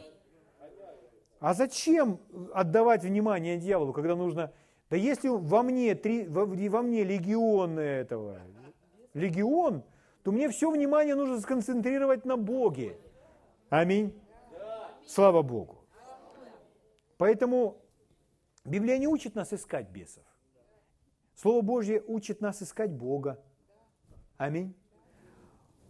А 1.40 1.56
зачем 1.56 2.20
отдавать 2.54 3.04
внимание 3.04 3.58
дьяволу, 3.58 3.92
когда 3.92 4.16
нужно... 4.16 4.54
Да 4.92 4.98
если 4.98 5.30
во 5.30 5.64
мне, 5.64 5.96
три, 5.96 6.28
во, 6.28 6.46
во 6.46 6.82
мне 6.84 7.04
легион 7.04 7.80
этого, 7.80 8.42
легион, 9.16 9.82
то 10.22 10.32
мне 10.32 10.48
все 10.50 10.70
внимание 10.70 11.16
нужно 11.16 11.40
сконцентрировать 11.40 12.26
на 12.26 12.38
Боге. 12.38 13.00
Аминь. 13.70 14.14
Слава 15.08 15.42
Богу. 15.42 15.78
Поэтому 17.18 17.82
Библия 18.64 19.00
не 19.00 19.08
учит 19.08 19.34
нас 19.34 19.52
искать 19.54 19.90
бесов. 19.90 20.24
Слово 21.36 21.62
Божье 21.62 22.02
учит 22.08 22.42
нас 22.42 22.64
искать 22.64 22.92
Бога. 22.92 23.44
Аминь. 24.38 24.74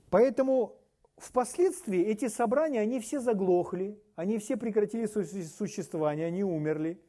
Поэтому 0.09 0.75
впоследствии 1.17 2.01
эти 2.01 2.27
собрания, 2.27 2.81
они 2.81 2.99
все 2.99 3.19
заглохли, 3.19 3.99
они 4.15 4.39
все 4.39 4.57
прекратили 4.57 5.05
существование, 5.05 6.27
они 6.27 6.43
умерли. 6.43 6.99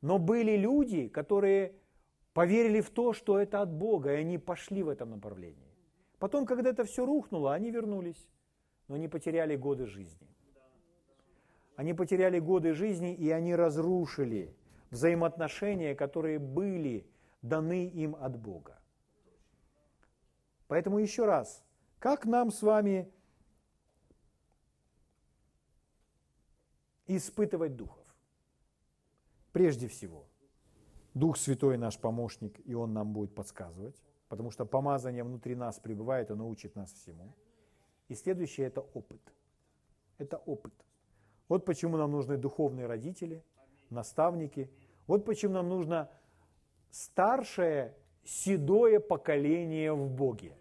Но 0.00 0.18
были 0.18 0.56
люди, 0.56 1.08
которые 1.08 1.74
поверили 2.32 2.80
в 2.80 2.90
то, 2.90 3.12
что 3.12 3.38
это 3.38 3.60
от 3.60 3.72
Бога, 3.72 4.12
и 4.12 4.16
они 4.16 4.38
пошли 4.38 4.82
в 4.82 4.88
этом 4.88 5.10
направлении. 5.10 5.70
Потом, 6.18 6.46
когда 6.46 6.70
это 6.70 6.84
все 6.84 7.06
рухнуло, 7.06 7.54
они 7.54 7.70
вернулись, 7.70 8.28
но 8.88 8.96
они 8.96 9.08
потеряли 9.08 9.56
годы 9.56 9.86
жизни. 9.86 10.28
Они 11.76 11.94
потеряли 11.94 12.38
годы 12.38 12.74
жизни, 12.74 13.14
и 13.14 13.30
они 13.30 13.54
разрушили 13.54 14.54
взаимоотношения, 14.90 15.94
которые 15.94 16.38
были 16.38 17.06
даны 17.42 17.88
им 17.88 18.16
от 18.16 18.38
Бога. 18.38 18.80
Поэтому 20.68 20.98
еще 20.98 21.26
раз, 21.26 21.64
как 21.98 22.24
нам 22.24 22.50
с 22.50 22.62
вами 22.62 23.12
испытывать 27.06 27.76
духов? 27.76 28.06
Прежде 29.52 29.86
всего, 29.86 30.26
Дух 31.14 31.36
Святой 31.36 31.76
наш 31.76 31.98
помощник, 31.98 32.58
и 32.64 32.74
Он 32.74 32.94
нам 32.94 33.12
будет 33.12 33.34
подсказывать, 33.34 34.02
потому 34.28 34.50
что 34.50 34.64
помазание 34.64 35.24
внутри 35.24 35.54
нас 35.54 35.78
пребывает, 35.78 36.30
оно 36.30 36.48
учит 36.48 36.74
нас 36.74 36.90
всему. 36.92 37.34
И 38.08 38.14
следующее– 38.14 38.66
это 38.68 38.80
опыт. 38.80 39.20
Это 40.16 40.38
опыт. 40.38 40.72
Вот 41.48 41.66
почему 41.66 41.98
нам 41.98 42.12
нужны 42.12 42.38
духовные 42.38 42.86
родители, 42.86 43.44
наставники. 43.90 44.70
Вот 45.06 45.24
почему 45.26 45.54
нам 45.54 45.68
нужно 45.68 46.10
старшее 46.92 47.96
седое 48.22 49.00
поколение 49.00 49.92
в 49.92 50.08
Боге. 50.08 50.56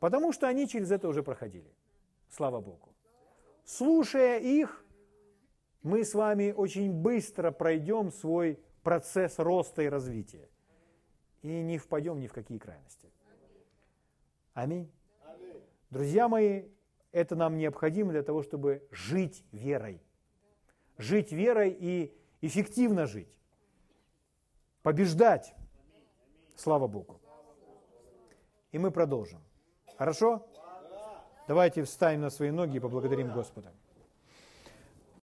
Потому 0.00 0.32
что 0.32 0.48
они 0.48 0.66
через 0.66 0.90
это 0.90 1.08
уже 1.08 1.22
проходили. 1.22 1.72
Слава 2.28 2.60
Богу. 2.60 2.88
Слушая 3.64 4.40
их, 4.40 4.84
мы 5.82 6.04
с 6.04 6.14
вами 6.14 6.52
очень 6.52 6.92
быстро 6.92 7.50
пройдем 7.52 8.10
свой 8.10 8.58
процесс 8.82 9.38
роста 9.38 9.82
и 9.82 9.88
развития. 9.88 10.48
И 11.42 11.62
не 11.62 11.78
впадем 11.78 12.18
ни 12.20 12.26
в 12.26 12.32
какие 12.32 12.58
крайности. 12.58 13.10
Аминь. 14.54 14.90
Друзья 15.90 16.28
мои, 16.28 16.64
это 17.12 17.36
нам 17.36 17.56
необходимо 17.56 18.12
для 18.12 18.22
того, 18.22 18.42
чтобы 18.42 18.86
жить 18.90 19.44
верой. 19.52 20.02
Жить 20.98 21.32
верой 21.32 21.70
и 21.78 22.16
эффективно 22.40 23.06
жить 23.06 23.34
побеждать. 24.84 25.54
Слава 26.54 26.86
Богу. 26.86 27.20
И 28.70 28.78
мы 28.78 28.90
продолжим. 28.90 29.40
Хорошо? 29.98 30.46
Давайте 31.48 31.82
встанем 31.82 32.20
на 32.20 32.30
свои 32.30 32.50
ноги 32.50 32.76
и 32.76 32.80
поблагодарим 32.80 33.32
Господа. 33.32 33.72